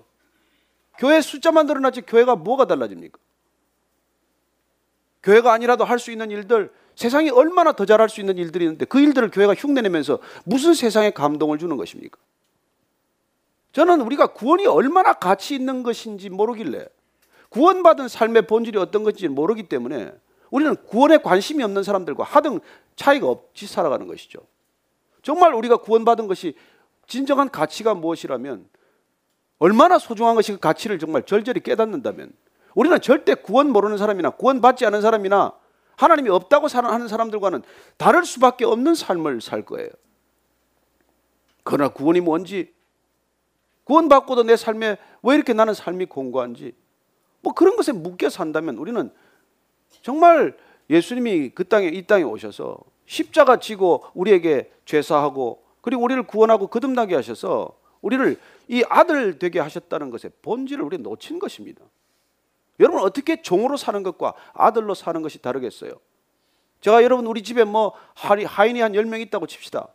교회 0.99 1.21
숫자만 1.21 1.67
늘어났지 1.67 2.03
교회가 2.03 2.37
뭐가 2.37 2.67
달라집니까? 2.67 3.19
교회가 5.23 5.53
아니라도 5.53 5.85
할 5.85 5.99
수 5.99 6.11
있는 6.11 6.31
일들 6.31 6.73
세상이 6.95 7.31
얼마나 7.31 7.73
더 7.73 7.85
잘할 7.85 8.09
수 8.09 8.21
있는 8.21 8.39
일들이 8.39 8.65
있는데 8.65 8.87
그 8.87 8.99
일들을 9.01 9.31
교회가 9.31 9.55
흉내내면서 9.55 10.19
무슨 10.45 10.75
세상에 10.75 11.11
감동을 11.11 11.59
주는 11.59 11.77
것입니까? 11.77 12.19
저는 13.73 14.01
우리가 14.01 14.29
구원이 14.29 14.67
얼마나 14.67 15.13
가치 15.13 15.55
있는 15.55 15.83
것인지 15.83 16.31
모르길래 16.31 16.87
구원받은 17.51 18.09
삶의 18.09 18.47
본질이 18.47 18.79
어떤 18.79 19.05
것인지 19.05 19.29
모르기 19.29 19.65
때문에 19.65 20.13
우리는 20.51 20.75
구원에 20.87 21.19
관심이 21.19 21.63
없는 21.63 21.83
사람들과 21.83 22.25
하등 22.25 22.61
차이가 22.97 23.29
없이 23.29 23.67
살아가는 23.67 24.07
것이죠. 24.07 24.41
정말 25.23 25.55
우리가 25.55 25.79
구원받은 25.79 26.29
것이 26.29 26.55
진정한 27.07 27.51
가치가 27.51 27.95
무엇이라면 27.95 28.69
얼마나 29.59 29.99
소중한 29.99 30.35
것이 30.35 30.53
그 30.53 30.59
가치를 30.59 30.99
정말 30.99 31.25
절절히 31.25 31.61
깨닫는다면 31.61 32.33
우리는 32.75 33.01
절대 33.01 33.35
구원 33.35 33.71
모르는 33.71 33.97
사람이나 33.97 34.31
구원받지 34.31 34.85
않은 34.87 35.01
사람이나 35.01 35.53
하나님이 35.97 36.29
없다고 36.29 36.69
하는 36.69 37.09
사람들과는 37.09 37.63
다를 37.97 38.25
수밖에 38.25 38.67
없는 38.67 38.95
삶을 38.95 39.41
살 39.41 39.63
거예요. 39.63 39.89
그러나 41.65 41.89
구원이 41.89 42.21
뭔지 42.21 42.73
구원받고도 43.85 44.43
내 44.43 44.57
삶에 44.57 44.99
왜 45.23 45.35
이렇게 45.35 45.53
나는 45.53 45.73
삶이 45.73 46.07
공고한지 46.07 46.75
뭐 47.41 47.55
그런 47.55 47.77
것에 47.77 47.93
묶여 47.93 48.29
산다면 48.29 48.77
우리는 48.77 49.11
정말 50.03 50.57
예수님이 50.91 51.51
그 51.51 51.65
땅에 51.65 51.89
이 51.89 52.07
땅에 52.07 52.25
오셔서 52.25 52.79
십자가 53.07 53.59
지고 53.59 54.05
우리에게 54.15 54.71
죄사하고 54.85 55.66
그리고 55.87 56.03
우리를 56.03 56.21
구원하고 56.25 56.67
거듭나게 56.67 57.15
하셔서 57.15 57.79
우리를 58.03 58.41
이 58.67 58.83
아들 58.89 59.39
되게 59.39 59.61
하셨다는 59.61 60.11
것의 60.11 60.33
본질을 60.43 60.83
우리 60.83 60.99
놓친 60.99 61.39
것입니다. 61.39 61.85
여러분 62.81 63.03
어떻게 63.03 63.41
종으로 63.41 63.77
사는 63.77 64.03
것과 64.03 64.35
아들로 64.53 64.95
사는 64.95 65.23
것이 65.23 65.41
다르겠어요? 65.41 65.93
제가 66.81 67.05
여러분 67.05 67.25
우리 67.29 67.45
집에 67.45 67.63
뭐 67.63 67.93
하인이 68.17 68.81
한 68.81 68.95
10명 68.95 69.21
있다고 69.21 69.47
칩시다. 69.47 69.87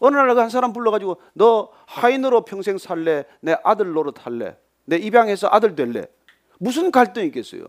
어느 0.00 0.16
날 0.16 0.36
한 0.36 0.50
사람 0.50 0.74
불러가지고 0.74 1.16
너 1.32 1.72
하인으로 1.86 2.44
평생 2.44 2.76
살래? 2.76 3.24
내 3.40 3.56
아들 3.64 3.94
노릇 3.94 4.26
할래? 4.26 4.58
내 4.84 4.96
입양해서 4.96 5.48
아들 5.50 5.74
될래? 5.74 6.08
무슨 6.58 6.90
갈등이 6.90 7.28
있겠어요? 7.28 7.68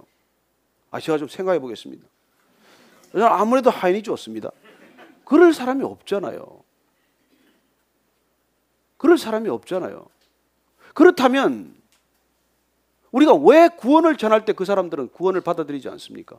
아, 0.92 1.00
제가 1.00 1.18
좀 1.18 1.30
생각해 1.30 1.60
보겠습니다. 1.60 2.06
아무래도 3.14 3.70
하인이 3.70 4.04
좋습니다. 4.04 4.52
그럴 5.24 5.54
사람이 5.54 5.82
없잖아요. 5.86 6.61
그럴 9.02 9.18
사람이 9.18 9.50
없잖아요. 9.50 10.06
그렇다면 10.94 11.74
우리가 13.12 13.34
왜 13.34 13.68
구원을 13.68 14.16
전할 14.16 14.46
때 14.46 14.54
그 14.54 14.64
사람들은 14.64 15.10
구원을 15.10 15.42
받아들이지 15.42 15.90
않습니까? 15.90 16.38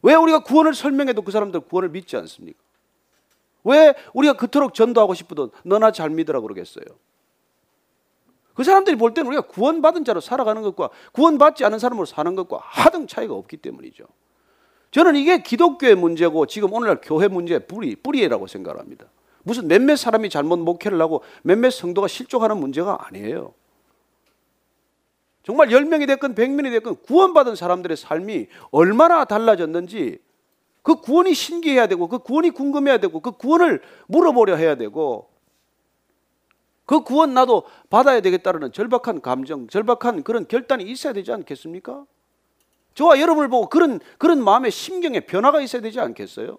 왜 0.00 0.14
우리가 0.14 0.44
구원을 0.44 0.72
설명해도 0.72 1.20
그 1.20 1.30
사람들은 1.30 1.66
구원을 1.68 1.90
믿지 1.90 2.16
않습니까? 2.16 2.58
왜 3.64 3.92
우리가 4.14 4.32
그토록 4.32 4.72
전도하고 4.72 5.12
싶어도 5.12 5.50
너나 5.62 5.92
잘 5.92 6.08
믿으라 6.08 6.40
그러겠어요? 6.40 6.86
그 8.54 8.64
사람들이 8.64 8.96
볼 8.96 9.12
때는 9.12 9.28
우리가 9.28 9.42
구원받은 9.42 10.06
자로 10.06 10.22
살아가는 10.22 10.62
것과 10.62 10.88
구원받지 11.12 11.66
않은 11.66 11.78
사람으로 11.78 12.06
사는 12.06 12.34
것과 12.34 12.60
하등 12.62 13.06
차이가 13.06 13.34
없기 13.34 13.58
때문이죠. 13.58 14.06
저는 14.90 15.16
이게 15.16 15.42
기독교의 15.42 15.96
문제고 15.96 16.46
지금 16.46 16.72
오늘날 16.72 16.98
교회 17.02 17.28
문제의 17.28 17.66
뿌리, 17.66 17.94
뿌리라고 17.94 18.46
생각합니다. 18.46 19.04
무슨 19.42 19.68
몇몇 19.68 19.96
사람이 19.96 20.30
잘못 20.30 20.58
목회를 20.58 21.00
하고 21.00 21.22
몇몇 21.42 21.70
성도가 21.70 22.08
실족하는 22.08 22.58
문제가 22.58 23.06
아니에요. 23.06 23.54
정말 25.42 25.68
10명이 25.68 26.06
됐건 26.06 26.34
100명이 26.34 26.70
됐건 26.70 26.96
구원받은 27.02 27.56
사람들의 27.56 27.96
삶이 27.96 28.46
얼마나 28.70 29.24
달라졌는지 29.24 30.18
그 30.82 30.96
구원이 30.96 31.34
신기해야 31.34 31.86
되고 31.86 32.08
그 32.08 32.18
구원이 32.18 32.50
궁금해야 32.50 32.98
되고 32.98 33.20
그 33.20 33.32
구원을 33.32 33.82
물어보려 34.06 34.56
해야 34.56 34.74
되고 34.76 35.30
그 36.84 37.02
구원 37.02 37.34
나도 37.34 37.64
받아야 37.90 38.20
되겠다는 38.20 38.72
절박한 38.72 39.20
감정, 39.20 39.68
절박한 39.68 40.24
그런 40.24 40.46
결단이 40.46 40.84
있어야 40.84 41.12
되지 41.12 41.32
않겠습니까? 41.32 42.04
저와 42.94 43.20
여러분을 43.20 43.48
보고 43.48 43.68
그런 43.68 44.00
그런 44.18 44.42
마음의 44.42 44.70
심경의 44.70 45.26
변화가 45.26 45.60
있어야 45.60 45.80
되지 45.82 46.00
않겠어요? 46.00 46.58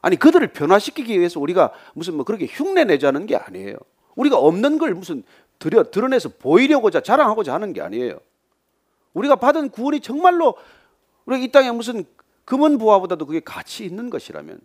아니 0.00 0.16
그들을 0.16 0.46
변화시키기 0.48 1.18
위해서 1.18 1.40
우리가 1.40 1.72
무슨 1.94 2.14
뭐 2.14 2.24
그렇게 2.24 2.46
흉내 2.46 2.84
내자는 2.84 3.26
게 3.26 3.36
아니에요. 3.36 3.76
우리가 4.14 4.36
없는 4.36 4.78
걸 4.78 4.94
무슨 4.94 5.22
드려 5.58 5.84
드러내서 5.84 6.30
보이려고자 6.38 7.00
자랑하고자 7.00 7.52
하는 7.52 7.72
게 7.72 7.80
아니에요. 7.80 8.18
우리가 9.14 9.36
받은 9.36 9.70
구원이 9.70 10.00
정말로 10.00 10.54
우리가 11.26 11.44
이 11.44 11.48
땅에 11.48 11.70
무슨 11.70 12.04
금은 12.44 12.78
부하보다도 12.78 13.26
그게 13.26 13.40
가치 13.40 13.84
있는 13.84 14.10
것이라면 14.10 14.60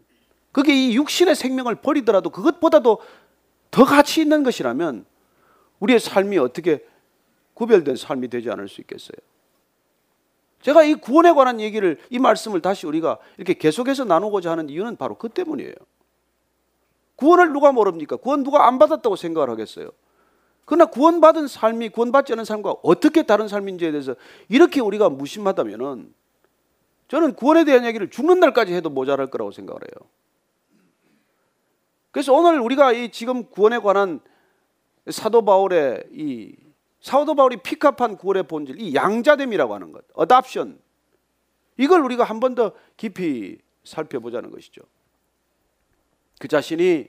그게 0.51 0.73
이 0.73 0.95
육신의 0.95 1.35
생명을 1.35 1.75
버리더라도 1.75 2.29
그것보다도 2.29 2.99
더 3.71 3.85
가치 3.85 4.21
있는 4.21 4.43
것이라면 4.43 5.05
우리의 5.79 5.99
삶이 5.99 6.37
어떻게 6.37 6.85
구별된 7.55 7.95
삶이 7.95 8.29
되지 8.29 8.49
않을 8.51 8.69
수 8.69 8.81
있겠어요? 8.81 9.17
제가 10.63 10.83
이 10.83 10.95
구원에 10.95 11.33
관한 11.33 11.59
얘기를 11.59 11.99
이 12.09 12.19
말씀을 12.19 12.61
다시 12.61 12.87
우리가 12.87 13.17
이렇게 13.37 13.53
계속해서 13.53 14.05
나누고자 14.05 14.49
하는 14.51 14.69
이유는 14.69 14.95
바로 14.95 15.15
그 15.15 15.27
때문이에요. 15.27 15.73
구원을 17.17 17.51
누가 17.51 17.73
모릅니까? 17.73 18.15
구원 18.15 18.43
누가 18.43 18.65
안 18.65 18.79
받았다고 18.79 19.17
생각을 19.17 19.49
하겠어요? 19.49 19.91
그러나 20.63 20.85
구원받은 20.85 21.47
삶이 21.47 21.89
구원받지 21.89 22.31
않은 22.33 22.45
삶과 22.45 22.77
어떻게 22.81 23.23
다른 23.23 23.49
삶인지에 23.49 23.91
대해서 23.91 24.15
이렇게 24.47 24.79
우리가 24.79 25.09
무심하다면은 25.09 26.13
저는 27.09 27.35
구원에 27.35 27.65
대한 27.65 27.83
얘기를 27.85 28.09
죽는 28.09 28.39
날까지 28.39 28.73
해도 28.73 28.89
모자랄 28.89 29.27
거라고 29.27 29.51
생각을 29.51 29.81
해요. 29.81 30.09
그래서 32.11 32.33
오늘 32.33 32.61
우리가 32.61 32.93
이 32.93 33.11
지금 33.11 33.43
구원에 33.49 33.79
관한 33.79 34.21
사도 35.09 35.43
바울의 35.43 36.05
이 36.13 36.55
사도 37.03 37.35
바울이 37.35 37.57
픽업한 37.57 38.17
구원의 38.17 38.43
본질, 38.43 38.79
이 38.79 38.95
양자됨이라고 38.95 39.75
하는 39.75 39.91
것, 39.91 40.05
어답션. 40.13 40.79
이걸 41.77 42.01
우리가 42.01 42.23
한 42.23 42.39
번 42.39 42.55
더 42.55 42.71
깊이 42.97 43.59
살펴보자는 43.83 44.49
것이죠. 44.51 44.81
그 46.39 46.47
자신이 46.47 47.07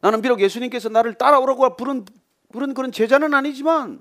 나는 0.00 0.22
비록 0.22 0.40
예수님께서 0.40 0.88
나를 0.90 1.14
따라오라고 1.14 1.76
부른 1.76 2.04
그런 2.52 2.72
그런 2.74 2.92
제자는 2.92 3.34
아니지만 3.34 4.00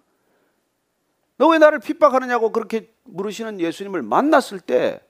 너 1.38 1.48
왜 1.50 1.58
나를 1.58 1.80
핍박하느냐고 1.80 2.52
그렇게 2.52 2.94
물으시는 3.06 3.60
예수님을 3.60 4.02
만났을 4.04 4.60
때 4.60 5.02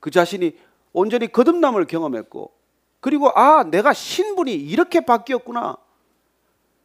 그 0.00 0.10
자신이 0.12 0.56
온전히 0.92 1.26
거듭남을 1.30 1.86
경험했고 1.86 2.52
그리고 3.00 3.30
아 3.36 3.64
내가 3.64 3.92
신분이 3.92 4.54
이렇게 4.54 5.00
바뀌었구나 5.00 5.76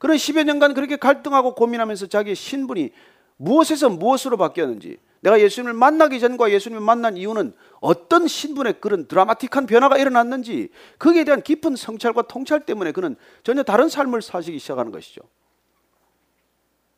그런 0.04 0.18
10여 0.18 0.44
년간 0.44 0.74
그렇게 0.74 0.98
갈등하고 0.98 1.56
고민하면서 1.56 2.08
자기의 2.08 2.36
신분이 2.36 2.92
무엇에서 3.38 3.88
무엇으로 3.88 4.36
바뀌었는지 4.36 4.98
내가 5.22 5.40
예수님을 5.40 5.72
만나기 5.72 6.20
전과 6.20 6.52
예수님을 6.52 6.84
만난 6.84 7.16
이유는 7.16 7.54
어떤 7.80 8.28
신분의 8.28 8.82
그런 8.82 9.08
드라마틱한 9.08 9.66
변화가 9.66 9.98
일어났는지 9.98 10.72
거기에 11.00 11.24
대한 11.24 11.42
깊은 11.42 11.78
성찰과 11.78 12.24
통찰 12.24 12.66
때문에 12.66 12.92
그는 12.92 13.16
전혀 13.44 13.64
다른 13.64 13.88
삶을 13.88 14.22
사시기 14.22 14.60
시작하는 14.60 14.92
것이죠. 14.92 15.22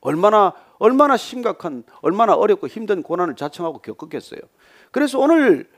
얼마나 0.02 0.54
얼마나 0.80 1.16
심각한 1.16 1.84
얼마나 2.02 2.34
어렵고 2.34 2.66
힘든 2.66 3.04
고난을 3.04 3.36
자청하고 3.36 3.84
겪었겠어요. 3.84 4.40
그래서 4.90 5.20
오늘 5.20 5.70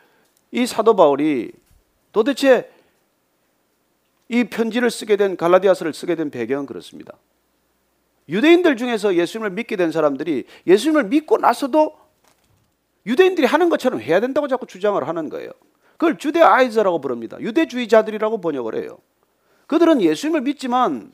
이 0.52 0.66
사도 0.66 0.96
바울이 0.96 1.52
도대체 2.14 2.72
이 4.30 4.44
편지를 4.46 4.92
쓰게 4.92 5.16
된 5.16 5.38
갈라디아서를 5.38 5.94
쓰게 5.94 6.16
된 6.16 6.30
배경은 6.30 6.66
그렇습니다. 6.66 7.14
유대인들 8.30 8.76
중에서 8.76 9.16
예수님을 9.16 9.52
믿게 9.52 9.78
된 9.78 9.92
사람들이 9.92 10.46
예수님을 10.66 11.06
믿고 11.06 11.38
나서도 11.38 11.98
유대인들이 13.06 13.48
하는 13.48 13.70
것처럼 13.70 14.02
해야 14.02 14.20
된다고 14.20 14.48
자꾸 14.48 14.66
주장을 14.66 15.06
하는 15.08 15.30
거예요. 15.30 15.52
그걸 15.92 16.18
주대아이즈라고 16.18 17.00
부릅니다. 17.00 17.38
유대주의자들이라고 17.40 18.42
번역을 18.42 18.76
해요. 18.76 19.00
그들은 19.68 20.02
예수님을 20.02 20.42
믿지만 20.42 21.12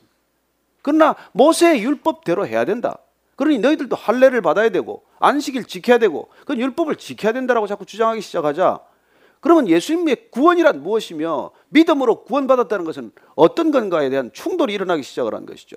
그러나 0.82 1.14
모세의 1.32 1.82
율법대로 1.82 2.46
해야 2.46 2.64
된다. 2.64 2.98
그러니 3.36 3.58
너희들도 3.58 3.96
할례를 3.96 4.42
받아야 4.42 4.68
되고 4.68 5.04
안식일 5.18 5.64
지켜야 5.64 5.98
되고 5.98 6.28
그 6.46 6.56
율법을 6.56 6.96
지켜야 6.96 7.32
된다라고 7.32 7.66
자꾸 7.66 7.86
주장하기 7.86 8.20
시작하자. 8.20 8.80
그러면 9.44 9.68
예수님의 9.68 10.30
구원이란 10.30 10.82
무엇이며 10.82 11.50
믿음으로 11.68 12.24
구원받았다는 12.24 12.86
것은 12.86 13.12
어떤 13.34 13.72
건가에 13.72 14.08
대한 14.08 14.32
충돌이 14.32 14.72
일어나기 14.72 15.02
시작을 15.02 15.34
한 15.34 15.44
것이죠. 15.44 15.76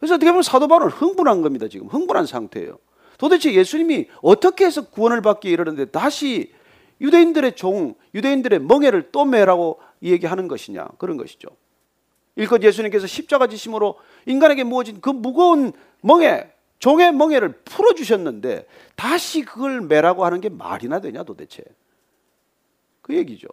그래서 0.00 0.16
어떻게 0.16 0.32
보면 0.32 0.42
사도 0.42 0.66
바울은 0.66 0.88
흥분한 0.88 1.42
겁니다. 1.42 1.68
지금 1.68 1.86
흥분한 1.86 2.26
상태예요. 2.26 2.80
도대체 3.18 3.54
예수님이 3.54 4.08
어떻게 4.20 4.66
해서 4.66 4.88
구원을 4.88 5.22
받기 5.22 5.48
이르는데 5.48 5.84
다시 5.84 6.52
유대인들의 7.00 7.54
종, 7.54 7.94
유대인들의 8.12 8.62
멍해를 8.62 9.12
또 9.12 9.24
매라고 9.24 9.78
얘기하는 10.02 10.48
것이냐 10.48 10.88
그런 10.98 11.18
것이죠. 11.18 11.46
일껏 12.34 12.60
예수님께서 12.60 13.06
십자가 13.06 13.46
지심으로 13.46 13.94
인간에게 14.26 14.64
무어진 14.64 15.00
그 15.00 15.10
무거운 15.10 15.72
멍에 16.00 16.48
종의 16.80 17.12
멍에를 17.12 17.60
풀어 17.64 17.94
주셨는데 17.94 18.66
다시 18.96 19.42
그걸 19.42 19.82
매라고 19.82 20.24
하는 20.24 20.40
게 20.40 20.48
말이나 20.48 21.00
되냐 21.00 21.22
도대체. 21.22 21.62
그 23.08 23.16
얘기죠. 23.16 23.48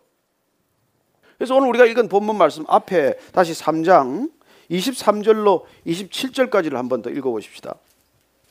그래서 1.37 1.55
오늘 1.55 1.69
우리가 1.69 1.85
읽은 1.85 2.09
본문 2.09 2.37
말씀 2.37 2.65
앞에 2.67 3.15
다시 3.31 3.53
3장 3.53 4.29
23절로 4.69 5.63
27절까지를 5.87 6.73
한번 6.73 7.01
더 7.01 7.09
읽어 7.09 7.31
보십시다. 7.31 7.75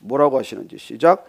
뭐라고 0.01 0.39
하시는지 0.39 0.79
시작. 0.79 1.27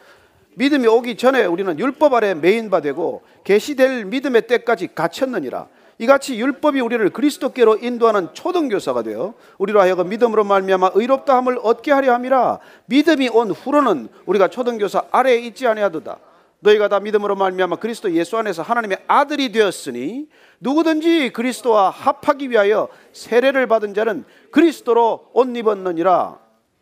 믿음이 0.56 0.88
오기 0.88 1.18
전에 1.18 1.44
우리는 1.46 1.78
율법 1.78 2.14
아래 2.14 2.34
메인바 2.34 2.80
되고 2.82 3.22
계시될 3.44 4.06
믿음의 4.06 4.48
때까지 4.48 4.96
갇혔느니라. 4.96 5.68
이같이 5.98 6.40
율법이 6.40 6.80
우리를 6.80 7.10
그리스도께로 7.10 7.78
인도하는 7.78 8.34
초등교사가 8.34 9.04
되어 9.04 9.34
우리로 9.58 9.82
하여금 9.82 10.08
믿음으로 10.10 10.46
말미암아 10.46 10.92
의롭다 10.94 11.36
함을 11.36 11.60
얻게 11.62 11.92
하려 11.92 12.14
함이라. 12.14 12.60
믿음이 12.86 13.30
온 13.30 13.52
후로는 13.52 14.08
우리가 14.26 14.48
초등교사 14.48 15.04
아래에 15.12 15.40
있지 15.40 15.68
아니하도다. 15.68 16.18
너희가 16.66 16.88
다 16.88 17.00
믿음으로 17.00 17.36
말미암아 17.36 17.78
그리스도 17.78 18.12
예수 18.14 18.38
안에서 18.38 18.64
하나님의 18.64 19.04
아들이 19.08 19.52
되었으니 19.52 20.28
누구든지 20.60 21.30
그리스도와 21.32 21.92
합하기 21.92 22.50
위하여 22.50 22.90
세례를 23.14 23.68
받은 23.68 23.94
자는 23.94 24.26
그리스도로 24.52 25.30
옷 25.34 25.56
입었느니라. 25.56 26.40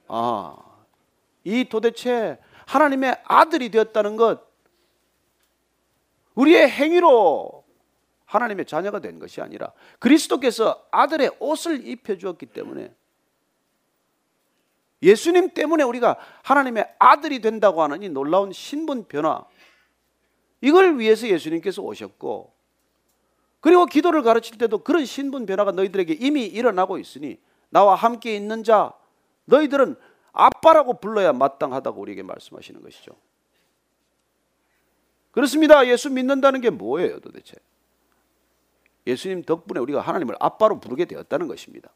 아, 0.07 0.55
이 1.43 1.65
도대체 1.65 2.39
하나님의 2.65 3.17
아들이 3.25 3.69
되었다는 3.69 4.15
것, 4.15 4.41
우리의 6.35 6.69
행위로 6.69 7.63
하나님의 8.25 8.65
자녀가 8.65 8.99
된 8.99 9.19
것이 9.19 9.41
아니라 9.41 9.71
그리스도께서 9.99 10.83
아들의 10.91 11.31
옷을 11.39 11.85
입혀 11.85 12.17
주었기 12.17 12.47
때문에 12.47 12.91
예수님 15.03 15.49
때문에 15.53 15.83
우리가 15.83 16.17
하나님의 16.43 16.95
아들이 16.97 17.41
된다고 17.41 17.83
하는 17.83 18.01
이 18.01 18.09
놀라운 18.09 18.51
신분 18.51 19.05
변화 19.07 19.43
이걸 20.63 20.97
위해서 20.97 21.27
예수님께서 21.27 21.81
오셨고 21.81 22.53
그리고 23.59 23.85
기도를 23.85 24.23
가르칠 24.23 24.57
때도 24.57 24.77
그런 24.77 25.03
신분 25.03 25.45
변화가 25.45 25.73
너희들에게 25.73 26.13
이미 26.13 26.45
일어나고 26.45 26.97
있으니 26.99 27.37
나와 27.69 27.95
함께 27.95 28.33
있는 28.33 28.63
자 28.63 28.93
너희들은 29.43 29.97
아빠라고 30.31 31.01
불러야 31.01 31.33
마땅하다고 31.33 31.99
우리에게 31.99 32.23
말씀하시는 32.23 32.81
것이죠. 32.81 33.11
그렇습니다. 35.31 35.85
예수 35.87 36.09
믿는다는 36.09 36.61
게 36.61 36.69
뭐예요, 36.69 37.19
도대체? 37.19 37.55
예수님 39.05 39.43
덕분에 39.43 39.81
우리가 39.81 39.99
하나님을 39.99 40.37
아빠로 40.39 40.79
부르게 40.79 41.03
되었다는 41.03 41.49
것입니다. 41.49 41.89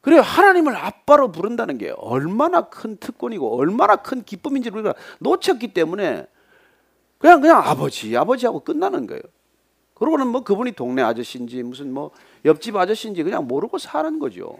그래요. 0.00 0.22
하나님을 0.22 0.76
아빠로 0.76 1.30
부른다는 1.30 1.76
게 1.76 1.92
얼마나 1.96 2.62
큰 2.62 2.96
특권이고 2.96 3.56
얼마나 3.58 3.96
큰 3.96 4.22
기쁨인지 4.22 4.70
우리가 4.70 4.94
놓쳤기 5.18 5.74
때문에 5.74 6.26
그냥 7.18 7.40
그냥 7.40 7.60
아버지 7.62 8.16
아버지하고 8.16 8.60
끝나는 8.60 9.06
거예요. 9.06 9.22
그러고는 9.94 10.28
뭐 10.28 10.42
그분이 10.42 10.72
동네 10.72 11.02
아저씨인지 11.02 11.62
무슨 11.62 11.92
뭐 11.92 12.12
옆집 12.46 12.74
아저씨인지 12.76 13.22
그냥 13.22 13.46
모르고 13.46 13.76
사는 13.76 14.18
거죠. 14.18 14.56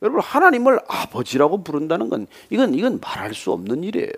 여러분 0.00 0.22
하나님을 0.22 0.80
아버지라고 0.88 1.62
부른다는 1.62 2.08
건 2.08 2.26
이건 2.48 2.72
이건 2.74 3.00
말할 3.00 3.34
수 3.34 3.52
없는 3.52 3.84
일이에요. 3.84 4.12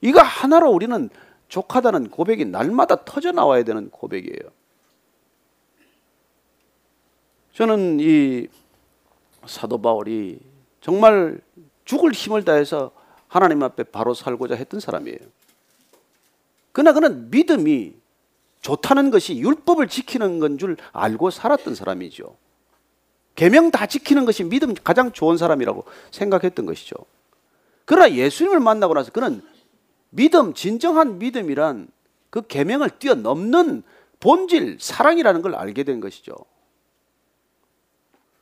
이거 0.00 0.20
하나로 0.20 0.72
우리는 0.72 1.08
족하다는 1.48 2.10
고백이 2.10 2.46
날마다 2.46 3.04
터져 3.04 3.30
나와야 3.30 3.62
되는 3.62 3.88
고백이에요. 3.90 4.50
저는 7.52 7.98
이 8.00 8.46
사도 9.46 9.80
바울이 9.80 10.38
정말 10.80 11.40
죽을 11.84 12.12
힘을 12.12 12.44
다해서 12.44 12.92
하나님 13.28 13.62
앞에 13.62 13.84
바로 13.84 14.14
살고자 14.14 14.54
했던 14.54 14.80
사람이에요. 14.80 15.18
그러나 16.72 16.92
그는 16.92 17.30
믿음이 17.30 17.94
좋다는 18.62 19.10
것이 19.10 19.36
율법을 19.38 19.88
지키는 19.88 20.38
건 20.38 20.58
줄 20.58 20.76
알고 20.92 21.30
살았던 21.30 21.74
사람이죠. 21.74 22.36
계명 23.34 23.70
다 23.70 23.86
지키는 23.86 24.24
것이 24.24 24.44
믿음 24.44 24.74
가장 24.74 25.12
좋은 25.12 25.36
사람이라고 25.36 25.84
생각했던 26.10 26.66
것이죠. 26.66 26.94
그러나 27.84 28.12
예수님을 28.12 28.60
만나고 28.60 28.94
나서 28.94 29.10
그는 29.10 29.42
믿음 30.10 30.54
진정한 30.54 31.18
믿음이란 31.18 31.88
그 32.30 32.46
계명을 32.46 32.90
뛰어넘는 32.98 33.82
본질 34.20 34.78
사랑이라는 34.80 35.42
걸 35.42 35.54
알게 35.54 35.82
된 35.82 36.00
것이죠. 36.00 36.34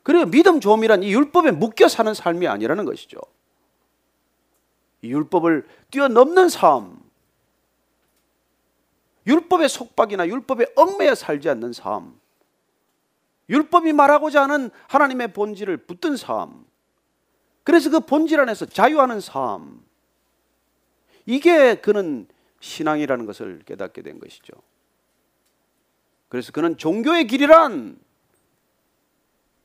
그리고 0.03 0.25
믿음 0.25 0.59
좋음이란 0.59 1.03
이 1.03 1.13
율법에 1.13 1.51
묶여 1.51 1.87
사는 1.87 2.13
삶이 2.13 2.47
아니라는 2.47 2.85
것이죠. 2.85 3.19
이 5.01 5.11
율법을 5.11 5.67
뛰어넘는 5.91 6.49
삶, 6.49 6.99
율법의 9.27 9.69
속박이나 9.69 10.27
율법에 10.27 10.73
얽매여 10.75 11.15
살지 11.15 11.49
않는 11.49 11.73
삶, 11.73 12.19
율법이 13.49 13.93
말하고자 13.93 14.43
하는 14.43 14.71
하나님의 14.87 15.33
본질을 15.33 15.77
붙든 15.77 16.17
삶, 16.17 16.65
그래서 17.63 17.89
그 17.89 17.99
본질 17.99 18.39
안에서 18.39 18.65
자유하는 18.65 19.19
삶, 19.19 19.83
이게 21.25 21.75
그는 21.75 22.27
신앙이라는 22.59 23.25
것을 23.25 23.61
깨닫게 23.65 24.01
된 24.01 24.19
것이죠. 24.19 24.53
그래서 26.29 26.51
그는 26.51 26.77
종교의 26.77 27.27
길이란 27.27 27.99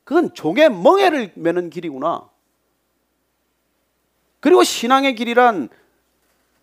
그건 0.06 0.32
종의 0.32 0.70
멍에를 0.70 1.32
매는 1.34 1.68
길이구나. 1.68 2.30
그리고 4.38 4.62
신앙의 4.62 5.16
길이란 5.16 5.68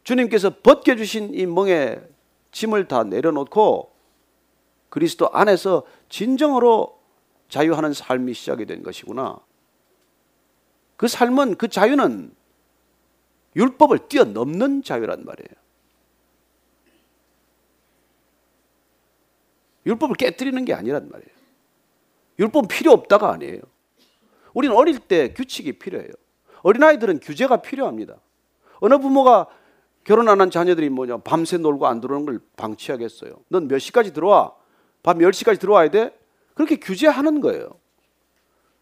주님께서 0.05 0.61
벗겨주신 0.61 1.33
이 1.33 1.45
멍에 1.45 1.99
짐을 2.53 2.87
다 2.87 3.03
내려놓고 3.03 3.93
그리스도 4.87 5.29
안에서 5.33 5.83
진정으로 6.07 6.97
자유하는 7.49 7.91
삶이 7.91 8.33
시작이 8.33 8.65
된 8.65 8.81
것이구나. 8.81 9.41
그 10.95 11.09
삶은 11.09 11.57
그 11.57 11.67
자유는 11.67 12.33
율법을 13.57 14.07
뛰어넘는 14.07 14.83
자유란 14.83 15.25
말이에요. 15.25 15.49
율법을 19.85 20.15
깨뜨리는 20.15 20.63
게 20.63 20.73
아니란 20.73 21.09
말이에요. 21.09 21.42
율법 22.39 22.67
필요 22.67 22.91
없다가 22.91 23.31
아니에요. 23.31 23.61
우리는 24.53 24.75
어릴 24.75 24.99
때 24.99 25.33
규칙이 25.33 25.73
필요해요. 25.73 26.11
어린아이들은 26.61 27.19
규제가 27.19 27.57
필요합니다. 27.57 28.15
어느 28.79 28.97
부모가 28.97 29.47
결혼 30.03 30.27
안 30.27 30.41
한 30.41 30.51
자녀들이 30.51 30.89
뭐냐 30.89 31.17
밤새 31.17 31.57
놀고 31.57 31.87
안 31.87 32.01
들어오는 32.01 32.25
걸 32.25 32.39
방치하겠어요. 32.57 33.33
넌 33.49 33.67
몇 33.67 33.79
시까지 33.79 34.13
들어와? 34.13 34.53
밤 35.01 35.19
10시까지 35.19 35.59
들어와야 35.59 35.89
돼? 35.89 36.17
그렇게 36.53 36.77
규제하는 36.77 37.41
거예요. 37.41 37.69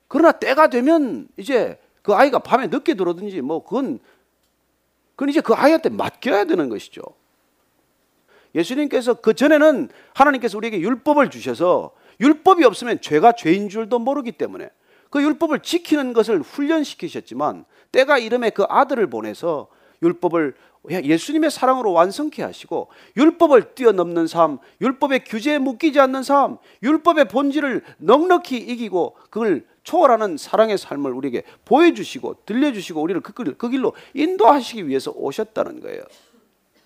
그러나 0.08 0.32
때가 0.32 0.68
되면 0.68 1.28
이제 1.38 1.80
그 2.02 2.14
아이가 2.14 2.39
밤에 2.39 2.68
늦게 2.68 2.95
들어오든지 2.95 3.41
뭐 3.41 3.64
그건 3.64 3.99
그건 5.16 5.30
이제 5.30 5.41
그 5.41 5.54
아이한테 5.54 5.89
맡겨야 5.89 6.45
되는 6.45 6.70
것이죠. 6.70 7.02
예수님께서 8.56 9.14
그 9.16 9.34
전에는 9.34 9.89
하나님께서 10.14 10.58
우리에게 10.58 10.80
율법을 10.82 11.30
주셔서 11.30 11.91
율법이 12.22 12.63
없으면 12.63 13.01
죄가 13.01 13.34
죄인 13.34 13.67
줄도 13.67 13.99
모르기 13.99 14.32
때문에 14.32 14.69
그 15.09 15.22
율법을 15.22 15.59
지키는 15.59 16.13
것을 16.13 16.41
훈련시키셨지만 16.41 17.65
때가 17.91 18.17
이름에 18.17 18.51
그 18.51 18.63
아들을 18.69 19.07
보내서 19.07 19.67
율법을 20.01 20.55
예수님의 20.89 21.51
사랑으로 21.51 21.91
완성케 21.91 22.41
하시고 22.41 22.88
율법을 23.17 23.76
뛰어넘는 23.76 24.26
삶, 24.26 24.57
율법의 24.80 25.26
규제에 25.26 25.59
묶이지 25.59 25.99
않는 25.99 26.24
삶, 26.24 26.57
율법의 26.82 27.28
본질을 27.28 27.84
넉넉히 27.97 28.57
이기고 28.57 29.15
그걸 29.30 29.65
초월하는 29.84 30.38
사랑의 30.38 30.78
삶을 30.78 31.11
우리에게 31.11 31.43
보여주시고 31.65 32.45
들려주시고 32.45 33.01
우리를 33.01 33.22
그, 33.22 33.34
길, 33.34 33.57
그 33.57 33.69
길로 33.69 33.93
인도하시기 34.13 34.88
위해서 34.88 35.11
오셨다는 35.11 35.82
거예요. 35.82 36.03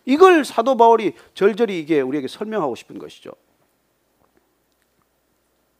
이걸 0.05 0.43
사도 0.45 0.75
바울이 0.77 1.13
절절히 1.33 1.79
이게 1.79 2.01
우리에게 2.01 2.27
설명하고 2.27 2.75
싶은 2.75 2.99
것이죠. 2.99 3.31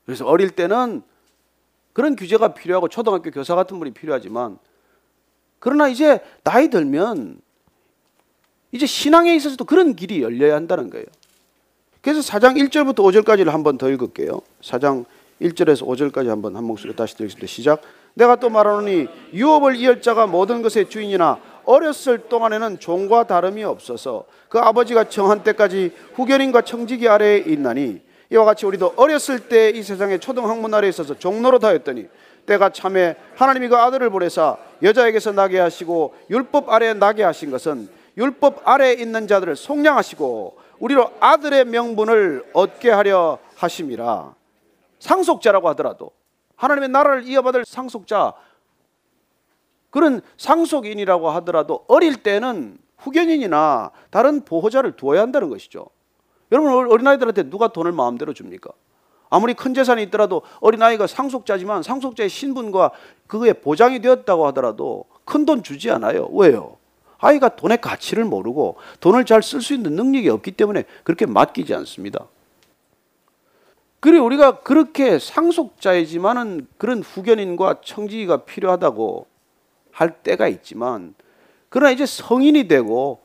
그래서 0.06 0.26
어릴 0.26 0.52
때는 0.52 1.02
그런 1.94 2.16
규제가 2.16 2.54
필요하고 2.54 2.90
초등학교 2.90 3.32
교사 3.32 3.56
같은 3.56 3.80
분이 3.80 3.92
필요하지만 3.92 4.58
그러나 5.60 5.88
이제 5.88 6.20
나이 6.44 6.70
들면 6.70 7.40
이제 8.72 8.86
신앙에 8.86 9.34
있어서도 9.36 9.66
그런 9.66 9.96
길이 9.96 10.22
열려야 10.22 10.56
한다는 10.56 10.90
거예요. 10.90 11.06
그래서 12.02 12.22
4장 12.22 12.56
1절부터 12.58 12.98
5절까지를 12.98 13.46
한번 13.46 13.78
더 13.78 13.90
읽을게요. 13.90 14.42
4장 14.62 15.06
1절에서 15.42 15.88
5절까지 15.88 16.28
한번 16.28 16.56
한 16.56 16.64
목소리 16.64 16.96
다시 16.96 17.16
들겠습니다. 17.16 17.48
시작. 17.48 17.82
내가 18.14 18.36
또 18.36 18.50
말하노니 18.50 19.08
유업을 19.34 19.76
이을 19.78 20.02
자가 20.02 20.28
모든 20.28 20.62
것의 20.62 20.90
주인이나 20.90 21.40
어렸을 21.66 22.30
동안에는 22.30 22.80
종과 22.80 23.28
다름이 23.28 23.64
없어서 23.64 24.26
그 24.50 24.60
아버지가 24.60 25.10
정한 25.10 25.44
때까지 25.44 25.92
후견인과 26.14 26.62
청지기 26.62 27.08
아래에 27.08 27.40
있나니 27.40 28.02
이와 28.36 28.44
같이 28.46 28.66
우리도 28.66 28.94
어렸을 28.98 29.48
때 29.48 29.72
이 29.76 29.82
세상의 29.82 30.20
초등 30.20 30.48
학문 30.50 30.74
아래 30.74 30.88
있어서 30.90 31.18
종로로 31.18 31.60
다였더니 31.60 32.08
때가 32.46 32.70
참에 32.70 33.16
하나님이 33.36 33.70
그 33.70 33.78
아들을 33.78 34.10
보내사 34.10 34.58
여자에게서 34.84 35.32
나게 35.32 35.60
하시고 35.60 36.14
율법 36.30 36.70
아래에 36.70 36.94
나게 36.94 37.24
하신 37.24 37.50
것은 37.50 37.90
율법 38.18 38.68
아래에 38.68 38.94
있는 38.94 39.28
자들을 39.28 39.56
속량하시고 39.56 40.58
우리로 40.80 41.12
아들의 41.20 41.66
명분을 41.66 42.52
얻게 42.54 42.92
하려 42.92 43.40
하심이라 43.56 44.36
상속자라고 45.00 45.70
하더라도 45.70 46.12
하나님의 46.58 46.90
나라를 46.90 47.24
이어받을 47.28 47.66
상속자 47.66 48.34
그런 49.90 50.22
상속인이라고 50.38 51.30
하더라도 51.32 51.86
어릴 51.88 52.18
때는 52.22 52.78
후견인이나 52.98 53.92
다른 54.10 54.44
보호자를 54.44 54.94
두어야 54.94 55.22
한다는 55.22 55.50
것이죠. 55.50 55.88
여러분 56.52 56.92
어린아이들한테 56.92 57.50
누가 57.50 57.70
돈을 57.70 57.92
마음대로 57.92 58.34
줍니까? 58.34 58.72
아무리 59.30 59.54
큰 59.54 59.74
재산이 59.74 60.04
있더라도 60.04 60.44
어린아이가 60.62 61.08
상속자지만 61.08 61.84
상속자의 61.84 62.30
신분과 62.30 62.92
그거에 63.28 63.54
보장이 63.54 64.00
되었다고 64.02 64.46
하더라도 64.48 65.06
큰 65.26 65.46
돈 65.46 65.64
주지 65.64 65.90
않아요. 65.92 66.30
왜요? 66.32 66.78
아이가 67.18 67.50
돈의 67.50 67.82
가치를 67.82 68.24
모르고 68.26 68.78
돈을 69.00 69.26
잘 69.26 69.42
쓸 69.42 69.62
수 69.62 69.74
있는 69.74 69.94
능력이 69.94 70.30
없기 70.30 70.52
때문에 70.52 70.84
그렇게 71.04 71.26
맡기지 71.26 71.74
않습니다. 71.74 72.28
그리고 74.00 74.26
우리가 74.26 74.60
그렇게 74.60 75.18
상속자이지만은 75.18 76.68
그런 76.78 77.02
후견인과 77.02 77.82
청지기가 77.84 78.46
필요하다고 78.46 79.26
할 79.92 80.22
때가 80.22 80.48
있지만 80.48 81.16
그러나 81.70 81.92
이제 81.92 82.06
성인이 82.06 82.68
되고 82.68 83.20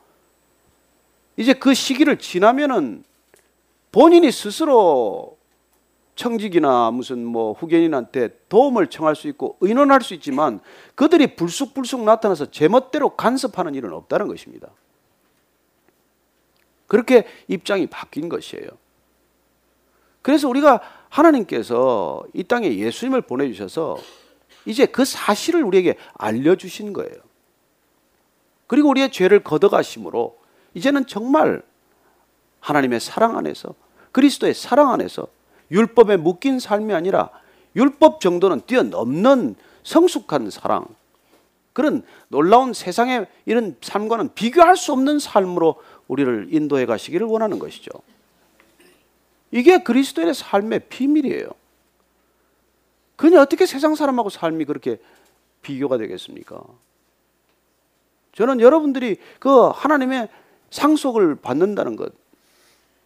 이제 1.37 1.53
그 1.53 1.73
시기를 1.75 2.17
지나면은 2.17 3.03
본인이 3.91 4.31
스스로 4.31 5.37
청직이나 6.15 6.91
무슨 6.91 7.25
뭐 7.25 7.53
후견인한테 7.53 8.29
도움을 8.47 8.87
청할 8.87 9.15
수 9.15 9.27
있고 9.27 9.57
의논할 9.61 10.01
수 10.01 10.13
있지만 10.13 10.59
그들이 10.95 11.35
불쑥불쑥 11.35 12.03
나타나서 12.03 12.51
제멋대로 12.51 13.15
간섭하는 13.15 13.75
일은 13.75 13.93
없다는 13.93 14.27
것입니다. 14.27 14.69
그렇게 16.87 17.25
입장이 17.47 17.87
바뀐 17.87 18.29
것이에요. 18.29 18.67
그래서 20.21 20.47
우리가 20.47 20.81
하나님께서 21.09 22.23
이 22.33 22.43
땅에 22.43 22.75
예수님을 22.77 23.21
보내주셔서 23.21 23.97
이제 24.65 24.85
그 24.85 25.05
사실을 25.05 25.63
우리에게 25.63 25.95
알려주신 26.13 26.93
거예요. 26.93 27.15
그리고 28.67 28.89
우리의 28.89 29.11
죄를 29.11 29.43
걷어가심으로 29.43 30.37
이제는 30.75 31.07
정말 31.07 31.63
하나님의 32.61 32.99
사랑 32.99 33.37
안에서 33.37 33.75
그리스도의 34.13 34.53
사랑 34.53 34.91
안에서 34.91 35.27
율법에 35.69 36.17
묶인 36.17 36.59
삶이 36.59 36.93
아니라 36.93 37.29
율법 37.75 38.21
정도는 38.21 38.61
뛰어넘는 38.65 39.55
성숙한 39.83 40.49
사랑 40.49 40.85
그런 41.73 42.03
놀라운 42.27 42.73
세상의 42.73 43.27
이런 43.45 43.77
삶과는 43.81 44.33
비교할 44.33 44.75
수 44.75 44.91
없는 44.91 45.19
삶으로 45.19 45.81
우리를 46.07 46.47
인도해 46.51 46.85
가시기를 46.85 47.25
원하는 47.27 47.59
것이죠. 47.59 47.89
이게 49.51 49.81
그리스도의 49.83 50.33
삶의 50.33 50.87
비밀이에요. 50.89 51.47
그냥 53.15 53.41
어떻게 53.41 53.65
세상 53.65 53.95
사람하고 53.95 54.29
삶이 54.29 54.65
그렇게 54.65 54.99
비교가 55.61 55.97
되겠습니까? 55.97 56.61
저는 58.33 58.59
여러분들이 58.59 59.17
그 59.39 59.67
하나님의 59.67 60.29
상속을 60.69 61.35
받는다는 61.35 61.95
것, 61.95 62.13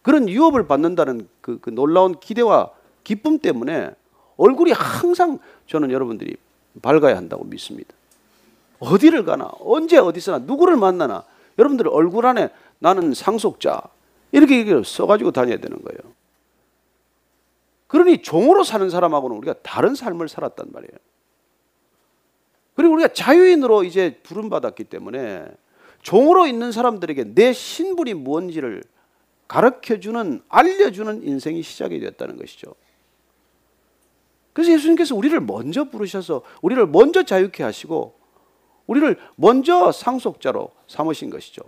그런 0.06 0.28
유업을 0.28 0.68
받는다는 0.68 1.28
그, 1.40 1.58
그 1.58 1.70
놀라운 1.70 2.20
기대와 2.20 2.70
기쁨 3.02 3.40
때문에 3.40 3.90
얼굴이 4.36 4.70
항상 4.70 5.40
저는 5.66 5.90
여러분들이 5.90 6.36
밝아야 6.80 7.16
한다고 7.16 7.42
믿습니다. 7.42 7.92
어디를 8.78 9.24
가나, 9.24 9.50
언제 9.58 9.98
어디서나, 9.98 10.44
누구를 10.46 10.76
만나나, 10.76 11.24
여러분들 11.58 11.88
얼굴 11.88 12.24
안에 12.24 12.50
나는 12.78 13.14
상속자, 13.14 13.82
이렇게 14.30 14.64
써가지고 14.84 15.32
다녀야 15.32 15.56
되는 15.56 15.76
거예요. 15.76 15.98
그러니 17.88 18.22
종으로 18.22 18.62
사는 18.62 18.88
사람하고는 18.88 19.36
우리가 19.38 19.54
다른 19.64 19.96
삶을 19.96 20.28
살았단 20.28 20.68
말이에요. 20.70 20.98
그리고 22.76 22.94
우리가 22.94 23.08
자유인으로 23.08 23.82
이제 23.82 24.20
부름받았기 24.22 24.84
때문에 24.84 25.48
종으로 26.02 26.46
있는 26.46 26.70
사람들에게 26.70 27.34
내 27.34 27.52
신분이 27.52 28.14
무엇인지를 28.14 28.84
가르쳐 29.48 30.00
주는 30.00 30.42
알려주는 30.48 31.22
인생이 31.22 31.62
시작이 31.62 32.00
됐다는 32.00 32.36
것이죠. 32.36 32.74
그래서 34.52 34.72
예수님께서 34.72 35.14
우리를 35.14 35.38
먼저 35.40 35.84
부르셔서 35.84 36.42
우리를 36.62 36.86
먼저 36.86 37.22
자유케 37.22 37.62
하시고 37.62 38.14
우리를 38.86 39.16
먼저 39.36 39.92
상속자로 39.92 40.70
삼으신 40.88 41.30
것이죠. 41.30 41.62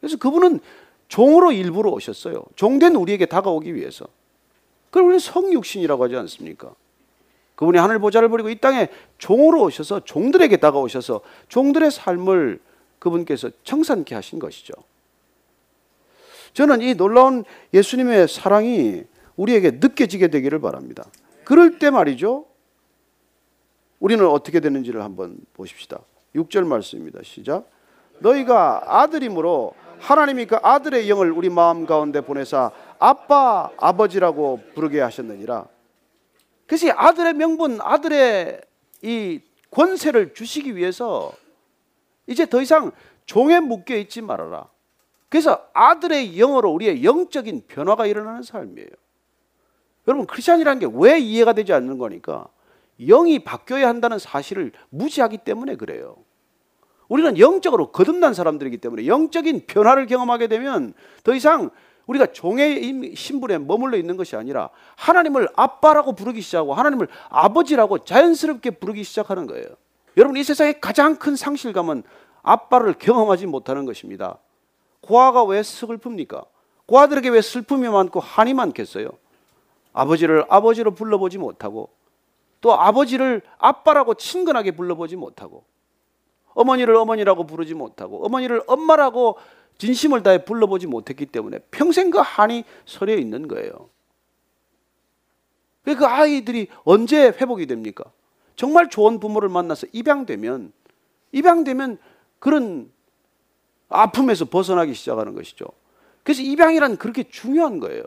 그래서 0.00 0.16
그분은 0.16 0.60
종으로 1.08 1.52
일부러 1.52 1.90
오셨어요. 1.90 2.44
종된 2.56 2.94
우리에게 2.94 3.26
다가오기 3.26 3.74
위해서. 3.74 4.06
그걸 4.86 5.04
우리는 5.04 5.18
성육신이라고 5.18 6.04
하지 6.04 6.16
않습니까? 6.16 6.74
그분이 7.56 7.78
하늘 7.78 7.98
보좌를 7.98 8.28
버리고 8.28 8.48
이 8.48 8.56
땅에 8.56 8.88
종으로 9.18 9.62
오셔서 9.62 10.00
종들에게 10.00 10.56
다가오셔서 10.56 11.20
종들의 11.48 11.90
삶을 11.90 12.60
그분께서 12.98 13.50
청산케 13.64 14.14
하신 14.14 14.38
것이죠. 14.38 14.72
저는 16.54 16.80
이 16.80 16.94
놀라운 16.94 17.44
예수님의 17.74 18.28
사랑이 18.28 19.04
우리에게 19.36 19.72
느껴지게 19.72 20.28
되기를 20.28 20.60
바랍니다. 20.60 21.04
그럴 21.44 21.78
때 21.78 21.90
말이죠. 21.90 22.46
우리는 23.98 24.26
어떻게 24.26 24.60
되는지를 24.60 25.02
한번 25.02 25.38
보십시다. 25.52 26.00
6절 26.34 26.66
말씀입니다. 26.66 27.20
시작. 27.22 27.68
너희가 28.20 28.82
아들이므로 28.86 29.74
하나님이 29.98 30.46
그 30.46 30.56
아들의 30.56 31.08
영을 31.08 31.30
우리 31.32 31.50
마음 31.50 31.86
가운데 31.86 32.20
보내사 32.20 32.70
아빠 32.98 33.70
아버지라고 33.76 34.60
부르게 34.74 35.00
하셨느니라. 35.00 35.66
그래서 36.66 36.88
아들의 36.94 37.34
명분, 37.34 37.78
아들의 37.80 38.60
이 39.02 39.40
권세를 39.70 40.34
주시기 40.34 40.76
위해서 40.76 41.32
이제 42.26 42.46
더 42.46 42.62
이상 42.62 42.92
종에 43.26 43.60
묶여 43.60 43.96
있지 43.96 44.20
말아라. 44.22 44.68
그래서 45.34 45.66
아들의 45.72 46.38
영어로 46.38 46.70
우리의 46.70 47.02
영적인 47.02 47.64
변화가 47.66 48.06
일어나는 48.06 48.44
삶이에요. 48.44 48.88
여러분 50.06 50.28
크리스천이라는 50.28 50.78
게 50.78 50.86
왜 50.86 51.18
이해가 51.18 51.54
되지 51.54 51.72
않는 51.72 51.98
거니까 51.98 52.46
영이 53.00 53.40
바뀌어야 53.40 53.88
한다는 53.88 54.20
사실을 54.20 54.70
무시하기 54.90 55.38
때문에 55.38 55.74
그래요. 55.74 56.18
우리는 57.08 57.36
영적으로 57.40 57.90
거듭난 57.90 58.32
사람들이기 58.32 58.76
때문에 58.76 59.08
영적인 59.08 59.66
변화를 59.66 60.06
경험하게 60.06 60.46
되면 60.46 60.94
더 61.24 61.34
이상 61.34 61.70
우리가 62.06 62.26
종의 62.26 63.16
신분에 63.16 63.58
머물러 63.58 63.96
있는 63.96 64.16
것이 64.16 64.36
아니라 64.36 64.70
하나님을 64.94 65.48
아빠라고 65.56 66.12
부르기 66.12 66.42
시작하고 66.42 66.74
하나님을 66.74 67.08
아버지라고 67.28 68.04
자연스럽게 68.04 68.70
부르기 68.78 69.02
시작하는 69.02 69.48
거예요. 69.48 69.66
여러분 70.16 70.36
이 70.36 70.44
세상의 70.44 70.80
가장 70.80 71.16
큰 71.16 71.34
상실감은 71.34 72.04
아빠를 72.44 72.92
경험하지 72.92 73.46
못하는 73.46 73.84
것입니다. 73.84 74.38
고아가 75.04 75.44
왜 75.44 75.60
슬픕니까? 75.60 76.46
고아들에게 76.86 77.28
왜 77.28 77.40
슬픔이 77.42 77.88
많고 77.88 78.20
한이 78.20 78.54
많겠어요? 78.54 79.10
아버지를 79.92 80.44
아버지로 80.48 80.94
불러보지 80.94 81.38
못하고 81.38 81.90
또 82.60 82.72
아버지를 82.72 83.42
아빠라고 83.58 84.14
친근하게 84.14 84.72
불러보지 84.72 85.16
못하고 85.16 85.64
어머니를 86.54 86.96
어머니라고 86.96 87.44
부르지 87.46 87.74
못하고 87.74 88.24
어머니를 88.24 88.62
엄마라고 88.66 89.36
진심을 89.76 90.22
다해 90.22 90.44
불러보지 90.44 90.86
못했기 90.86 91.26
때문에 91.26 91.58
평생 91.70 92.10
그 92.10 92.18
한이 92.18 92.64
서려 92.86 93.14
있는 93.16 93.48
거예요. 93.48 93.90
그 95.84 96.06
아이들이 96.06 96.68
언제 96.84 97.26
회복이 97.28 97.66
됩니까? 97.66 98.04
정말 98.56 98.88
좋은 98.88 99.20
부모를 99.20 99.48
만나서 99.48 99.88
입양되면 99.92 100.72
입양되면 101.32 101.98
그런 102.38 102.90
아픔에서 103.88 104.44
벗어나기 104.44 104.94
시작하는 104.94 105.34
것이죠. 105.34 105.66
그래서 106.22 106.42
입양이란 106.42 106.96
그렇게 106.96 107.24
중요한 107.24 107.80
거예요. 107.80 108.02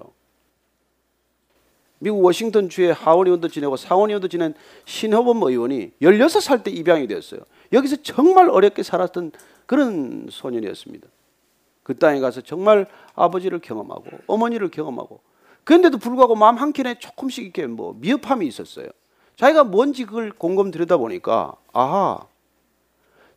미국 1.99 2.23
워싱턴 2.23 2.69
주에 2.69 2.91
하원 2.91 3.27
의원도 3.27 3.47
지내고 3.47 3.75
상원 3.75 4.09
의원도 4.09 4.27
지낸 4.27 4.53
신호범 4.85 5.41
의원이 5.43 5.93
16살 6.01 6.63
때 6.63 6.71
입양이 6.71 7.07
되었어요. 7.07 7.41
여기서 7.73 7.97
정말 8.03 8.49
어렵게 8.49 8.83
살았던 8.83 9.31
그런 9.65 10.27
소년이었습니다. 10.29 11.07
그 11.83 11.97
땅에 11.97 12.19
가서 12.19 12.41
정말 12.41 12.85
아버지를 13.15 13.59
경험하고 13.59 14.05
어머니를 14.27 14.69
경험하고 14.69 15.21
그런데도 15.63 15.97
불구하고 15.97 16.35
마음 16.35 16.55
한켠에 16.55 16.99
조금씩 16.99 17.43
이렇게 17.43 17.65
뭐 17.65 17.95
미흡함이 17.99 18.45
있었어요. 18.45 18.87
자기가 19.35 19.63
뭔지 19.63 20.05
그걸 20.05 20.31
곰곰 20.31 20.71
들여다 20.71 20.97
보니까 20.97 21.53
아하 21.73 22.25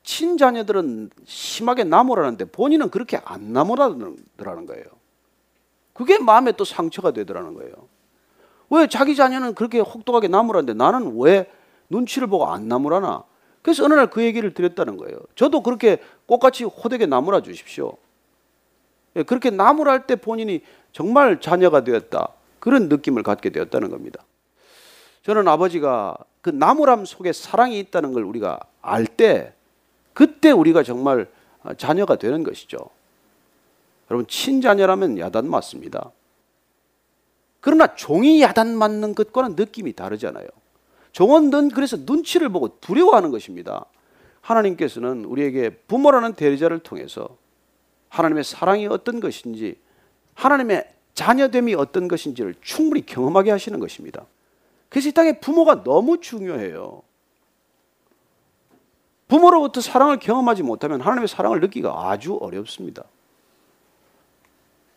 친자녀들은 0.03 1.11
심하게 1.25 1.85
나무라는데 1.85 2.47
본인은 2.47 2.91
그렇게 2.91 3.21
안 3.25 3.53
나무라더라는 3.53 4.67
거예요. 4.67 4.85
그게 5.93 6.19
마음에 6.19 6.53
또 6.53 6.65
상처가 6.65 7.11
되더라는 7.11 7.55
거예요. 7.55 7.73
왜 8.71 8.87
자기 8.87 9.17
자녀는 9.17 9.55
그렇게 9.55 9.81
혹독하게 9.81 10.29
나무라는데 10.29 10.75
나는 10.75 11.19
왜 11.19 11.51
눈치를 11.89 12.29
보고 12.29 12.47
안 12.47 12.69
나무라나? 12.69 13.25
그래서 13.63 13.85
어느 13.85 13.95
날 13.95 14.07
그 14.07 14.23
얘기를 14.23 14.55
드렸다는 14.55 14.97
거예요. 14.97 15.19
저도 15.35 15.63
그렇게 15.63 15.99
꽃같이 16.27 16.65
호되게 16.65 17.07
나무라 17.07 17.43
주십시오. 17.43 17.97
예, 19.17 19.23
그렇게 19.23 19.51
나무랄 19.51 20.07
때 20.07 20.17
본인이 20.17 20.63
정말 20.93 21.41
자녀가 21.41 21.85
되었다. 21.85 22.29
그런 22.59 22.89
느낌을 22.89 23.23
갖게 23.23 23.51
되었다는 23.51 23.91
겁니다. 23.91 24.25
저는 25.23 25.47
아버지가 25.49 26.17
그 26.41 26.51
나무람 26.51 27.05
속에 27.05 27.33
사랑이 27.33 27.79
있다는 27.81 28.13
걸 28.13 28.25
우리가 28.25 28.61
알 28.81 29.07
때, 29.07 29.55
그때 30.13 30.51
우리가 30.51 30.83
정말 30.83 31.29
자녀가 31.77 32.17
되는 32.17 32.43
것이죠. 32.43 32.79
여러분, 34.11 34.27
친자녀라면 34.27 35.19
야단 35.19 35.49
맞습니다. 35.49 36.11
그러나 37.61 37.95
종이 37.95 38.41
야단 38.43 38.77
맞는 38.77 39.15
것과는 39.15 39.55
느낌이 39.57 39.93
다르잖아요. 39.93 40.47
종은 41.13 41.51
넌 41.51 41.69
그래서 41.69 41.97
눈치를 41.99 42.49
보고 42.49 42.79
두려워하는 42.81 43.31
것입니다. 43.31 43.85
하나님께서는 44.41 45.25
우리에게 45.27 45.71
부모라는 45.71 46.35
대리자를 46.35 46.79
통해서 46.79 47.37
하나님의 48.09 48.45
사랑이 48.45 48.87
어떤 48.87 49.21
것인지, 49.21 49.79
하나님의 50.35 50.89
자녀됨이 51.15 51.75
어떤 51.75 52.09
것인지를 52.09 52.55
충분히 52.63 53.05
경험하게 53.05 53.51
하시는 53.51 53.79
것입니다. 53.79 54.25
그래서 54.89 55.11
이 55.11 55.13
땅에 55.13 55.39
부모가 55.39 55.85
너무 55.85 56.21
중요해요. 56.21 57.03
부모로부터 59.31 59.81
사랑을 59.81 60.19
경험하지 60.19 60.65
못하면 60.65 61.01
하나님의 61.01 61.29
사랑을 61.29 61.61
느끼기가 61.61 62.11
아주 62.11 62.37
어렵습니다. 62.41 63.05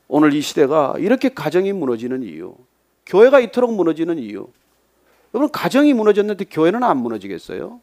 오늘 0.07 0.33
이 0.33 0.41
시대가 0.41 0.95
이렇게 0.97 1.29
가정이 1.29 1.71
무너지는 1.71 2.23
이유, 2.23 2.55
교회가 3.05 3.39
이토록 3.39 3.75
무너지는 3.75 4.17
이유. 4.17 4.47
여러분, 5.35 5.51
가정이 5.51 5.93
무너졌는데 5.93 6.45
교회는 6.45 6.83
안 6.83 6.97
무너지겠어요? 6.97 7.79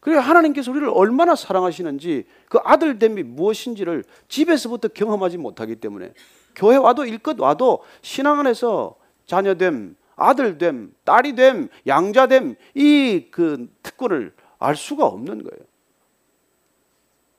그래 0.00 0.16
하나님께서 0.16 0.70
우리를 0.70 0.88
얼마나 0.94 1.34
사랑하시는지 1.36 2.24
그 2.48 2.58
아들됨이 2.64 3.24
무엇인지를 3.24 4.04
집에서부터 4.28 4.88
경험하지 4.88 5.36
못하기 5.36 5.76
때문에 5.76 6.14
교회 6.54 6.76
와도 6.76 7.04
일껏 7.04 7.38
와도 7.38 7.80
신앙 8.00 8.38
안에서 8.40 8.94
자녀됨, 9.26 9.96
아들됨, 10.16 10.94
딸이됨, 11.04 11.68
양자됨 11.86 12.56
이 12.74 13.28
그 13.30 13.68
특권을 13.82 14.32
알 14.58 14.76
수가 14.76 15.06
없는 15.06 15.42
거예요. 15.42 15.64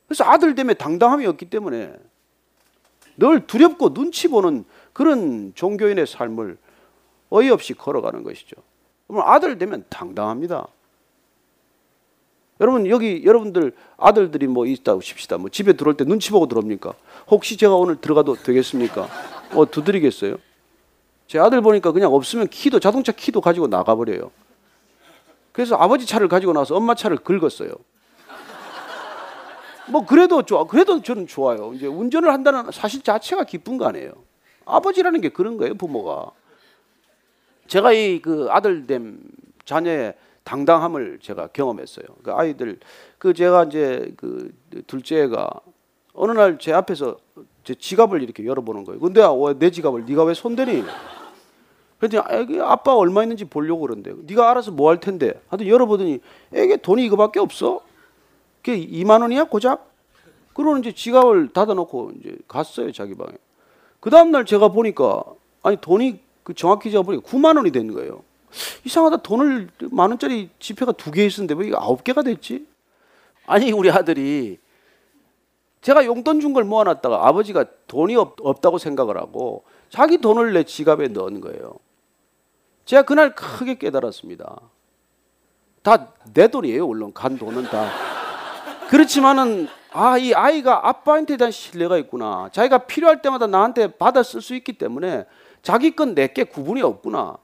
그래서 0.07 0.24
아들됨에 0.24 0.74
당당함이 0.76 1.26
없기 1.28 1.49
때문에 1.49 1.93
늘 3.17 3.45
두렵고 3.45 3.93
눈치 3.93 4.28
보는 4.28 4.65
그런 4.93 5.51
종교인의 5.55 6.07
삶을 6.07 6.57
어이없이 7.30 7.74
걸어가는 7.74 8.24
것이죠. 8.24 8.55
그러면 9.07 9.28
아들 9.28 9.57
되면 9.57 9.86
당당합니다. 9.89 10.67
여러분 12.61 12.88
여기 12.88 13.24
여러분들 13.24 13.74
아들들이 13.97 14.47
뭐 14.47 14.65
있다고 14.65 15.01
칩시다. 15.01 15.38
뭐 15.38 15.49
집에 15.49 15.74
들어올 15.74 15.95
때 15.95 16.03
눈치 16.03 16.32
보고 16.32 16.47
들어옵니까? 16.47 16.93
혹시 17.30 17.55
제가 17.55 17.76
오늘 17.76 17.95
들어가도 18.01 18.36
되겠습니까? 18.36 19.07
어 19.53 19.65
두드리겠어요? 19.70 20.38
제 21.28 21.39
아들 21.39 21.61
보니까 21.61 21.91
그냥 21.91 22.13
없으면 22.13 22.47
키도 22.47 22.80
자동차 22.80 23.11
키도 23.11 23.41
가지고 23.41 23.67
나가버려요. 23.67 24.32
그래서 25.60 25.76
아버지 25.76 26.05
차를 26.05 26.30
가지고 26.30 26.53
나서 26.53 26.74
엄마 26.74 26.95
차를 26.95 27.18
긁었어요. 27.18 27.70
뭐 29.89 30.05
그래도 30.05 30.41
좋아. 30.41 30.64
그래도 30.64 31.01
저는 31.01 31.28
좋아요. 31.28 31.74
이제 31.74 31.86
운전을 31.86 32.32
한다는 32.32 32.72
사실 32.72 33.01
자체가 33.01 33.43
기쁜 33.43 33.78
거 33.78 33.86
아니에요. 33.86 34.14
아버지라는 34.64 35.20
게 35.20 35.28
그런 35.28 35.57
거예요, 35.57 35.76
부모가. 35.76 36.32
제가 37.68 37.91
이 37.91 38.22
그 38.22 38.47
아들됨 38.49 39.20
자녀의 39.66 40.14
당당함을 40.45 41.20
제가 41.22 41.47
경험했어요. 41.47 42.05
그 42.24 42.32
아이들 42.32 42.80
그 43.18 43.34
제가 43.34 43.66
이제 43.66 44.14
그 44.16 44.53
둘째가 44.88 45.49
어느 46.14 46.32
날 46.32 46.57
제 46.57 46.72
앞에서 46.72 47.18
제 47.66 47.76
지갑을 47.76 48.24
이렇게 48.24 48.45
열어보는 48.45 48.86
거예요. 48.86 49.01
근데 49.01 49.22
내 49.60 49.72
지갑을 49.72 50.05
네가 50.05 50.24
왜 50.24 50.34
손대니? 50.34 50.86
그랬더니 52.00 52.60
아빠 52.62 52.95
얼마 52.95 53.24
있는지 53.24 53.45
보려고 53.45 53.82
그런데 53.82 54.14
네가 54.24 54.50
알아서 54.50 54.72
뭐 54.72 54.89
할 54.89 55.00
텐데 55.00 55.34
하여튼 55.50 55.68
열어보더니 55.68 56.20
애게 56.54 56.78
돈이 56.78 57.06
이거밖에 57.06 57.39
없어. 57.39 57.82
그게 58.64 58.78
2만 58.88 59.22
원이야 59.22 59.45
고작? 59.45 59.89
그러는 60.54 60.82
이제 60.82 60.91
지갑을 60.91 61.50
닫아놓고 61.54 62.12
이제 62.20 62.38
갔어요 62.47 62.91
자기 62.91 63.16
방에. 63.16 63.32
그 64.00 64.10
다음 64.10 64.32
날 64.32 64.45
제가 64.45 64.70
보니까 64.70 65.24
아니 65.62 65.78
돈이 65.78 66.20
그 66.43 66.54
정확히 66.54 66.89
제가 66.91 67.04
보니까 67.04 67.28
9만 67.30 67.58
원이 67.58 67.72
된 67.72 67.93
거예요. 67.93 68.24
이상하다 68.86 69.18
돈을 69.18 69.70
만 69.91 70.10
원짜리 70.10 70.50
지폐가 70.60 70.93
두 70.93 71.12
개 71.12 71.26
있었는데 71.26 71.54
왜 71.56 71.68
이게 71.68 71.76
아홉 71.78 72.04
개가 72.04 72.24
됐지? 72.24 72.66
아니 73.45 73.72
우리 73.72 73.91
아들이 73.91 74.58
제가 75.82 76.06
용돈 76.06 76.39
준 76.39 76.54
걸 76.54 76.64
모아놨다가 76.64 77.28
아버지가 77.28 77.66
돈이 77.88 78.16
없, 78.16 78.36
없다고 78.41 78.78
생각을 78.78 79.18
하고 79.18 79.64
자기 79.89 80.18
돈을 80.20 80.54
내 80.54 80.64
지갑에 80.64 81.10
넣은 81.10 81.41
거예요. 81.41 81.76
제가 82.90 83.04
그날 83.04 83.36
크게 83.36 83.76
깨달았습니다. 83.76 84.62
다 85.84 86.08
내 86.34 86.48
돈이에요, 86.48 86.88
물론 86.88 87.14
간 87.14 87.38
돈은 87.38 87.66
다. 87.66 87.88
그렇지만은 88.90 89.68
아, 89.92 90.18
이 90.18 90.34
아이가 90.34 90.88
아빠한테 90.88 91.38
대한 91.38 91.52
신뢰가 91.52 91.98
있구나. 92.00 92.50
자기가 92.52 92.80
필요할 92.88 93.22
때마다 93.22 93.46
나한테 93.46 93.96
받아 93.98 94.24
쓸 94.24 94.42
수 94.42 94.56
있기 94.56 94.74
때문에 94.74 95.26
자기 95.62 95.96
건 95.96 96.16
내게 96.16 96.44
구분이 96.44 96.82
없구나. 96.82 97.38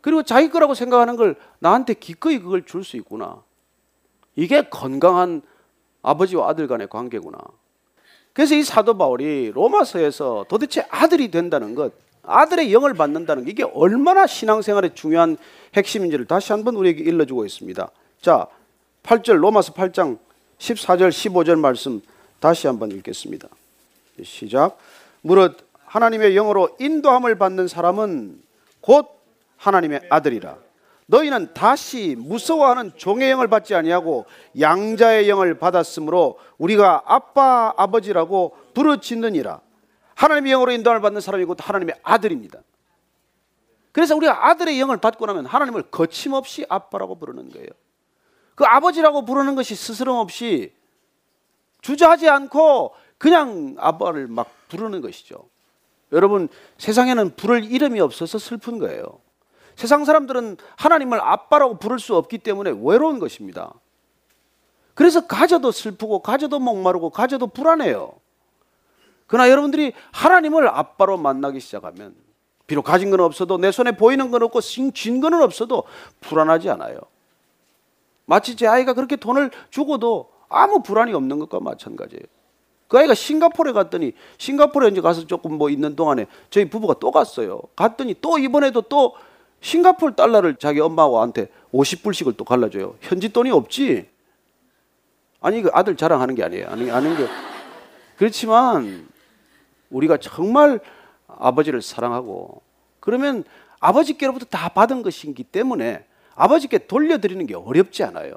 그리고 0.00 0.22
자기 0.22 0.50
거라고 0.50 0.74
생각하는 0.74 1.16
걸 1.16 1.34
나한테 1.58 1.94
기꺼이 1.94 2.38
그걸 2.38 2.64
줄 2.64 2.84
수 2.84 2.96
있구나. 2.96 3.42
이게 4.36 4.62
건강한 4.68 5.42
아버지와 6.02 6.48
아들 6.48 6.68
간의 6.68 6.88
관계구나. 6.88 7.38
그래서 8.32 8.54
이 8.54 8.62
사도 8.62 8.96
바울이 8.96 9.50
로마서에서 9.52 10.46
도대체 10.48 10.86
아들이 10.90 11.30
된다는 11.30 11.74
것, 11.74 11.92
아들의 12.22 12.72
영을 12.72 12.94
받는다는 12.94 13.44
게 13.44 13.50
이게 13.50 13.64
얼마나 13.64 14.26
신앙생활에 14.26 14.94
중요한 14.94 15.36
핵심인지를 15.74 16.26
다시 16.26 16.52
한번 16.52 16.76
우리에게 16.76 17.02
일러주고 17.02 17.44
있습니다. 17.44 17.90
자, 18.20 18.46
8절 19.02 19.36
로마서 19.36 19.72
8장 19.72 20.18
14절 20.58 21.08
15절 21.10 21.58
말씀 21.58 22.00
다시 22.38 22.66
한번 22.66 22.90
읽겠습니다. 22.92 23.48
시작. 24.22 24.78
무릇 25.22 25.58
하나님의 25.86 26.34
영으로 26.34 26.76
인도함을 26.78 27.36
받는 27.36 27.68
사람은 27.68 28.40
곧 28.80 29.08
하나님의 29.56 30.02
아들이라. 30.08 30.56
너희는 31.06 31.52
다시 31.52 32.16
무서워하는 32.18 32.92
종의 32.96 33.30
영을 33.30 33.48
받지 33.48 33.74
아니하고 33.74 34.24
양자의 34.58 35.28
영을 35.28 35.58
받았으므로 35.58 36.38
우리가 36.58 37.02
아빠 37.06 37.74
아버지라고 37.76 38.56
부르짖느니라. 38.74 39.60
하나님의 40.14 40.52
영으로 40.52 40.72
인도함을 40.72 41.00
받는 41.00 41.20
사람이 41.20 41.44
곧 41.44 41.58
하나님의 41.60 41.96
아들입니다. 42.02 42.60
그래서 43.92 44.16
우리가 44.16 44.48
아들의 44.48 44.80
영을 44.80 44.96
받고 44.96 45.26
나면 45.26 45.46
하나님을 45.46 45.90
거침없이 45.90 46.64
아빠라고 46.68 47.18
부르는 47.18 47.50
거예요. 47.50 47.68
그 48.54 48.64
아버지라고 48.64 49.24
부르는 49.24 49.54
것이 49.54 49.74
스스럼 49.74 50.16
없이 50.16 50.74
주저하지 51.82 52.28
않고 52.28 52.94
그냥 53.18 53.76
아빠를 53.78 54.26
막 54.28 54.50
부르는 54.68 55.00
것이죠. 55.00 55.48
여러분 56.12 56.48
세상에는 56.78 57.36
부를 57.36 57.64
이름이 57.64 58.00
없어서 58.00 58.38
슬픈 58.38 58.78
거예요. 58.78 59.20
세상 59.76 60.04
사람들은 60.04 60.58
하나님을 60.76 61.20
아빠라고 61.20 61.78
부를 61.78 61.98
수 61.98 62.16
없기 62.16 62.38
때문에 62.38 62.70
외로운 62.82 63.18
것입니다. 63.18 63.72
그래서 64.94 65.26
가져도 65.26 65.72
슬프고 65.72 66.20
가져도 66.20 66.58
목마르고 66.58 67.10
가져도 67.10 67.46
불안해요. 67.46 68.12
그러나 69.32 69.48
여러분들이 69.48 69.94
하나님을 70.10 70.68
아빠로 70.68 71.16
만나기 71.16 71.58
시작하면 71.58 72.14
비록 72.66 72.82
가진 72.82 73.08
건 73.10 73.20
없어도 73.20 73.56
내 73.56 73.72
손에 73.72 73.92
보이는 73.92 74.30
건 74.30 74.42
없고 74.42 74.60
증거는 74.60 75.40
없어도 75.40 75.84
불안하지 76.20 76.68
않아요. 76.68 76.98
마치 78.26 78.56
제 78.56 78.66
아이가 78.66 78.92
그렇게 78.92 79.16
돈을 79.16 79.50
주고도 79.70 80.30
아무 80.50 80.82
불안이 80.82 81.14
없는 81.14 81.38
것과 81.38 81.60
마찬가지예요. 81.60 82.24
그 82.88 82.98
아이가 82.98 83.14
싱가포르에 83.14 83.72
갔더니 83.72 84.12
싱가포르에 84.36 84.90
이제 84.90 85.00
가서 85.00 85.26
조금 85.26 85.54
뭐 85.54 85.70
있는 85.70 85.96
동안에 85.96 86.26
저희 86.50 86.68
부부가 86.68 86.96
또 87.00 87.10
갔어요. 87.10 87.62
갔더니 87.74 88.16
또 88.20 88.36
이번에도 88.36 88.82
또 88.82 89.14
싱가포르 89.62 90.14
달러를 90.14 90.56
자기 90.56 90.80
엄마한테 90.80 91.48
50불씩을 91.72 92.36
또 92.36 92.44
갈라줘요. 92.44 92.96
현지 93.00 93.30
돈이 93.30 93.50
없지. 93.50 94.10
아니 95.40 95.62
그 95.62 95.70
아들 95.72 95.96
자랑하는 95.96 96.34
게 96.34 96.44
아니에요. 96.44 96.68
아니 96.68 96.90
아는 96.90 97.16
게 97.16 97.26
그렇지만 98.18 99.10
우리가 99.92 100.16
정말 100.16 100.80
아버지를 101.26 101.82
사랑하고 101.82 102.62
그러면 103.00 103.44
아버지께로부터 103.80 104.46
다 104.46 104.68
받은 104.68 105.02
것이기 105.02 105.44
때문에 105.44 106.04
아버지께 106.34 106.86
돌려드리는 106.86 107.46
게 107.46 107.54
어렵지 107.54 108.02
않아요. 108.04 108.34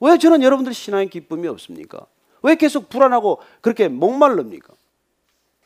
왜 0.00 0.18
저는 0.18 0.42
여러분들 0.42 0.74
신앙의 0.74 1.10
기쁨이 1.10 1.46
없습니까? 1.48 2.06
왜 2.42 2.56
계속 2.56 2.88
불안하고 2.88 3.40
그렇게 3.60 3.88
목말릅니까? 3.88 4.72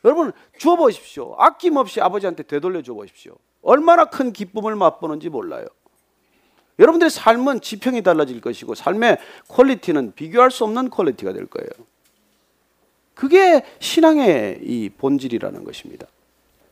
여러분 0.03 0.33
주어 0.57 0.75
보십시오. 0.75 1.35
아낌없이 1.37 2.01
아버지한테 2.01 2.43
되돌려 2.43 2.81
줘 2.81 2.93
보십시오. 2.93 3.35
얼마나 3.61 4.05
큰 4.05 4.33
기쁨을 4.33 4.75
맛보는지 4.75 5.29
몰라요. 5.29 5.65
여러분들의 6.77 7.09
삶은 7.09 7.61
지평이 7.61 8.03
달라질 8.03 8.41
것이고 8.41 8.75
삶의 8.75 9.17
quality는 9.47 10.13
비교할 10.13 10.51
수 10.51 10.65
없는 10.65 10.89
quality가 10.89 11.33
될 11.33 11.45
거예요. 11.45 11.69
그게 13.15 13.63
신앙의 13.79 14.59
이 14.61 14.89
본질이라는 14.89 15.63
것입니다. 15.63 16.05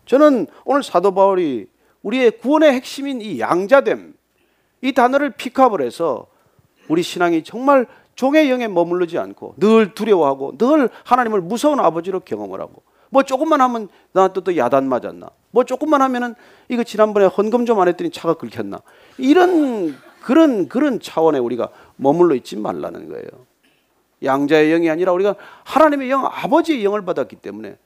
저는 0.06 0.48
오늘 0.66 0.84
사도 0.84 1.14
바울이 1.14 1.68
우리의 2.04 2.32
구원의 2.40 2.74
핵심인 2.74 3.22
이 3.22 3.40
양자됨 3.40 4.14
이 4.82 4.92
단어를 4.92 5.32
픽업을 5.32 5.82
해서 5.82 6.28
우리 6.90 7.02
신앙이 7.02 7.44
정말 7.44 7.88
종의 8.16 8.52
영에 8.52 8.68
머무르지 8.68 9.18
않고 9.18 9.56
늘 9.58 9.94
두려워하고 9.96 10.58
늘 10.58 10.90
하나님을 11.06 11.42
무서운 11.42 11.80
아버지로 11.80 12.20
경험을 12.20 12.60
하고 12.60 12.84
뭐 13.10 13.24
조금만 13.24 13.62
하면 13.62 13.88
나한테 14.12 14.42
또 14.42 14.58
야단 14.58 14.90
맞았나 14.90 15.30
뭐 15.52 15.64
조금만 15.64 16.02
하면은 16.02 16.36
이거 16.68 16.84
지난번에 16.84 17.26
헌금 17.26 17.66
좀 17.66 17.80
안 17.80 17.88
했더니 17.88 18.10
차가 18.10 18.34
긁혔나 18.34 18.82
이런 19.18 19.96
그런 20.22 20.68
그런 20.68 21.00
차원에 21.00 21.40
우리가 21.40 21.70
머물러 21.96 22.36
있지 22.36 22.58
말라는 22.58 23.08
거예요. 23.10 23.28
양자의 24.24 24.70
영이 24.70 24.90
아니라 24.90 25.12
우리가 25.12 25.36
하나님의 25.64 26.10
영, 26.10 26.26
아버지의 26.26 26.84
영을 26.84 27.04
받았기 27.04 27.38
때문에 27.38 27.78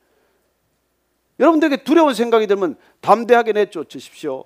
여러분들에게 1.40 1.84
두려운 1.84 2.14
생각이 2.14 2.48
들면 2.48 2.78
담대하게 3.02 3.54
내쫓으십시오. 3.54 4.46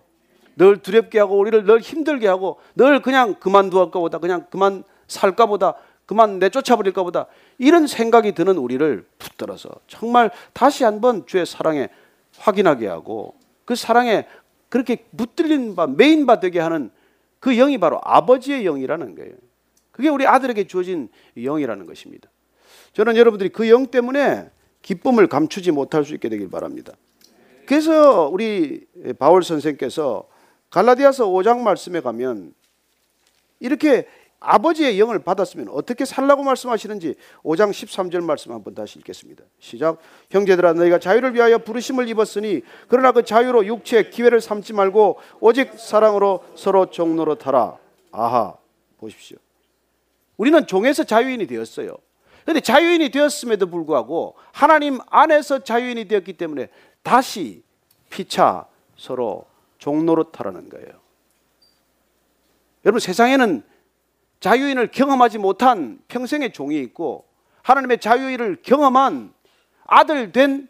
늘 0.58 0.78
두렵게 0.78 1.20
하고 1.20 1.38
우리를 1.38 1.64
늘 1.66 1.80
힘들게 1.80 2.28
하고 2.28 2.60
늘 2.76 3.02
그냥 3.02 3.36
그만두할까 3.36 4.00
보다 4.00 4.18
그냥 4.18 4.46
그만 4.50 4.84
살까 5.08 5.46
보다 5.46 5.76
그만 6.06 6.40
내쫓아 6.40 6.76
버릴까 6.76 7.04
보다 7.04 7.28
이런 7.58 7.88
생각이 7.88 8.34
드는 8.34 8.58
우리를 8.58 9.06
붙들어서 9.18 9.70
정말 9.88 10.30
다시 10.54 10.84
한번 10.84 11.26
주의 11.26 11.46
사랑에 11.46 11.88
확인하게 12.38 12.88
하고 12.88 13.36
그 13.66 13.76
사랑에 13.76 14.28
그렇게 14.68 15.06
붙들린 15.16 15.76
바 15.76 15.88
메인 15.88 16.26
바 16.26 16.40
되게 16.40 16.60
하는 16.60 16.92
그 17.40 17.56
영이 17.56 17.78
바로 17.78 18.00
아버지의 18.04 18.64
영이라는 18.64 19.16
거예요. 19.16 19.34
그게 19.92 20.10
우리 20.10 20.26
아들에게 20.26 20.66
주어진 20.68 21.10
영이라는 21.38 21.86
것입니다. 21.86 22.30
저는 22.94 23.16
여러분들이 23.18 23.50
그 23.50 23.70
영 23.70 23.88
때문에 23.88 24.50
기쁨을 24.82 25.28
감추지 25.28 25.72
못할 25.72 26.04
수 26.04 26.14
있게 26.14 26.30
되길 26.30 26.50
바랍니다. 26.50 26.94
그래서 27.66 28.28
우리 28.28 28.86
바울 29.20 29.44
선생께서 29.44 30.28
갈라디아서 30.72 31.28
5장 31.28 31.60
말씀에 31.60 32.02
가면 32.02 32.54
이렇게 33.60 34.08
아버지의 34.40 35.00
영을 35.00 35.20
받았으면 35.20 35.70
어떻게 35.70 36.04
살라고 36.04 36.42
말씀하시는지 36.42 37.14
5장 37.44 37.70
13절 37.70 38.24
말씀 38.24 38.52
한번 38.52 38.74
다시 38.74 38.98
읽겠습니다. 38.98 39.44
시작. 39.60 40.00
형제들아 40.32 40.74
너희가 40.74 40.98
자유를 40.98 41.36
위하여 41.36 41.60
부르심을 41.60 42.10
입었으니 42.10 42.64
그러나 42.88 43.12
그 43.12 43.24
자유로 43.24 43.68
육체의 43.68 44.10
기회를 44.10 44.42
삼지 44.42 44.74
말고 44.74 45.20
오직 45.40 45.78
사랑으로 45.78 46.44
서로 46.56 46.90
종로로 46.90 47.36
타라. 47.36 47.78
아하. 48.12 48.56
보십시오. 48.98 49.38
우리는 50.42 50.66
종에서 50.66 51.04
자유인이 51.04 51.46
되었어요. 51.46 51.96
그런데 52.42 52.62
자유인이 52.62 53.10
되었음에도 53.10 53.68
불구하고 53.68 54.36
하나님 54.52 54.98
안에서 55.12 55.60
자유인이 55.60 56.08
되었기 56.08 56.34
때문에 56.34 56.70
다시 57.04 57.62
피차 58.10 58.66
서로 58.98 59.46
종로로 59.78 60.32
타라는 60.32 60.70
거예요. 60.70 60.88
여러분 62.86 63.00
세상에는 63.00 63.62
자유인을 64.40 64.90
경험하지 64.90 65.38
못한 65.38 66.00
평생의 66.08 66.54
종이 66.54 66.80
있고 66.80 67.28
하나님의 67.62 68.00
자유인을 68.00 68.64
경험한 68.64 69.36
아들 69.86 70.32
된 70.32 70.68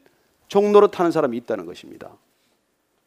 타는 0.89 1.11
사람이 1.11 1.37
있다는 1.37 1.65
것입니다. 1.65 2.11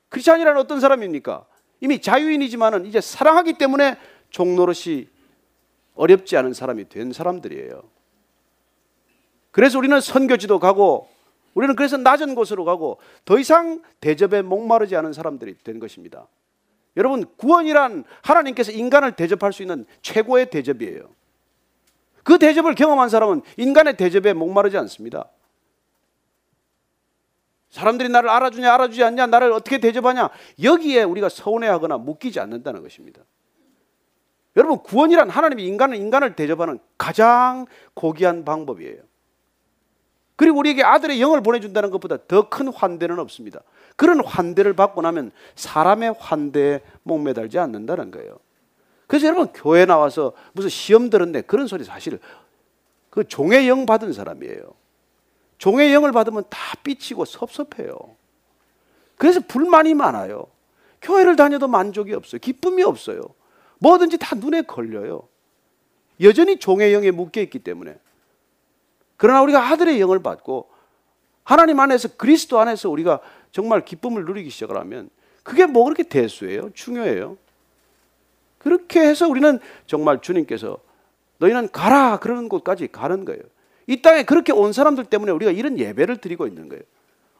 크리스찬이라는 0.09 0.59
어떤 0.59 0.81
사람입니까? 0.81 1.45
이미 1.83 2.01
자유인이지만은 2.01 2.87
이제 2.87 3.03
사랑하기 3.03 3.59
때문에 3.59 3.99
종로릇이 4.31 5.13
어렵지 5.95 6.37
않은 6.37 6.53
사람이 6.53 6.89
된 6.89 7.13
사람들이에요. 7.13 7.83
그래서 9.51 9.79
우리는 9.79 10.01
선교지도 10.01 10.59
가고 10.59 11.09
우리는 11.55 11.77
그래서 11.77 11.97
낮은 11.97 12.35
곳으로 12.35 12.65
가고 12.65 12.99
더 13.25 13.39
이상 13.39 13.81
대접에 14.01 14.43
목마르지 14.43 14.97
않은 14.97 15.13
사람들이 15.13 15.57
된 15.63 15.79
것입니다. 15.79 16.27
여러분, 16.97 17.25
구원이란 17.37 18.05
하나님께서 18.23 18.73
인간을 18.73 19.17
대접할 19.17 19.53
수 19.53 19.63
있는 19.63 19.87
최고의 20.03 20.51
대접이에요. 20.51 21.09
그 22.23 22.39
대접을 22.39 22.75
경험한 22.75 23.09
사람은 23.09 23.43
인간의 23.57 23.97
대접에 23.97 24.33
목마르지 24.33 24.77
않습니다. 24.79 25.29
사람들이 27.71 28.09
나를 28.09 28.31
알아주냐, 28.31 28.73
알아주지 28.73 29.03
않냐, 29.03 29.27
나를 29.27 29.53
어떻게 29.53 29.79
대접하냐, 29.79 30.31
여기에 30.63 31.03
우리가 31.03 31.29
서운해하거나 31.29 31.99
묶이지 31.99 32.39
않는다는 32.39 32.83
것입니다. 32.83 33.23
여러분, 34.57 34.79
구원이란 34.79 35.31
하나님이 35.31 35.65
인간은 35.67 35.97
인간을 35.97 36.37
대접하는 36.37 36.79
가장 36.97 37.67
고귀한 37.95 38.45
방법이에요. 38.45 39.03
그리고 40.37 40.59
우리에게 40.59 40.83
아들의 40.83 41.21
영을 41.21 41.43
보내준다는 41.43 41.91
것보다 41.91 42.19
더 42.27 42.49
큰 42.49 42.69
환대는 42.69 43.19
없습니다. 43.21 43.61
그런 43.97 44.25
환대를 44.25 44.75
받고 44.75 45.03
나면 45.03 45.31
사람의 45.55 46.15
환대에 46.19 46.81
목매달지 47.05 47.59
않는다는 47.59 48.11
거예요. 48.11 48.39
그래서 49.07 49.27
여러분 49.27 49.49
교회 49.53 49.85
나와서 49.85 50.33
무슨 50.53 50.71
시험 50.71 51.11
들었네 51.11 51.43
그런 51.43 51.67
소리 51.67 51.85
사실 51.85 52.19
그 53.11 53.23
종의 53.23 53.69
영 53.69 53.87
받은 53.87 54.13
사람이에요. 54.13 54.75
종의 55.59 55.95
영을 55.95 56.11
받으면 56.11 56.45
다 56.51 56.59
삐치고 56.83 57.25
섭섭해요. 57.25 57.95
그래서 59.17 59.41
불만이 59.47 59.95
많아요. 59.95 60.47
교회를 61.01 61.37
다녀도 61.37 61.69
만족이 61.69 62.13
없어요. 62.13 62.41
기쁨이 62.41 62.83
없어요. 62.83 63.21
뭐든지 63.79 64.19
다 64.19 64.35
눈에 64.37 64.63
걸려요. 64.63 65.29
여전히 66.21 66.59
종의 66.59 66.93
영에 66.93 67.11
묶여 67.11 67.41
있기 67.41 67.59
때문에. 67.59 67.97
그러나 69.17 69.43
우리가 69.43 69.69
아들의 69.69 70.01
영을 70.01 70.21
받고 70.21 70.69
하나님 71.43 71.79
안에서 71.81 72.09
그리스도 72.17 72.59
안에서 72.59 72.91
우리가 72.91 73.21
정말 73.53 73.85
기쁨을 73.85 74.25
누리기 74.25 74.51
시작을 74.51 74.77
하면 74.79 75.11
그게 75.43 75.67
뭐 75.67 75.85
그렇게 75.85 76.03
대수예요? 76.03 76.71
중요해요. 76.73 77.37
그렇게 78.59 79.01
해서 79.01 79.29
우리는 79.29 79.59
정말 79.87 80.21
주님께서 80.23 80.79
너희는 81.39 81.71
가라 81.71 82.19
그러는 82.19 82.49
곳까지 82.49 82.89
가는 82.89 83.25
거예요. 83.25 83.43
이 83.87 84.01
땅에 84.01 84.23
그렇게 84.23 84.53
온 84.53 84.73
사람들 84.73 85.05
때문에 85.05 85.33
우리가 85.33 85.51
이런 85.51 85.79
예배를 85.79 86.17
드리고 86.17 86.47
있는 86.47 86.71
거예요. 86.71 86.83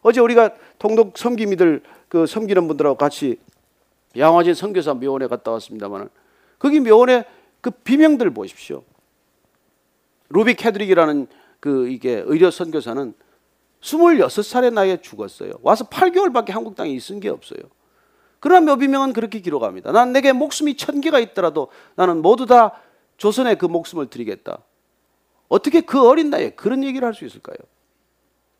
어제 0.03 0.21
우리가 0.21 0.51
통독 0.79 1.17
섬기미들 1.17 1.83
그 2.09 2.27
섬기는 2.27 2.69
분들하고 2.69 2.97
같이 2.99 3.39
양화진 4.19 4.53
선교사 4.53 4.93
묘원에 4.93 5.27
갔다 5.27 5.51
왔습니다만 5.53 6.11
거기 6.59 6.81
묘원에 6.81 7.25
그 7.61 7.71
비명들 7.71 8.31
보십시오. 8.31 8.85
루비 10.31 10.55
캐드릭이라는 10.55 11.27
그 11.61 11.89
이게 11.89 12.23
의료 12.27 12.51
선교사는 12.51 13.15
26살의 13.81 14.73
나이에 14.73 15.01
죽었어요. 15.01 15.53
와서 15.63 15.85
8개월밖에 15.89 16.51
한국 16.51 16.75
땅에 16.75 16.91
있은 16.91 17.21
게 17.21 17.29
없어요. 17.29 17.61
그러나 18.41 18.73
묘비명은 18.73 19.13
그렇게 19.13 19.41
기록합니다. 19.41 19.93
난 19.93 20.13
내게 20.13 20.33
목숨이 20.33 20.77
천 20.77 21.01
개가 21.01 21.19
있더라도 21.21 21.69
나는 21.95 22.21
모두 22.23 22.47
다 22.47 22.73
조선에 23.17 23.55
그 23.55 23.67
목숨을 23.67 24.09
드리겠다. 24.11 24.59
어떻게 25.49 25.81
그 25.81 26.07
어린 26.07 26.31
나이에 26.31 26.51
그런 26.51 26.85
얘기를 26.85 27.07
할 27.07 27.15
수 27.15 27.25
있을까요? 27.25 27.57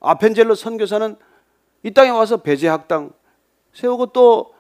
아펜젤로 0.01 0.55
선교사는 0.55 1.17
이 1.83 1.91
땅에 1.93 2.11
와서 2.11 2.39
배제 2.39 2.69
학당 2.69 3.13
세우고 3.73 4.07
또 4.07 4.55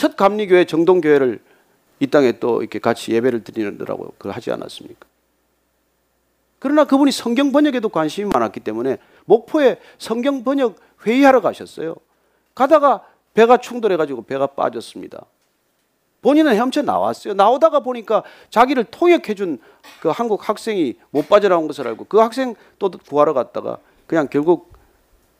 첫 0.00 0.16
감리교회 0.16 0.64
정동교회를 0.64 1.40
이 2.00 2.06
땅에 2.06 2.32
또 2.32 2.62
이렇게 2.62 2.78
같이 2.78 3.12
예배를 3.12 3.44
드리느라고 3.44 4.14
그 4.18 4.30
하지 4.30 4.50
않았습니까? 4.50 5.06
그러나 6.58 6.84
그분이 6.84 7.12
성경 7.12 7.52
번역에도 7.52 7.88
관심이 7.88 8.28
많았기 8.32 8.60
때문에 8.60 8.98
목포에 9.26 9.78
성경 9.98 10.42
번역 10.42 10.76
회의하러 11.06 11.40
가셨어요. 11.40 11.94
가다가 12.54 13.06
배가 13.34 13.58
충돌해가지고 13.58 14.22
배가 14.22 14.48
빠졌습니다. 14.48 15.24
본인은 16.22 16.52
헤엄쳐 16.52 16.82
나왔어요. 16.82 17.34
나오다가 17.34 17.80
보니까 17.80 18.22
자기를 18.50 18.84
통역해준 18.84 19.58
그 20.00 20.08
한국 20.08 20.48
학생이 20.48 20.96
못 21.10 21.28
빠져나온 21.28 21.66
것을 21.66 21.86
알고 21.86 22.04
그 22.04 22.18
학생 22.18 22.54
또 22.78 22.90
구하러 22.90 23.32
갔다가 23.32 23.78
그냥 24.06 24.28
결국 24.30 24.72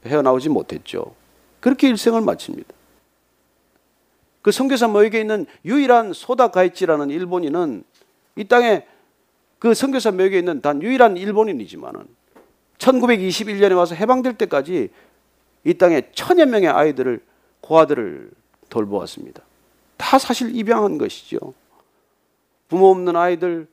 헤어나오지 0.07 0.49
못했죠. 0.49 1.15
그렇게 1.61 1.89
일생을 1.89 2.23
마칩니다. 2.23 2.80
그 4.43 4.53
선교사 4.53 4.89
모에게 4.89 5.21
있는 5.21 5.47
유일한 5.65 6.13
소다 6.13 6.49
가이치라는 6.49 7.11
일본인은 7.11 7.85
이 8.37 8.45
땅에 8.45 8.87
그 9.59 9.75
선교사 9.75 10.11
묘역에 10.11 10.39
있는 10.39 10.63
단 10.63 10.83
유일한 10.83 11.17
일본인이지만은 11.17 12.07
1921년에 12.79 13.77
와서 13.77 13.95
해방될 13.95 14.39
때까지 14.39 14.89
이 15.65 15.75
땅에 15.75 16.11
천여 16.13 16.47
명의 16.47 16.69
아이들을 16.69 17.21
고아들을 17.61 18.31
돌보았습니다. 18.71 19.43
다 19.99 20.19
사실 20.19 20.57
입양한 20.57 20.97
것이죠. 20.97 21.53
부모 22.69 22.91
없는 22.91 23.17
아이들 23.17 23.69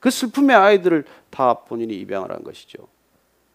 그 0.00 0.10
슬픔의 0.10 0.54
아이들을 0.54 1.04
다 1.30 1.54
본인이 1.54 1.94
입양을 1.94 2.30
한 2.30 2.44
것이죠. 2.44 2.86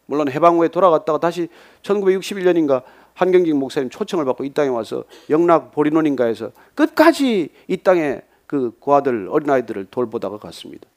물론 0.07 0.31
해방 0.31 0.57
후에 0.57 0.69
돌아갔다가 0.69 1.19
다시 1.19 1.47
1961년인가 1.83 2.81
한경직 3.19 3.53
목사님 3.53 3.89
초청을 3.89 4.23
받고 4.23 4.45
이 4.45 4.49
땅에 4.51 4.69
와서 4.69 5.03
영락 5.29 5.73
보리논인가에서 5.73 6.53
끝까지 6.73 7.49
이 7.67 7.77
땅에 7.77 8.21
그 8.47 8.71
고아들 8.79 9.27
어린아이들을 9.29 9.87
돌보다가 9.91 10.37
갔습니다. 10.37 10.87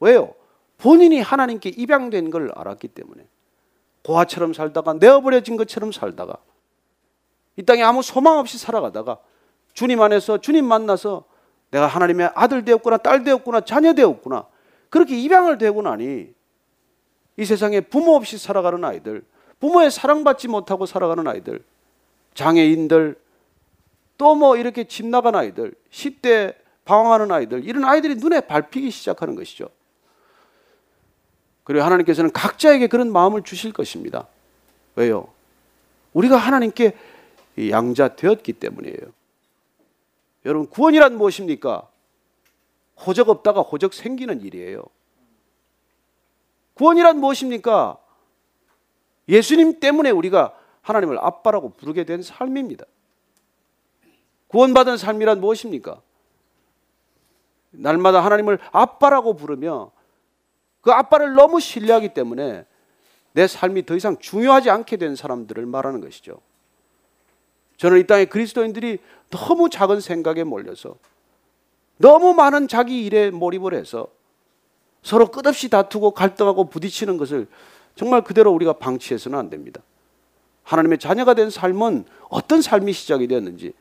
왜요? 0.00 0.34
본인이 0.78 1.20
하나님께 1.20 1.68
입양된 1.68 2.30
걸 2.30 2.50
알았기 2.56 2.88
때문에 2.88 3.24
고아처럼 4.04 4.54
살다가 4.54 4.94
내어버려진 4.94 5.56
것처럼 5.56 5.92
살다가 5.92 6.36
이 7.54 7.62
땅에 7.62 7.84
아무 7.84 8.02
소망 8.02 8.38
없이 8.38 8.58
살아가다가 8.58 9.18
주님 9.72 10.02
안에서 10.02 10.38
주님 10.38 10.64
만나서 10.64 11.22
내가 11.70 11.86
하나님의 11.86 12.32
아들 12.34 12.64
되었구나 12.64 12.96
딸 12.96 13.22
되었구나 13.22 13.60
자녀 13.60 13.92
되었구나 13.92 14.48
그렇게 14.90 15.16
입양을 15.16 15.58
되고 15.58 15.80
나니 15.80 16.34
이 17.36 17.44
세상에 17.44 17.80
부모 17.82 18.16
없이 18.16 18.36
살아가는 18.36 18.84
아이들 18.84 19.22
부모의 19.62 19.92
사랑받지 19.92 20.48
못하고 20.48 20.86
살아가는 20.86 21.24
아이들 21.28 21.62
장애인들 22.34 23.16
또 24.18 24.34
뭐 24.34 24.56
이렇게 24.56 24.84
집 24.84 25.06
나간 25.06 25.36
아이들 25.36 25.72
10대 25.90 26.56
방황하는 26.84 27.30
아이들 27.30 27.64
이런 27.64 27.84
아이들이 27.84 28.16
눈에 28.16 28.40
밟히기 28.40 28.90
시작하는 28.90 29.36
것이죠. 29.36 29.68
그리고 31.62 31.84
하나님께서는 31.84 32.32
각자에게 32.32 32.88
그런 32.88 33.12
마음을 33.12 33.42
주실 33.42 33.72
것입니다. 33.72 34.26
왜요? 34.96 35.28
우리가 36.12 36.36
하나님께 36.36 36.96
양자 37.70 38.16
되었기 38.16 38.54
때문이에요. 38.54 39.12
여러분 40.44 40.68
구원이란 40.68 41.16
무엇입니까? 41.16 41.88
호적 43.06 43.28
없다가 43.28 43.60
호적 43.60 43.94
생기는 43.94 44.40
일이에요. 44.40 44.82
구원이란 46.74 47.18
무엇입니까? 47.18 48.01
예수님 49.32 49.80
때문에 49.80 50.10
우리가 50.10 50.54
하나님을 50.82 51.18
아빠라고 51.18 51.70
부르게 51.70 52.04
된 52.04 52.22
삶입니다. 52.22 52.84
구원받은 54.48 54.98
삶이란 54.98 55.40
무엇입니까? 55.40 56.02
날마다 57.70 58.22
하나님을 58.22 58.58
아빠라고 58.70 59.34
부르며 59.34 59.90
그 60.82 60.92
아빠를 60.92 61.32
너무 61.32 61.58
신뢰하기 61.58 62.10
때문에 62.10 62.66
내 63.32 63.46
삶이 63.46 63.86
더 63.86 63.96
이상 63.96 64.18
중요하지 64.18 64.68
않게 64.68 64.98
된 64.98 65.16
사람들을 65.16 65.64
말하는 65.64 66.02
것이죠. 66.02 66.38
저는 67.78 68.00
이 68.00 68.06
땅의 68.06 68.26
그리스도인들이 68.26 68.98
너무 69.30 69.70
작은 69.70 70.00
생각에 70.00 70.44
몰려서 70.44 70.96
너무 71.96 72.34
많은 72.34 72.68
자기 72.68 73.06
일에 73.06 73.30
몰입을 73.30 73.72
해서 73.72 74.08
서로 75.02 75.30
끝없이 75.30 75.70
다투고 75.70 76.10
갈등하고 76.10 76.68
부딪히는 76.68 77.16
것을 77.16 77.48
정말 77.94 78.22
그대로 78.22 78.52
우리가 78.52 78.74
방치해서는 78.74 79.38
안 79.38 79.50
됩니다. 79.50 79.82
하나님의 80.62 80.98
자녀가 80.98 81.34
된 81.34 81.50
삶은 81.50 82.04
어떤 82.28 82.62
삶이 82.62 82.92
시작이 82.92 83.26
되었는지 83.26 83.72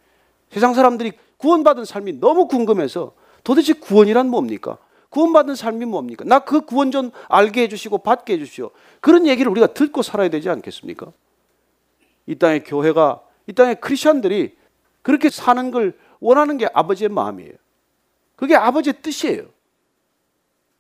세상 0.50 0.74
사람들이 0.74 1.14
구원받은 1.38 1.86
삶이 1.86 2.20
너무 2.20 2.48
궁금해서 2.48 3.14
도대체 3.44 3.74
구원이란 3.74 4.30
뭡니까? 4.30 4.78
구원받은 5.10 5.56
삶이 5.56 5.86
뭡니까? 5.86 6.24
나 6.26 6.40
그 6.40 6.62
구원 6.62 6.92
좀 6.92 7.12
알게 7.28 7.64
해주시고 7.64 8.00
받게 8.00 8.34
해주시오. 8.34 8.72
그런 9.00 9.28
얘기를 9.28 9.52
우리가 9.52 9.68
듣고 9.68 10.02
살아야 10.02 10.30
되지 10.30 10.50
않겠습니까? 10.50 11.12
이 12.28 12.36
땅의 12.36 12.64
교회가, 12.64 13.22
이 13.48 13.54
땅의 13.54 13.82
크리스천들이 13.82 14.56
그렇게 15.02 15.30
사는 15.30 15.72
걸 15.72 15.98
원하는 16.20 16.58
게 16.58 16.70
아버지의 16.74 17.10
마음이에요. 17.10 17.54
그게 18.36 18.56
아버지의 18.56 19.02
뜻이에요. 19.02 19.46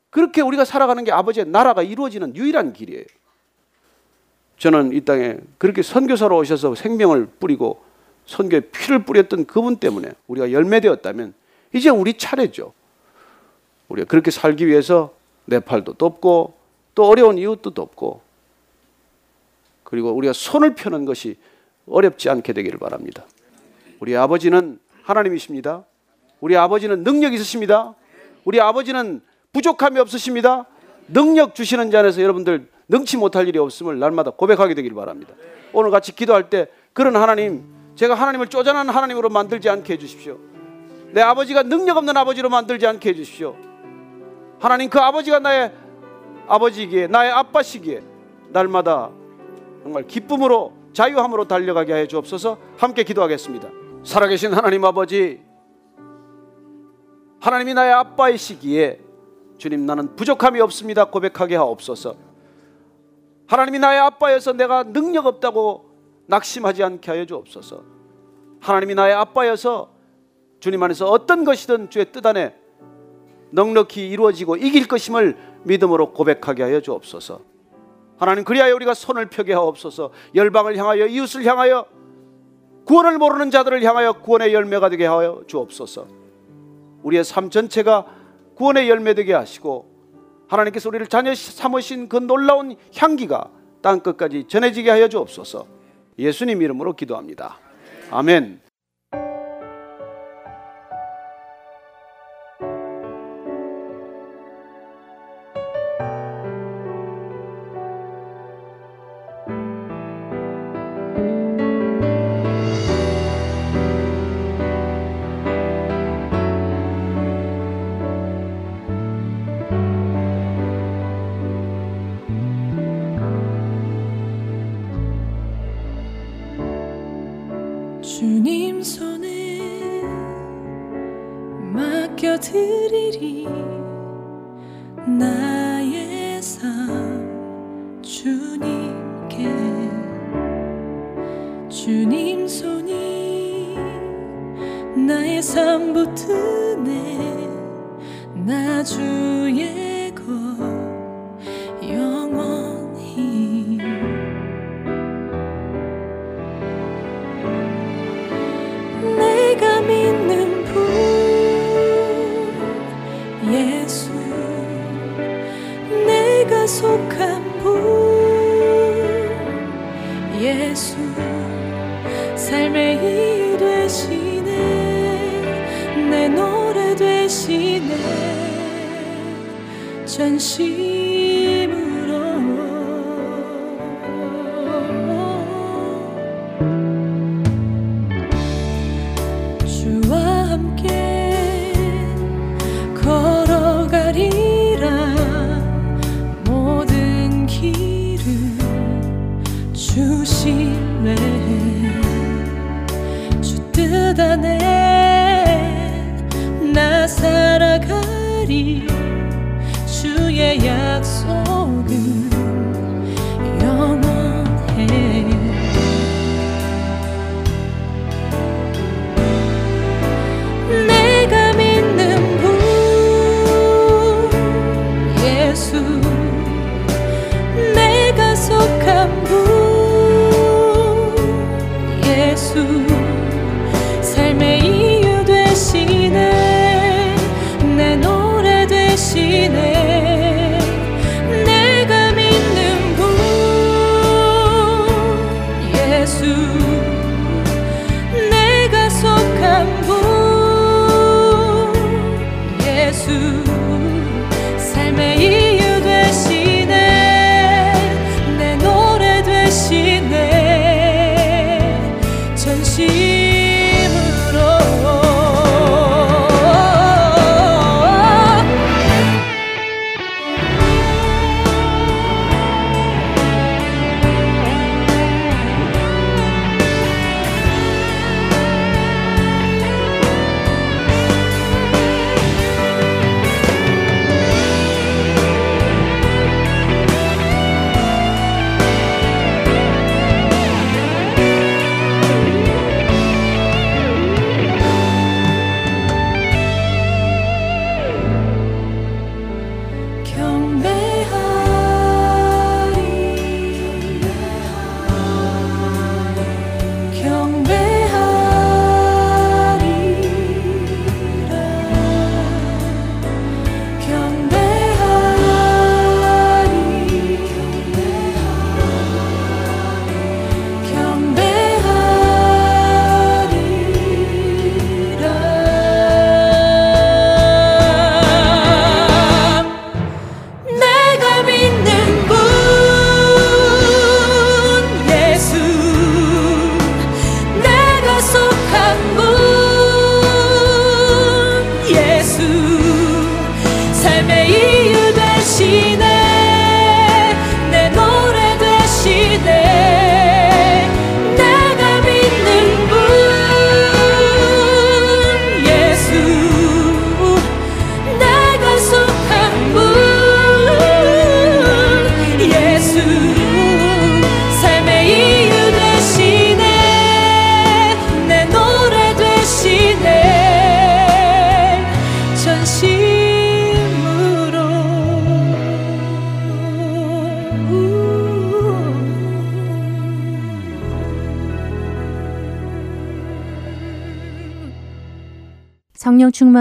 그렇게 0.10 0.42
우리가 0.42 0.66
살아가는 0.66 1.04
게 1.04 1.12
아버지의 1.12 1.48
나라가 1.48 1.82
이루어지는 1.82 2.36
유일한 2.36 2.74
길이에요. 2.74 3.06
저는 4.62 4.94
이 4.94 5.02
땅에 5.02 5.38
그렇게 5.58 5.82
선교사로 5.82 6.38
오셔서 6.38 6.76
생명을 6.76 7.26
뿌리고 7.40 7.82
선교에 8.28 8.60
피를 8.60 9.04
뿌렸던 9.04 9.46
그분 9.46 9.78
때문에 9.78 10.12
우리가 10.28 10.52
열매되었다면 10.52 11.34
이제 11.74 11.90
우리 11.90 12.14
차례죠. 12.14 12.72
우리가 13.90 14.08
그렇게 14.08 14.30
살기 14.30 14.68
위해서 14.68 15.16
네팔도 15.46 15.94
돕고 15.94 16.54
또 16.94 17.06
어려운 17.06 17.40
이웃도 17.40 17.72
돕고 17.72 18.22
그리고 19.84 20.12
우리가 20.12 20.32
손을 20.32 20.76
펴는 20.76 21.06
것이 21.06 21.38
어렵지 21.88 22.30
않게 22.30 22.54
되기를 22.54 22.78
바랍니다. 22.78 23.26
우리 24.00 24.16
아버지는 24.16 24.78
하나님이십니다. 25.02 25.86
우리 26.40 26.56
아버지는 26.56 27.04
능력 27.04 27.34
있으십니다. 27.34 27.96
우리 28.46 28.62
아버지는 28.62 29.22
부족함이 29.54 30.00
없으십니다. 30.00 30.68
능력 31.08 31.56
주시는 31.56 31.90
자 31.90 32.02
안에서 32.02 32.22
여러분들 32.22 32.70
능치 32.92 33.16
못할 33.16 33.48
일이 33.48 33.58
없음을 33.58 33.98
날마다 34.00 34.32
고백하게 34.32 34.74
되길 34.74 34.94
바랍니다. 34.94 35.34
오늘 35.72 35.92
같이 35.92 36.14
기도할 36.14 36.50
때 36.50 36.68
그런 36.92 37.16
하나님, 37.16 37.64
제가 37.96 38.16
하나님을 38.16 38.48
쪼잔한 38.48 38.90
하나님으로 38.90 39.30
만들지 39.30 39.70
않게 39.70 39.94
해주십시오. 39.94 40.38
내 41.12 41.22
아버지가 41.22 41.64
능력 41.64 41.96
없는 41.98 42.16
아버지로 42.18 42.50
만들지 42.50 42.86
않게 42.86 43.10
해주십시오. 43.10 43.56
하나님 44.60 44.90
그 44.90 45.00
아버지가 45.00 45.40
나의 45.40 45.72
아버지기에 46.48 47.08
나의 47.08 47.32
아빠시기에 47.32 48.02
날마다 48.50 49.10
정말 49.84 50.06
기쁨으로 50.06 50.74
자유함으로 50.92 51.48
달려가게 51.48 51.94
해 51.94 52.08
주옵소서 52.08 52.58
함께 52.78 53.04
기도하겠습니다. 53.04 53.70
살아계신 54.04 54.54
하나님 54.54 54.84
아버지 54.84 55.42
하나님이 57.40 57.74
나의 57.74 57.94
아빠이시기에 57.94 59.00
주님 59.58 59.86
나는 59.86 60.16
부족함이 60.16 60.60
없습니다 60.60 61.06
고백하게 61.06 61.56
하옵소서 61.56 62.31
하나님이 63.52 63.80
나의 63.80 64.00
아빠여서 64.00 64.54
내가 64.54 64.84
능력 64.84 65.26
없다고 65.26 65.90
낙심하지 66.28 66.84
않게 66.86 67.12
하여 67.12 67.26
주옵소서 67.26 67.84
하나님이 68.62 68.96
나의 68.96 69.14
아빠여서 69.14 69.92
주님 70.62 70.82
안에서 70.82 71.10
어떤 71.10 71.44
것이든 71.44 71.90
주의 71.90 72.10
뜻 72.14 72.26
안에 72.26 72.56
넉넉히 73.50 74.08
이루어지고 74.08 74.56
이길 74.56 74.88
것임을 74.88 75.38
믿음으로 75.64 76.14
고백하게 76.14 76.64
하여 76.64 76.80
주옵소서. 76.80 77.42
하나님 78.18 78.46
그리하여 78.46 78.74
우리가 78.76 78.94
손을 78.94 79.26
펴게 79.26 79.52
하옵소서. 79.52 80.12
열방을 80.34 80.78
향하여 80.78 81.08
이웃을 81.08 81.44
향하여 81.44 81.86
구원을 82.86 83.18
모르는 83.18 83.52
자들을 83.52 83.84
향하여 83.84 84.14
구원의 84.14 84.54
열매가 84.54 84.88
되게 84.88 85.06
하여 85.06 85.42
주옵소서. 85.48 86.08
우리의 87.04 87.26
삶 87.26 87.50
전체가 87.50 88.06
구원의 88.56 88.90
열매 88.90 89.14
되게 89.14 89.34
하시고 89.34 89.91
하나님께서 90.52 90.90
우리를 90.90 91.08
자녀 91.08 91.34
삼으신 91.34 92.10
그 92.10 92.18
놀라운 92.18 92.76
향기가 92.96 93.50
땅 93.82 94.02
끝까지 94.02 94.46
전해지게 94.48 94.90
하여 94.90 95.08
주옵소서. 95.08 95.66
예수님 96.20 96.62
이름으로 96.62 96.94
기도합니다. 96.94 97.58
아멘. 98.12 98.71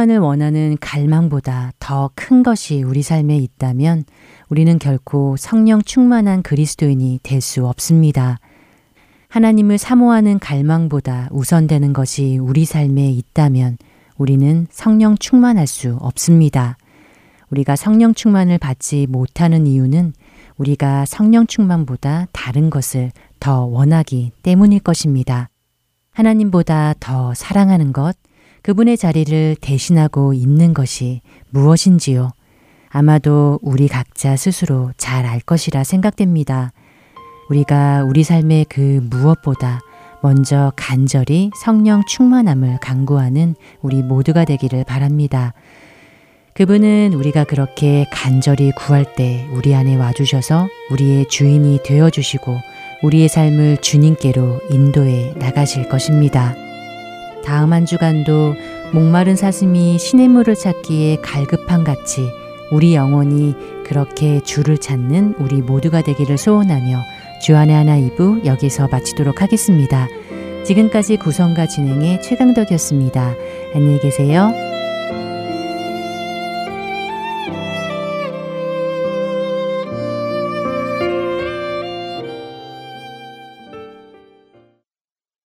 충만을 0.01 0.19
원하는 0.19 0.77
갈망보다 0.81 1.73
더 1.79 2.11
큰 2.15 2.43
것이 2.43 2.83
우리 2.83 3.03
삶에 3.03 3.37
있다면 3.37 4.05
우리는 4.49 4.79
결코 4.79 5.37
성령 5.37 5.83
충만한 5.83 6.43
그리스도인이 6.43 7.21
될 7.23 7.41
수 7.43 7.67
없습니다. 7.67 8.39
하나님을 9.29 9.77
사모하는 9.77 10.39
갈망보다 10.39 11.29
우선되는 11.33 11.93
것이 11.93 12.39
우리 12.39 12.65
삶에 12.65 13.11
있다면 13.11 13.77
우리는 14.17 14.67
성령 14.71 15.17
충만할 15.19 15.67
수 15.67 15.97
없습니다. 16.01 16.79
우리가 17.51 17.77
성령 17.77 18.15
충만을 18.15 18.57
받지 18.59 19.07
못하는 19.07 19.67
이유는 19.67 20.15
우리가 20.57 21.05
성령 21.05 21.47
충만보다 21.47 22.27
다른 22.33 22.71
것을 22.71 23.11
더 23.39 23.65
원하기 23.65 24.33
때문일 24.43 24.81
것입니다. 24.81 25.51
하나님보다 26.13 26.95
더 27.01 27.35
사랑하는 27.35 27.93
것, 27.93 28.17
그분의 28.63 28.97
자리를 28.97 29.57
대신하고 29.61 30.35
있는 30.35 30.75
것이 30.75 31.21
무엇인지요? 31.51 32.31
아마도 32.91 33.59
우리 33.63 33.89
각자 33.89 34.37
스스로 34.37 34.93
잘 34.97 35.25
알 35.25 35.41
것이라 35.41 35.85
생각됩니다. 35.85 36.73
우리가 37.49 38.05
우리 38.05 38.23
삶의 38.23 38.67
그 38.69 39.01
무엇보다 39.11 39.81
먼저 40.23 40.73
간절히 40.77 41.51
성령 41.57 42.03
충만함을 42.07 42.79
강구하는 42.81 43.55
우리 43.81 44.03
모두가 44.03 44.45
되기를 44.45 44.85
바랍니다. 44.85 45.55
그분은 46.55 47.15
우리가 47.15 47.45
그렇게 47.45 48.07
간절히 48.13 48.73
구할 48.73 49.15
때 49.15 49.49
우리 49.53 49.75
안에 49.75 49.97
와주셔서 49.97 50.69
우리의 50.91 51.29
주인이 51.29 51.81
되어주시고 51.85 52.57
우리의 53.03 53.29
삶을 53.29 53.79
주님께로 53.79 54.61
인도해 54.71 55.33
나가실 55.37 55.89
것입니다. 55.89 56.55
다음 57.51 57.73
한 57.73 57.85
주간도 57.85 58.55
목마른 58.93 59.35
사슴이 59.35 59.99
시냇물을 59.99 60.55
찾기에 60.55 61.17
갈급한 61.17 61.83
같이 61.83 62.31
우리 62.71 62.95
영혼이 62.95 63.57
그렇게 63.85 64.41
주를 64.41 64.79
찾는 64.79 65.35
우리 65.37 65.61
모두가 65.61 66.01
되기를 66.03 66.39
소원하며 66.39 67.01
주안의 67.43 67.75
하나 67.75 67.99
2부 67.99 68.47
여기서 68.47 68.87
마치도록 68.87 69.43
하겠습니다. 69.43 70.07
지금까지 70.65 71.17
구성과 71.17 71.67
진행의 71.67 72.23
최강덕이었습니다. 72.23 73.35
안녕히 73.75 73.99
계세요. 73.99 74.53